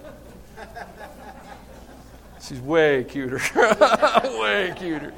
She's 2.42 2.60
way 2.60 3.04
cuter. 3.04 3.40
way 4.40 4.74
cuter. 4.76 5.14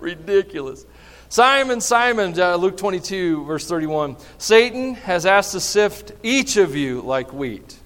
Ridiculous. 0.00 0.84
Simon, 1.30 1.80
Simon, 1.80 2.38
uh, 2.38 2.56
Luke 2.56 2.76
22, 2.76 3.44
verse 3.44 3.66
31. 3.66 4.16
Satan 4.36 4.94
has 4.94 5.24
asked 5.24 5.52
to 5.52 5.60
sift 5.60 6.12
each 6.22 6.56
of 6.56 6.76
you 6.76 7.00
like 7.00 7.32
wheat. 7.32 7.77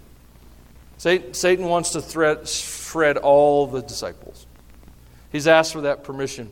Satan 1.03 1.65
wants 1.65 1.91
to 1.91 2.01
thread, 2.01 2.49
shred 2.49 3.17
all 3.17 3.67
the 3.67 3.83
disciples. 3.83 4.47
He's 5.33 5.49
asked 5.49 5.73
for 5.73 5.81
that 5.81 6.05
permission. 6.05 6.49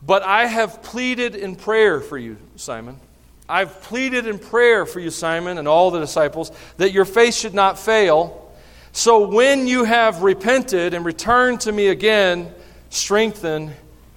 But 0.00 0.22
I 0.22 0.46
have 0.46 0.82
pleaded 0.82 1.34
in 1.34 1.56
prayer 1.56 2.00
for 2.00 2.16
you, 2.16 2.38
Simon. 2.56 2.98
I've 3.46 3.82
pleaded 3.82 4.26
in 4.26 4.38
prayer 4.38 4.86
for 4.86 5.00
you, 5.00 5.10
Simon, 5.10 5.58
and 5.58 5.68
all 5.68 5.90
the 5.90 6.00
disciples, 6.00 6.50
that 6.78 6.92
your 6.92 7.04
faith 7.04 7.34
should 7.34 7.52
not 7.52 7.78
fail. 7.78 8.50
So 8.92 9.28
when 9.28 9.66
you 9.66 9.84
have 9.84 10.22
repented 10.22 10.94
and 10.94 11.04
returned 11.04 11.60
to 11.62 11.72
me 11.72 11.88
again, 11.88 12.50
strengthen 12.88 13.72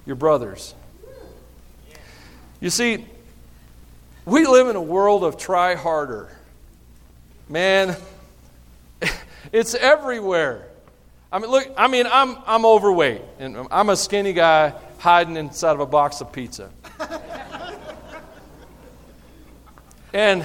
your 0.06 0.16
brothers. 0.16 0.74
You 2.58 2.70
see, 2.70 3.04
we 4.24 4.46
live 4.46 4.68
in 4.68 4.76
a 4.76 4.82
world 4.82 5.24
of 5.24 5.36
try 5.36 5.74
harder. 5.74 6.34
Man, 7.50 7.94
it's 9.54 9.76
everywhere. 9.76 10.66
I 11.30 11.38
mean, 11.38 11.48
look, 11.48 11.70
I 11.76 11.86
mean, 11.86 12.06
I'm, 12.10 12.36
I'm 12.44 12.66
overweight, 12.66 13.22
and 13.38 13.68
I'm 13.70 13.88
a 13.88 13.96
skinny 13.96 14.32
guy 14.32 14.74
hiding 14.98 15.36
inside 15.36 15.70
of 15.70 15.80
a 15.80 15.86
box 15.86 16.20
of 16.20 16.32
pizza. 16.32 16.70
and, 20.12 20.44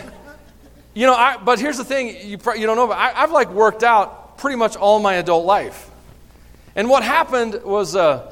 you 0.94 1.08
know, 1.08 1.16
I, 1.16 1.38
but 1.38 1.60
here's 1.60 1.78
the 1.78 1.84
thing 1.84 2.10
you, 2.10 2.38
you 2.56 2.68
don't 2.68 2.76
know, 2.76 2.86
but 2.86 3.00
I, 3.00 3.10
have 3.22 3.32
like 3.32 3.50
worked 3.50 3.82
out 3.82 4.38
pretty 4.38 4.58
much 4.58 4.76
all 4.76 5.00
my 5.00 5.16
adult 5.16 5.44
life. 5.44 5.90
And 6.76 6.88
what 6.88 7.02
happened 7.02 7.64
was, 7.64 7.96
uh, 7.96 8.32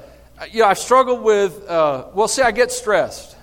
you 0.52 0.60
know, 0.60 0.68
I've 0.68 0.78
struggled 0.78 1.24
with, 1.24 1.68
uh, 1.68 2.06
well, 2.14 2.28
see, 2.28 2.44
I 2.44 2.52
get 2.52 2.72
stressed. 2.72 3.36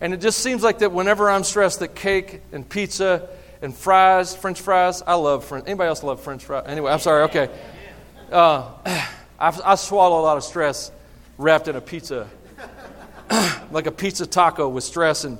And 0.00 0.14
it 0.14 0.22
just 0.22 0.38
seems 0.38 0.62
like 0.62 0.78
that 0.78 0.92
whenever 0.92 1.28
I'm 1.28 1.44
stressed, 1.44 1.80
that 1.80 1.94
cake 1.94 2.40
and 2.52 2.66
pizza 2.66 3.28
and 3.62 3.74
fries, 3.74 4.34
French 4.34 4.60
fries. 4.60 5.02
I 5.06 5.14
love 5.14 5.44
French. 5.44 5.66
Anybody 5.66 5.88
else 5.88 6.02
love 6.02 6.20
French 6.20 6.44
fries? 6.44 6.64
Anyway, 6.66 6.90
I'm 6.90 6.98
sorry. 6.98 7.24
Okay. 7.24 7.50
Uh, 8.30 8.70
I, 9.38 9.58
I 9.64 9.74
swallow 9.74 10.20
a 10.20 10.22
lot 10.22 10.36
of 10.36 10.44
stress 10.44 10.92
wrapped 11.36 11.68
in 11.68 11.76
a 11.76 11.80
pizza, 11.80 12.28
like 13.70 13.86
a 13.86 13.92
pizza 13.92 14.26
taco 14.26 14.68
with 14.68 14.84
stress. 14.84 15.24
And 15.24 15.38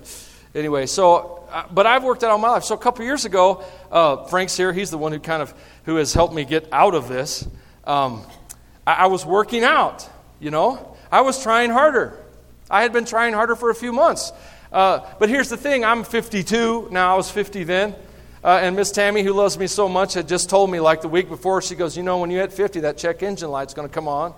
anyway, 0.55 0.87
so, 0.87 1.47
uh, 1.51 1.64
but 1.71 1.87
I've 1.87 2.05
worked 2.05 2.25
out 2.25 2.31
all 2.31 2.39
my 2.39 2.51
life. 2.51 2.64
So 2.64 2.75
a 2.75 2.79
couple 2.79 3.05
years 3.05 3.25
ago, 3.25 3.64
uh, 3.91 4.25
Frank's 4.25 4.57
here. 4.57 4.73
He's 4.73 4.91
the 4.91 4.99
one 4.99 5.12
who 5.12 5.21
kind 5.21 5.43
of 5.43 5.55
who 5.85 5.97
has 5.97 6.12
helped 6.12 6.35
me 6.35 6.45
get 6.45 6.68
out 6.73 6.95
of 6.95 7.09
this. 7.09 7.47
Um, 7.85 8.23
I, 8.87 8.93
I 8.93 9.07
was 9.07 9.25
working 9.25 9.64
out. 9.64 10.09
You 10.41 10.51
know, 10.51 10.97
I 11.12 11.21
was 11.21 11.43
trying 11.43 11.71
harder. 11.71 12.18
I 12.71 12.83
had 12.83 12.93
been 12.93 13.05
trying 13.05 13.35
harder 13.35 13.57
for 13.57 13.71
a 13.71 13.75
few 13.75 13.93
months. 13.93 14.33
Uh, 14.73 15.01
but 15.18 15.29
here's 15.29 15.49
the 15.49 15.57
thing 15.57 15.85
I'm 15.85 16.05
52 16.05 16.89
now, 16.91 17.14
I 17.14 17.16
was 17.16 17.31
50 17.31 17.64
then. 17.64 17.95
Uh, 18.43 18.59
and 18.62 18.74
Miss 18.74 18.91
Tammy, 18.91 19.22
who 19.22 19.34
loves 19.34 19.59
me 19.59 19.66
so 19.66 19.86
much, 19.86 20.14
had 20.14 20.26
just 20.26 20.49
told 20.49 20.70
me 20.70 20.80
like 20.80 21.03
the 21.03 21.09
week 21.09 21.28
before, 21.28 21.61
she 21.61 21.74
goes, 21.74 21.95
You 21.95 22.03
know, 22.03 22.18
when 22.18 22.30
you 22.30 22.38
hit 22.38 22.53
50, 22.53 22.80
that 22.80 22.97
check 22.97 23.22
engine 23.22 23.51
light's 23.51 23.74
going 23.74 23.86
to 23.86 23.93
come 23.93 24.09
on. 24.09 24.32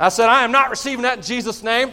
I 0.00 0.08
said, 0.08 0.28
I 0.28 0.42
am 0.42 0.50
not 0.50 0.70
receiving 0.70 1.02
that 1.02 1.18
in 1.18 1.22
Jesus' 1.22 1.62
name. 1.62 1.92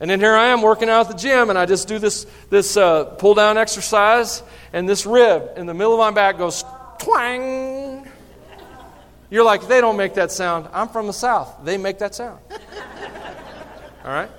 and 0.00 0.10
then 0.10 0.18
here 0.18 0.34
I 0.34 0.48
am 0.48 0.60
working 0.60 0.88
out 0.88 1.06
at 1.06 1.12
the 1.12 1.18
gym, 1.18 1.50
and 1.50 1.58
I 1.58 1.66
just 1.66 1.86
do 1.86 2.00
this, 2.00 2.26
this 2.50 2.76
uh, 2.76 3.04
pull 3.04 3.34
down 3.34 3.56
exercise, 3.56 4.42
and 4.72 4.88
this 4.88 5.06
rib 5.06 5.50
in 5.56 5.66
the 5.66 5.74
middle 5.74 5.92
of 5.92 6.00
my 6.00 6.10
back 6.10 6.38
goes 6.38 6.64
twang. 6.98 8.08
You're 9.30 9.44
like, 9.44 9.68
they 9.68 9.80
don't 9.80 9.96
make 9.96 10.14
that 10.14 10.32
sound. 10.32 10.68
I'm 10.72 10.88
from 10.88 11.06
the 11.06 11.12
South. 11.12 11.60
They 11.62 11.78
make 11.78 12.00
that 12.00 12.16
sound. 12.16 12.40
All 14.04 14.10
right? 14.10 14.30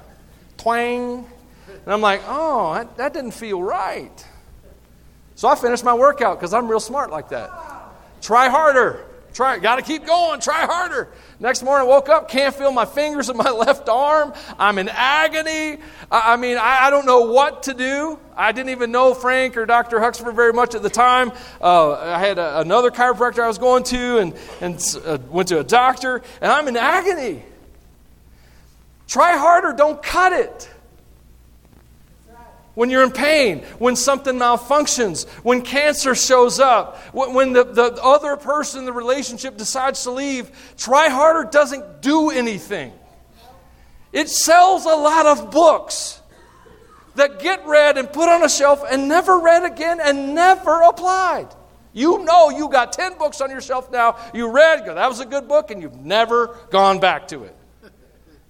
Twang. 0.57 1.25
And 1.89 1.95
I'm 1.95 2.01
like, 2.01 2.21
oh, 2.27 2.75
that, 2.75 2.97
that 2.97 3.13
didn't 3.13 3.31
feel 3.31 3.63
right. 3.63 4.27
So 5.33 5.47
I 5.47 5.55
finished 5.55 5.83
my 5.83 5.95
workout 5.95 6.37
because 6.37 6.53
I'm 6.53 6.67
real 6.67 6.79
smart 6.79 7.09
like 7.09 7.29
that. 7.29 7.49
Try 8.21 8.47
harder. 8.47 9.07
Try, 9.33 9.57
got 9.57 9.77
to 9.77 9.81
keep 9.81 10.05
going. 10.05 10.39
Try 10.39 10.67
harder. 10.67 11.07
Next 11.39 11.63
morning, 11.63 11.87
I 11.87 11.89
woke 11.89 12.07
up, 12.07 12.29
can't 12.29 12.53
feel 12.53 12.71
my 12.71 12.85
fingers 12.85 13.27
in 13.29 13.37
my 13.37 13.49
left 13.65 13.89
arm. 13.89 14.33
I'm 14.59 14.77
in 14.77 14.87
agony. 14.87 15.81
I, 16.11 16.33
I 16.33 16.35
mean, 16.35 16.57
I, 16.57 16.85
I, 16.85 16.89
don't 16.91 17.07
know 17.07 17.21
what 17.21 17.63
to 17.63 17.73
do. 17.73 18.19
I 18.37 18.51
didn't 18.51 18.69
even 18.69 18.91
know 18.91 19.15
Frank 19.15 19.57
or 19.57 19.65
Dr. 19.65 19.99
Huxford 19.99 20.35
very 20.35 20.53
much 20.53 20.75
at 20.75 20.83
the 20.83 20.91
time. 20.91 21.31
Uh, 21.59 21.93
I 21.93 22.19
had 22.19 22.37
a, 22.37 22.59
another 22.59 22.91
chiropractor 22.91 23.41
I 23.41 23.47
was 23.47 23.57
going 23.57 23.81
to 23.85 24.19
and, 24.19 24.35
and 24.61 24.95
uh, 25.05 25.17
went 25.31 25.47
to 25.47 25.59
a 25.59 25.63
doctor, 25.63 26.21
and 26.39 26.51
I'm 26.51 26.67
in 26.67 26.77
agony. 26.77 27.41
Try 29.07 29.37
harder, 29.37 29.73
don't 29.73 30.03
cut 30.03 30.33
it 30.33 30.69
when 32.79 32.89
you're 32.89 33.03
in 33.03 33.11
pain, 33.11 33.59
when 33.77 33.93
something 33.93 34.35
malfunctions, 34.35 35.27
when 35.43 35.61
cancer 35.61 36.15
shows 36.15 36.61
up, 36.61 36.95
when 37.13 37.51
the, 37.51 37.65
the 37.65 38.01
other 38.01 38.37
person 38.37 38.79
in 38.79 38.85
the 38.85 38.93
relationship 38.93 39.57
decides 39.57 40.03
to 40.03 40.11
leave, 40.11 40.49
try 40.77 41.09
harder 41.09 41.49
doesn't 41.49 42.01
do 42.01 42.29
anything. 42.29 42.93
It 44.13 44.29
sells 44.29 44.85
a 44.85 44.95
lot 44.95 45.25
of 45.25 45.51
books 45.51 46.21
that 47.15 47.41
get 47.41 47.67
read 47.67 47.97
and 47.97 48.09
put 48.09 48.29
on 48.29 48.45
a 48.45 48.49
shelf 48.49 48.81
and 48.89 49.09
never 49.09 49.39
read 49.39 49.65
again 49.65 49.99
and 50.01 50.33
never 50.33 50.81
applied. 50.83 51.49
You 51.91 52.23
know 52.23 52.49
you 52.49 52.69
got 52.69 52.93
10 52.93 53.17
books 53.17 53.41
on 53.41 53.49
your 53.49 53.59
shelf 53.59 53.91
now. 53.91 54.15
You 54.33 54.49
read, 54.51 54.85
go, 54.85 54.95
that 54.95 55.09
was 55.09 55.19
a 55.19 55.25
good 55.25 55.49
book, 55.49 55.69
and 55.69 55.81
you've 55.81 55.99
never 55.99 56.55
gone 56.71 57.01
back 57.01 57.27
to 57.27 57.43
it. 57.43 57.57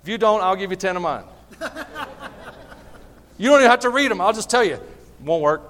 If 0.03 0.07
you 0.07 0.19
don't, 0.19 0.43
I'll 0.43 0.55
give 0.55 0.69
you 0.69 0.77
10 0.77 0.97
of 0.97 1.01
mine. 1.01 1.23
You 3.39 3.49
don't 3.49 3.61
even 3.61 3.71
have 3.71 3.79
to 3.79 3.89
read 3.89 4.11
them. 4.11 4.19
I'll 4.21 4.33
just 4.33 4.49
tell 4.49 4.63
you, 4.63 4.79
won't 5.23 5.41
work. 5.41 5.63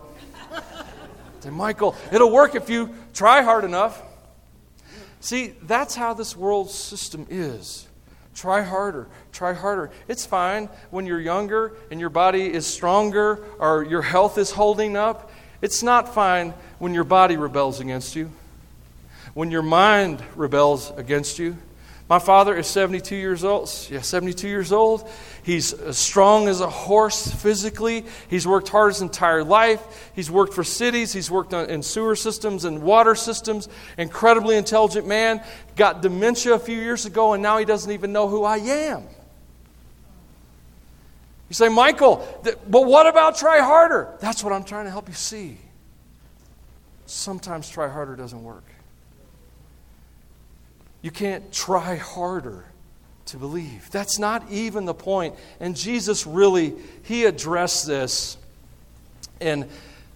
Say, 1.40 1.52
Michael, 1.52 1.96
it'll 2.12 2.32
work 2.32 2.56
if 2.56 2.70
you 2.70 2.94
try 3.14 3.44
hard 3.44 3.64
enough. 3.64 4.02
See, 5.22 5.54
that's 5.62 5.96
how 5.96 6.14
this 6.14 6.36
world 6.36 6.72
system 6.72 7.28
is. 7.30 7.88
Try 8.34 8.62
harder, 8.64 9.08
try 9.32 9.54
harder. 9.54 9.92
It's 10.08 10.26
fine 10.26 10.68
when 10.90 11.06
you're 11.06 11.20
younger 11.20 11.76
and 11.92 12.00
your 12.00 12.10
body 12.10 12.52
is 12.52 12.66
stronger 12.66 13.46
or 13.60 13.84
your 13.84 14.02
health 14.02 14.38
is 14.38 14.52
holding 14.52 14.98
up. 14.98 15.32
It's 15.62 15.84
not 15.84 16.14
fine 16.14 16.54
when 16.80 16.94
your 16.94 17.04
body 17.04 17.38
rebels 17.38 17.80
against 17.80 18.16
you, 18.16 18.32
when 19.34 19.52
your 19.52 19.62
mind 19.62 20.24
rebels 20.36 20.92
against 20.96 21.38
you. 21.38 21.58
My 22.10 22.18
father 22.18 22.56
is 22.56 22.66
72 22.66 23.16
years 23.16 23.44
old. 23.44 23.70
Yeah, 23.92 24.02
72 24.02 24.48
years 24.48 24.72
old. 24.72 25.08
He's 25.44 25.74
as 25.74 26.00
strong 26.00 26.48
as 26.48 26.60
a 26.60 26.70
horse 26.70 27.28
physically. 27.28 28.04
He's 28.28 28.48
worked 28.48 28.70
hard 28.70 28.94
his 28.94 29.02
entire 29.02 29.44
life. 29.44 30.12
He's 30.16 30.32
worked 30.32 30.56
for 30.56 30.64
cities. 30.64 31.14
He's 31.14 31.30
worked 31.30 31.54
in 31.54 31.84
sewer 31.84 32.16
systems 32.16 32.66
and 32.66 32.82
water 32.82 33.14
systems. 33.14 33.70
Incredibly 33.96 34.58
intelligent 34.58 35.06
man. 35.06 35.44
Got 35.76 36.02
dementia 36.02 36.56
a 36.56 36.60
few 36.60 36.80
years 36.80 37.06
ago, 37.06 37.34
and 37.34 37.44
now 37.44 37.60
he 37.60 37.66
doesn't 37.66 37.92
even 37.92 38.12
know 38.12 38.28
who 38.28 38.44
I 38.44 38.58
am. 38.58 39.04
You 41.48 41.54
say, 41.54 41.70
Michael, 41.70 42.28
but 42.68 42.86
what 42.86 43.06
about 43.06 43.38
try 43.38 43.60
harder? 43.60 44.16
That's 44.20 44.44
what 44.44 44.52
I'm 44.52 44.64
trying 44.64 44.86
to 44.86 44.92
help 44.92 45.08
you 45.08 45.14
see. 45.14 45.58
Sometimes 47.06 47.70
try 47.70 47.88
harder 47.88 48.16
doesn't 48.16 48.44
work. 48.44 48.64
You 51.02 51.12
can't 51.12 51.52
try 51.52 51.96
harder 51.96 52.66
to 53.28 53.38
believe. 53.38 53.90
That's 53.92 54.20
not 54.20 54.50
even 54.52 54.86
the 54.86 54.94
point. 54.94 55.36
And 55.60 55.76
Jesus 55.76 56.26
really, 56.26 56.76
he 57.04 57.26
addressed 57.26 57.86
this. 57.88 58.38
And, 59.40 59.68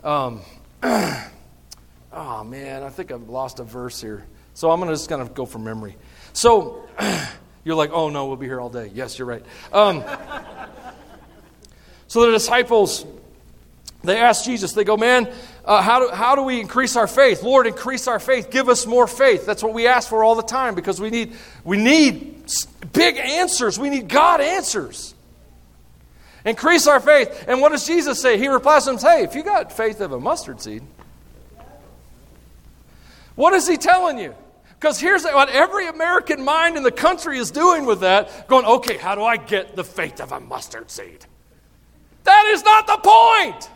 um, 0.03 0.41
oh 0.83 2.43
man, 2.43 2.83
I 2.83 2.89
think 2.89 3.11
I've 3.11 3.29
lost 3.29 3.59
a 3.59 3.63
verse 3.63 4.01
here. 4.01 4.25
So 4.55 4.71
I'm 4.71 4.79
to 4.81 4.87
just 4.87 5.09
kind 5.09 5.21
of 5.21 5.33
go 5.33 5.45
from 5.45 5.63
memory. 5.63 5.95
So 6.33 6.87
you're 7.63 7.75
like, 7.75 7.91
oh 7.91 8.09
no, 8.09 8.27
we'll 8.27 8.35
be 8.35 8.47
here 8.47 8.59
all 8.59 8.69
day. 8.69 8.91
Yes, 8.93 9.17
you're 9.17 9.27
right. 9.27 9.43
Um, 9.71 10.03
so 12.07 12.25
the 12.25 12.31
disciples, 12.31 13.05
they 14.03 14.17
ask 14.17 14.43
Jesus, 14.43 14.73
they 14.73 14.83
go, 14.83 14.97
man, 14.97 15.31
uh, 15.65 15.81
how, 15.81 15.99
do, 15.99 16.13
how 16.13 16.35
do 16.35 16.43
we 16.43 16.59
increase 16.59 16.95
our 16.95 17.07
faith? 17.07 17.41
Lord, 17.41 17.67
increase 17.67 18.07
our 18.07 18.19
faith. 18.19 18.51
Give 18.51 18.67
us 18.67 18.85
more 18.85 19.07
faith. 19.07 19.45
That's 19.45 19.63
what 19.63 19.73
we 19.73 19.87
ask 19.87 20.09
for 20.09 20.23
all 20.23 20.35
the 20.35 20.43
time 20.43 20.75
because 20.75 20.99
we 20.99 21.09
need, 21.09 21.33
we 21.63 21.77
need 21.77 22.45
big 22.91 23.17
answers. 23.17 23.79
We 23.79 23.89
need 23.89 24.09
God 24.09 24.41
answers. 24.41 25.13
Increase 26.45 26.87
our 26.87 26.99
faith. 26.99 27.45
And 27.47 27.61
what 27.61 27.71
does 27.71 27.87
Jesus 27.87 28.21
say? 28.21 28.37
He 28.37 28.49
replies 28.49 28.85
to 28.85 28.91
them, 28.91 28.99
Hey, 28.99 29.23
if 29.23 29.35
you 29.35 29.43
got 29.43 29.71
faith 29.71 30.01
of 30.01 30.11
a 30.11 30.19
mustard 30.19 30.61
seed, 30.61 30.83
what 33.35 33.53
is 33.53 33.67
he 33.67 33.77
telling 33.77 34.19
you? 34.19 34.35
Because 34.83 34.99
here's 34.99 35.23
what 35.23 35.47
every 35.47 35.87
American 35.87 36.43
mind 36.43 36.75
in 36.75 36.83
the 36.83 36.91
country 36.91 37.37
is 37.37 37.51
doing 37.51 37.85
with 37.85 38.01
that 38.01 38.49
going, 38.49 38.65
okay, 38.65 38.97
how 38.97 39.15
do 39.15 39.23
I 39.23 39.37
get 39.37 39.77
the 39.77 39.83
faith 39.83 40.19
of 40.19 40.33
a 40.33 40.41
mustard 40.41 40.91
seed? 40.91 41.25
That 42.25 42.45
is 42.47 42.63
not 42.63 42.87
the 42.87 42.97
point. 42.97 43.69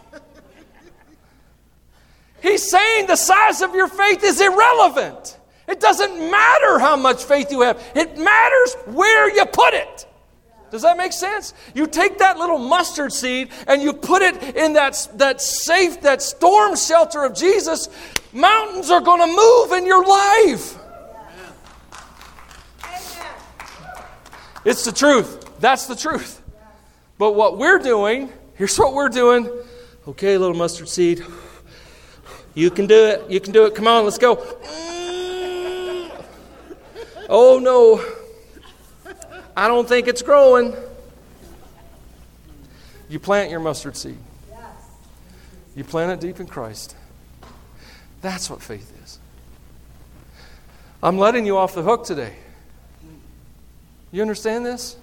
He's 2.42 2.70
saying 2.70 3.08
the 3.08 3.16
size 3.16 3.62
of 3.62 3.74
your 3.74 3.88
faith 3.88 4.24
is 4.24 4.40
irrelevant. 4.40 5.38
It 5.68 5.80
doesn't 5.80 6.32
matter 6.32 6.80
how 6.80 6.96
much 6.96 7.24
faith 7.24 7.52
you 7.52 7.62
have, 7.62 7.84
it 7.96 8.18
matters 8.18 8.76
where 8.86 9.34
you 9.34 9.46
put 9.46 9.74
it. 9.74 10.08
Does 10.70 10.82
that 10.82 10.98
make 10.98 11.14
sense? 11.14 11.54
You 11.74 11.88
take 11.88 12.18
that 12.20 12.38
little 12.38 12.58
mustard 12.58 13.14
seed 13.14 13.50
and 13.68 13.82
you 13.82 13.94
put 13.94 14.22
it 14.22 14.56
in 14.56 14.74
that, 14.74 15.08
that 15.16 15.42
safe, 15.42 16.02
that 16.02 16.22
storm 16.22 16.76
shelter 16.76 17.24
of 17.24 17.34
Jesus, 17.34 17.88
mountains 18.34 18.92
are 18.92 19.00
going 19.00 19.22
to 19.22 19.36
move 19.36 19.72
in 19.72 19.86
your 19.86 20.06
life. 20.06 20.78
It's 24.66 24.84
the 24.84 24.92
truth. 24.92 25.60
That's 25.62 25.88
the 25.88 25.96
truth. 25.96 26.42
But 27.18 27.36
what 27.36 27.58
we're 27.58 27.80
doing, 27.80 28.32
here's 28.56 28.78
what 28.78 28.94
we're 28.94 29.08
doing. 29.08 29.50
Okay, 30.06 30.38
little 30.38 30.56
mustard 30.56 30.90
seed. 30.90 31.24
You 32.58 32.72
can 32.72 32.88
do 32.88 33.06
it. 33.06 33.30
You 33.30 33.40
can 33.40 33.54
do 33.54 33.66
it. 33.66 33.76
Come 33.76 33.86
on, 33.86 34.04
let's 34.04 34.18
go. 34.18 34.38
Mm. 34.38 36.12
Oh 37.30 37.60
no. 37.62 38.04
I 39.56 39.68
don't 39.68 39.88
think 39.88 40.08
it's 40.08 40.24
growing. 40.24 40.74
You 43.10 43.20
plant 43.20 43.52
your 43.52 43.60
mustard 43.60 43.96
seed. 43.96 44.18
You 45.76 45.84
plant 45.84 46.12
it 46.14 46.20
deep 46.20 46.40
in 46.40 46.48
Christ. 46.48 46.96
That's 48.22 48.50
what 48.50 48.64
faith 48.64 48.92
is. 49.04 49.20
I'm 51.04 51.20
letting 51.20 51.46
you 51.46 51.58
off 51.58 51.76
the 51.76 51.84
hook 51.84 52.06
today. 52.06 52.34
You 54.12 54.24
understand 54.24 54.66
this? 54.66 54.98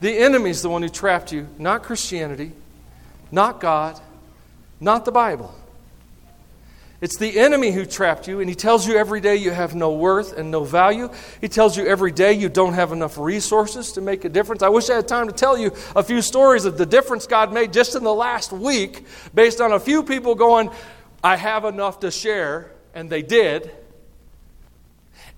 The 0.00 0.18
enemy's 0.18 0.62
the 0.62 0.70
one 0.70 0.82
who 0.82 0.88
trapped 0.88 1.30
you, 1.30 1.46
not 1.56 1.84
Christianity, 1.84 2.50
not 3.30 3.60
God, 3.60 4.00
not 4.80 5.04
the 5.04 5.12
Bible. 5.12 5.54
It's 7.00 7.16
the 7.16 7.38
enemy 7.38 7.70
who 7.70 7.86
trapped 7.86 8.26
you, 8.26 8.40
and 8.40 8.48
he 8.48 8.56
tells 8.56 8.86
you 8.86 8.96
every 8.96 9.20
day 9.20 9.36
you 9.36 9.52
have 9.52 9.74
no 9.76 9.92
worth 9.92 10.36
and 10.36 10.50
no 10.50 10.64
value. 10.64 11.08
He 11.40 11.48
tells 11.48 11.76
you 11.76 11.86
every 11.86 12.10
day 12.10 12.32
you 12.32 12.48
don't 12.48 12.74
have 12.74 12.90
enough 12.90 13.18
resources 13.18 13.92
to 13.92 14.00
make 14.00 14.24
a 14.24 14.28
difference. 14.28 14.62
I 14.62 14.68
wish 14.68 14.90
I 14.90 14.96
had 14.96 15.06
time 15.06 15.28
to 15.28 15.32
tell 15.32 15.56
you 15.56 15.72
a 15.94 16.02
few 16.02 16.20
stories 16.20 16.64
of 16.64 16.76
the 16.76 16.86
difference 16.86 17.28
God 17.28 17.52
made 17.52 17.72
just 17.72 17.94
in 17.94 18.02
the 18.02 18.12
last 18.12 18.50
week 18.50 19.06
based 19.32 19.60
on 19.60 19.70
a 19.70 19.78
few 19.78 20.02
people 20.02 20.34
going, 20.34 20.70
I 21.22 21.36
have 21.36 21.64
enough 21.64 22.00
to 22.00 22.10
share, 22.10 22.72
and 22.94 23.08
they 23.08 23.22
did. 23.22 23.70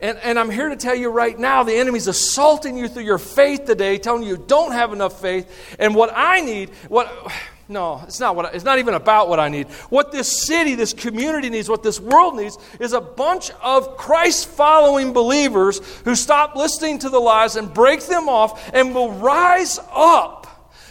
And, 0.00 0.16
and 0.18 0.38
I'm 0.38 0.50
here 0.50 0.70
to 0.70 0.76
tell 0.76 0.94
you 0.94 1.10
right 1.10 1.38
now 1.38 1.62
the 1.62 1.74
enemy's 1.74 2.06
assaulting 2.06 2.78
you 2.78 2.88
through 2.88 3.04
your 3.04 3.18
faith 3.18 3.66
today, 3.66 3.98
telling 3.98 4.22
you 4.22 4.30
you 4.30 4.44
don't 4.46 4.72
have 4.72 4.94
enough 4.94 5.20
faith. 5.20 5.76
And 5.78 5.94
what 5.94 6.10
I 6.14 6.40
need, 6.40 6.70
what 6.88 7.30
no, 7.70 8.02
it's 8.04 8.18
not 8.18 8.34
what 8.34 8.52
it's 8.52 8.64
not 8.64 8.80
even 8.80 8.94
about 8.94 9.28
what 9.28 9.38
I 9.38 9.48
need. 9.48 9.68
What 9.90 10.10
this 10.10 10.44
city, 10.44 10.74
this 10.74 10.92
community 10.92 11.48
needs, 11.50 11.68
what 11.68 11.84
this 11.84 12.00
world 12.00 12.34
needs 12.36 12.58
is 12.80 12.92
a 12.92 13.00
bunch 13.00 13.52
of 13.62 13.96
Christ 13.96 14.48
following 14.48 15.12
believers 15.12 15.78
who 16.04 16.16
stop 16.16 16.56
listening 16.56 16.98
to 16.98 17.08
the 17.08 17.20
lies 17.20 17.54
and 17.54 17.72
break 17.72 18.00
them 18.02 18.28
off 18.28 18.70
and 18.74 18.92
will 18.92 19.12
rise 19.12 19.78
up. 19.92 20.48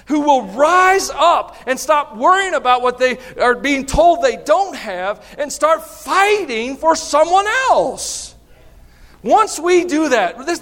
Who 0.08 0.22
will 0.22 0.44
rise 0.44 1.12
up 1.12 1.58
and 1.68 1.78
stop 1.78 2.16
worrying 2.16 2.54
about 2.54 2.82
what 2.82 2.98
they 2.98 3.20
are 3.40 3.56
being 3.56 3.86
told 3.86 4.24
they 4.24 4.38
don't 4.38 4.76
have 4.76 5.24
and 5.38 5.52
start 5.52 5.84
fighting 5.84 6.78
for 6.78 6.96
someone 6.96 7.46
else. 7.70 8.29
Once 9.22 9.60
we 9.60 9.84
do 9.84 10.08
that, 10.08 10.46
this, 10.46 10.62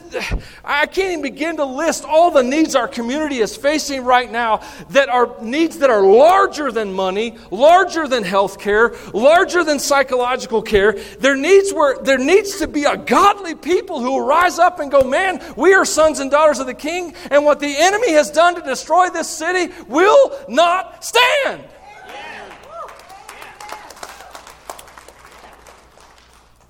I 0.65 0.87
can't 0.87 1.11
even 1.11 1.21
begin 1.21 1.57
to 1.57 1.65
list 1.65 2.03
all 2.05 2.31
the 2.31 2.41
needs 2.41 2.73
our 2.75 2.87
community 2.87 3.37
is 3.37 3.55
facing 3.55 4.03
right 4.03 4.31
now 4.31 4.61
that 4.89 5.09
are 5.09 5.35
needs 5.43 5.77
that 5.77 5.91
are 5.91 6.01
larger 6.01 6.71
than 6.71 6.91
money, 6.91 7.37
larger 7.51 8.07
than 8.07 8.23
health 8.23 8.59
care, 8.59 8.95
larger 9.13 9.63
than 9.63 9.79
psychological 9.79 10.63
care. 10.63 10.93
There 11.19 11.35
needs, 11.35 11.71
where, 11.71 11.99
there 11.99 12.17
needs 12.17 12.57
to 12.57 12.67
be 12.67 12.85
a 12.85 12.97
godly 12.97 13.53
people 13.53 13.99
who 13.99 14.11
will 14.11 14.25
rise 14.25 14.57
up 14.57 14.79
and 14.79 14.89
go, 14.89 15.03
Man, 15.03 15.39
we 15.55 15.75
are 15.75 15.85
sons 15.85 16.19
and 16.19 16.31
daughters 16.31 16.57
of 16.57 16.65
the 16.65 16.73
king, 16.73 17.13
and 17.29 17.45
what 17.45 17.59
the 17.59 17.75
enemy 17.77 18.13
has 18.13 18.31
done 18.31 18.55
to 18.55 18.61
destroy 18.61 19.09
this 19.09 19.29
city 19.29 19.71
will 19.87 20.35
not 20.49 21.03
stand. 21.05 21.63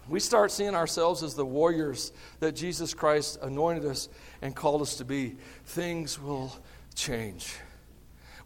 We 0.09 0.19
start 0.19 0.51
seeing 0.51 0.75
ourselves 0.75 1.23
as 1.23 1.33
the 1.33 1.45
warriors 1.45 2.11
that 2.39 2.55
Jesus 2.55 2.93
Christ 2.93 3.39
anointed 3.41 3.85
us 3.85 4.09
and 4.41 4.55
called 4.55 4.81
us 4.81 4.95
to 4.97 5.05
be, 5.05 5.35
things 5.65 6.19
will 6.19 6.55
change. 6.95 7.55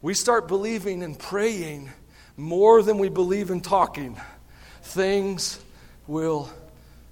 We 0.02 0.14
start 0.14 0.48
believing 0.48 1.04
and 1.04 1.18
praying 1.18 1.90
more 2.38 2.82
than 2.82 2.98
we 2.98 3.10
believe 3.10 3.52
in 3.52 3.62
talking, 3.62 4.20
things 4.82 5.60
will 6.08 6.50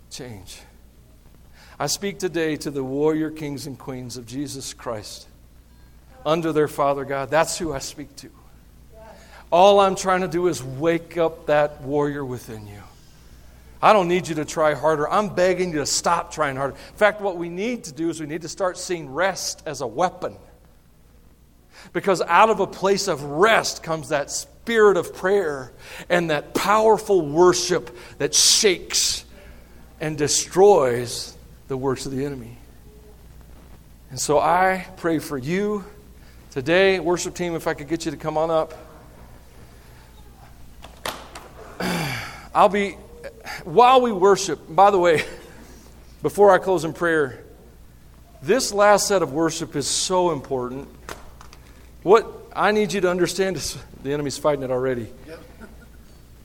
change. 0.10 0.60
I 1.80 1.88
speak 1.88 2.20
today 2.20 2.56
to 2.58 2.72
the 2.72 2.84
warrior 2.84 3.30
kings 3.30 3.68
and 3.68 3.78
queens 3.78 4.18
of 4.18 4.26
Jesus 4.26 4.74
Christ 4.74 5.28
under 6.26 6.52
their 6.52 6.68
Father 6.68 7.06
God. 7.06 7.30
That's 7.30 7.58
who 7.58 7.72
I 7.72 7.80
speak 7.80 8.16
to. 8.18 8.30
All 9.52 9.80
I'm 9.80 9.96
trying 9.96 10.22
to 10.22 10.28
do 10.28 10.48
is 10.48 10.64
wake 10.64 11.18
up 11.18 11.46
that 11.46 11.82
warrior 11.82 12.26
within 12.26 12.68
you. 12.68 12.82
I 13.82 13.94
don't 13.94 14.08
need 14.08 14.28
you 14.28 14.36
to 14.36 14.46
try 14.46 14.74
harder. 14.74 15.10
I'm 15.10 15.34
begging 15.34 15.72
you 15.72 15.80
to 15.80 15.86
stop 15.86 16.34
trying 16.34 16.58
harder. 16.58 16.76
In 16.76 16.96
fact, 16.96 17.22
what 17.22 17.38
we 17.38 17.48
need 17.48 17.86
to 17.86 17.94
do 17.94 18.10
is 18.10 18.20
we 18.20 18.28
need 18.28 18.42
to 18.42 18.50
start 18.50 18.78
seeing 18.78 19.10
rest 19.10 19.64
as 19.66 19.82
a 19.82 19.88
weapon. 19.88 20.36
Because 21.94 22.22
out 22.22 22.50
of 22.50 22.60
a 22.60 22.68
place 22.68 23.08
of 23.08 23.24
rest 23.24 23.82
comes 23.82 24.10
that 24.10 24.30
spirit 24.30 24.98
of 24.98 25.16
prayer 25.16 25.72
and 26.10 26.30
that 26.30 26.54
powerful 26.54 27.26
worship 27.26 27.96
that 28.18 28.36
shakes 28.36 29.24
and 30.02 30.18
destroys 30.18 31.36
the 31.70 31.78
works 31.78 32.06
of 32.06 32.12
the 32.12 32.26
enemy. 32.26 32.58
And 34.10 34.20
so 34.20 34.40
I 34.40 34.88
pray 34.98 35.20
for 35.20 35.38
you 35.38 35.86
today, 36.52 37.00
worship 37.00 37.34
team, 37.34 37.56
if 37.56 37.66
I 37.66 37.74
could 37.74 37.88
get 37.88 38.04
you 38.06 38.12
to 38.12 38.18
come 38.18 38.38
on 38.38 38.52
up. 38.52 38.74
I'll 42.54 42.68
be 42.68 42.98
while 43.64 44.02
we 44.02 44.12
worship, 44.12 44.60
by 44.70 44.92
the 44.92 45.00
way, 45.00 45.24
before 46.22 46.52
I 46.52 46.58
close 46.58 46.84
in 46.84 46.94
prayer, 46.94 47.44
this 48.42 48.72
last 48.72 49.08
set 49.08 49.22
of 49.22 49.34
worship 49.34 49.76
is 49.76 49.88
so 49.88 50.32
important. 50.32 50.88
What 52.04 52.32
I 52.56 52.72
need 52.72 52.94
you 52.94 53.02
to 53.02 53.10
understand 53.10 53.58
is 53.58 53.78
the 54.04 54.14
enemy's 54.14 54.38
fighting 54.38 54.64
it 54.64 54.72
already. 54.72 55.08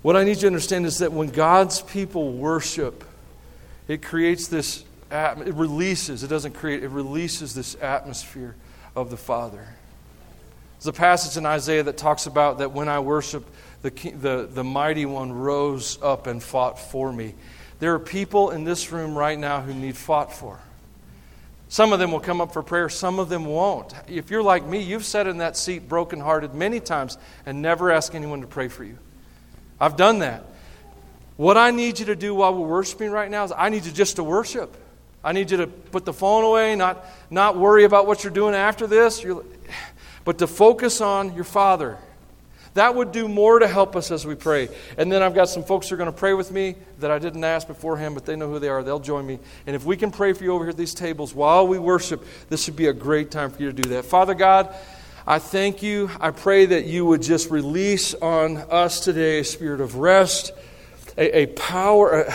What 0.02 0.16
I 0.16 0.24
need 0.24 0.36
you 0.36 0.42
to 0.42 0.46
understand 0.48 0.84
is 0.84 0.98
that 0.98 1.12
when 1.12 1.30
God's 1.30 1.80
people 1.80 2.32
worship, 2.32 3.04
it 3.88 4.02
creates 4.02 4.48
this, 4.48 4.84
it 5.10 5.54
releases, 5.54 6.22
it 6.22 6.28
doesn't 6.28 6.52
create, 6.52 6.82
it 6.82 6.88
releases 6.88 7.54
this 7.54 7.74
atmosphere 7.76 8.54
of 8.94 9.10
the 9.10 9.16
Father. 9.16 9.66
There's 10.76 10.86
a 10.88 10.92
passage 10.92 11.38
in 11.38 11.46
Isaiah 11.46 11.82
that 11.84 11.96
talks 11.96 12.26
about 12.26 12.58
that 12.58 12.72
when 12.72 12.88
I 12.88 12.98
worship, 12.98 13.48
the, 13.84 13.90
the, 14.12 14.48
the 14.50 14.64
mighty 14.64 15.04
one 15.04 15.30
rose 15.30 15.98
up 16.00 16.26
and 16.26 16.42
fought 16.42 16.78
for 16.78 17.12
me. 17.12 17.34
There 17.80 17.92
are 17.92 17.98
people 17.98 18.50
in 18.50 18.64
this 18.64 18.90
room 18.90 19.16
right 19.16 19.38
now 19.38 19.60
who 19.60 19.74
need 19.74 19.94
fought 19.94 20.32
for. 20.32 20.58
Some 21.68 21.92
of 21.92 21.98
them 21.98 22.10
will 22.10 22.20
come 22.20 22.40
up 22.40 22.54
for 22.54 22.62
prayer, 22.62 22.88
some 22.88 23.18
of 23.18 23.28
them 23.28 23.44
won't. 23.44 23.92
If 24.08 24.30
you're 24.30 24.42
like 24.42 24.64
me, 24.64 24.80
you've 24.80 25.04
sat 25.04 25.26
in 25.26 25.38
that 25.38 25.54
seat 25.54 25.86
brokenhearted 25.86 26.54
many 26.54 26.80
times 26.80 27.18
and 27.44 27.60
never 27.60 27.90
asked 27.90 28.14
anyone 28.14 28.40
to 28.40 28.46
pray 28.46 28.68
for 28.68 28.84
you. 28.84 28.96
I've 29.78 29.96
done 29.96 30.20
that. 30.20 30.46
What 31.36 31.58
I 31.58 31.70
need 31.70 31.98
you 31.98 32.06
to 32.06 32.16
do 32.16 32.34
while 32.34 32.54
we're 32.54 32.66
worshiping 32.66 33.10
right 33.10 33.30
now 33.30 33.44
is 33.44 33.52
I 33.54 33.68
need 33.68 33.84
you 33.84 33.92
just 33.92 34.16
to 34.16 34.24
worship. 34.24 34.74
I 35.22 35.32
need 35.32 35.50
you 35.50 35.58
to 35.58 35.66
put 35.66 36.06
the 36.06 36.12
phone 36.14 36.44
away, 36.44 36.74
not, 36.74 37.04
not 37.28 37.58
worry 37.58 37.84
about 37.84 38.06
what 38.06 38.24
you're 38.24 38.32
doing 38.32 38.54
after 38.54 38.86
this, 38.86 39.22
you're, 39.22 39.44
but 40.24 40.38
to 40.38 40.46
focus 40.46 41.02
on 41.02 41.34
your 41.34 41.44
Father 41.44 41.98
that 42.74 42.96
would 42.96 43.12
do 43.12 43.28
more 43.28 43.60
to 43.60 43.68
help 43.68 43.94
us 43.94 44.10
as 44.10 44.26
we 44.26 44.34
pray. 44.34 44.68
And 44.98 45.10
then 45.10 45.22
I've 45.22 45.34
got 45.34 45.48
some 45.48 45.62
folks 45.62 45.88
who 45.88 45.94
are 45.94 45.98
going 45.98 46.12
to 46.12 46.16
pray 46.16 46.34
with 46.34 46.50
me 46.50 46.74
that 46.98 47.10
I 47.10 47.20
didn't 47.20 47.44
ask 47.44 47.68
beforehand, 47.68 48.14
but 48.16 48.26
they 48.26 48.34
know 48.34 48.50
who 48.50 48.58
they 48.58 48.68
are. 48.68 48.82
They'll 48.82 48.98
join 48.98 49.24
me. 49.24 49.38
And 49.66 49.76
if 49.76 49.84
we 49.84 49.96
can 49.96 50.10
pray 50.10 50.32
for 50.32 50.42
you 50.42 50.52
over 50.52 50.64
here 50.64 50.70
at 50.70 50.76
these 50.76 50.92
tables 50.92 51.34
while 51.34 51.68
we 51.68 51.78
worship, 51.78 52.24
this 52.48 52.66
would 52.66 52.76
be 52.76 52.88
a 52.88 52.92
great 52.92 53.30
time 53.30 53.50
for 53.50 53.62
you 53.62 53.70
to 53.70 53.82
do 53.82 53.88
that. 53.90 54.04
Father 54.04 54.34
God, 54.34 54.74
I 55.24 55.38
thank 55.38 55.84
you. 55.84 56.10
I 56.20 56.32
pray 56.32 56.66
that 56.66 56.84
you 56.84 57.06
would 57.06 57.22
just 57.22 57.48
release 57.48 58.12
on 58.14 58.56
us 58.56 59.00
today 59.00 59.38
a 59.38 59.44
spirit 59.44 59.80
of 59.80 59.96
rest, 59.96 60.52
a, 61.16 61.42
a 61.42 61.46
power. 61.46 62.22
A, 62.22 62.32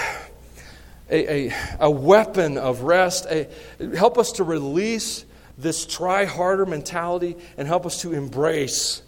a, 1.12 1.48
a, 1.50 1.56
a, 1.80 1.90
weapon 1.90 2.60
of 2.60 2.82
rest. 2.82 3.26
A, 3.32 3.48
help 3.96 4.20
us 4.20 4.34
to 4.34 4.44
release 4.44 5.26
this 5.58 5.88
try 5.88 6.26
harder 6.26 6.68
mentality 6.68 7.36
and 7.58 7.68
help 7.68 7.88
us 7.88 8.02
to 8.02 8.14
embrace 8.14 9.02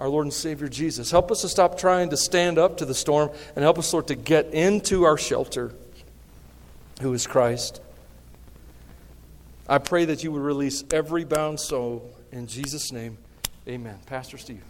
our 0.00 0.08
Lord 0.08 0.24
and 0.24 0.32
Savior 0.32 0.66
Jesus. 0.66 1.10
Help 1.10 1.30
us 1.30 1.42
to 1.42 1.48
stop 1.48 1.78
trying 1.78 2.08
to 2.08 2.16
stand 2.16 2.58
up 2.58 2.78
to 2.78 2.86
the 2.86 2.94
storm 2.94 3.30
and 3.54 3.62
help 3.62 3.78
us, 3.78 3.92
Lord, 3.92 4.08
to 4.08 4.14
get 4.14 4.46
into 4.54 5.04
our 5.04 5.18
shelter, 5.18 5.72
who 7.02 7.12
is 7.12 7.26
Christ. 7.26 7.82
I 9.68 9.76
pray 9.76 10.06
that 10.06 10.24
you 10.24 10.32
would 10.32 10.40
release 10.40 10.82
every 10.90 11.24
bound 11.24 11.60
soul 11.60 12.10
in 12.32 12.46
Jesus' 12.46 12.90
name. 12.90 13.18
Amen. 13.68 13.98
Pastor 14.06 14.38
Steve. 14.38 14.62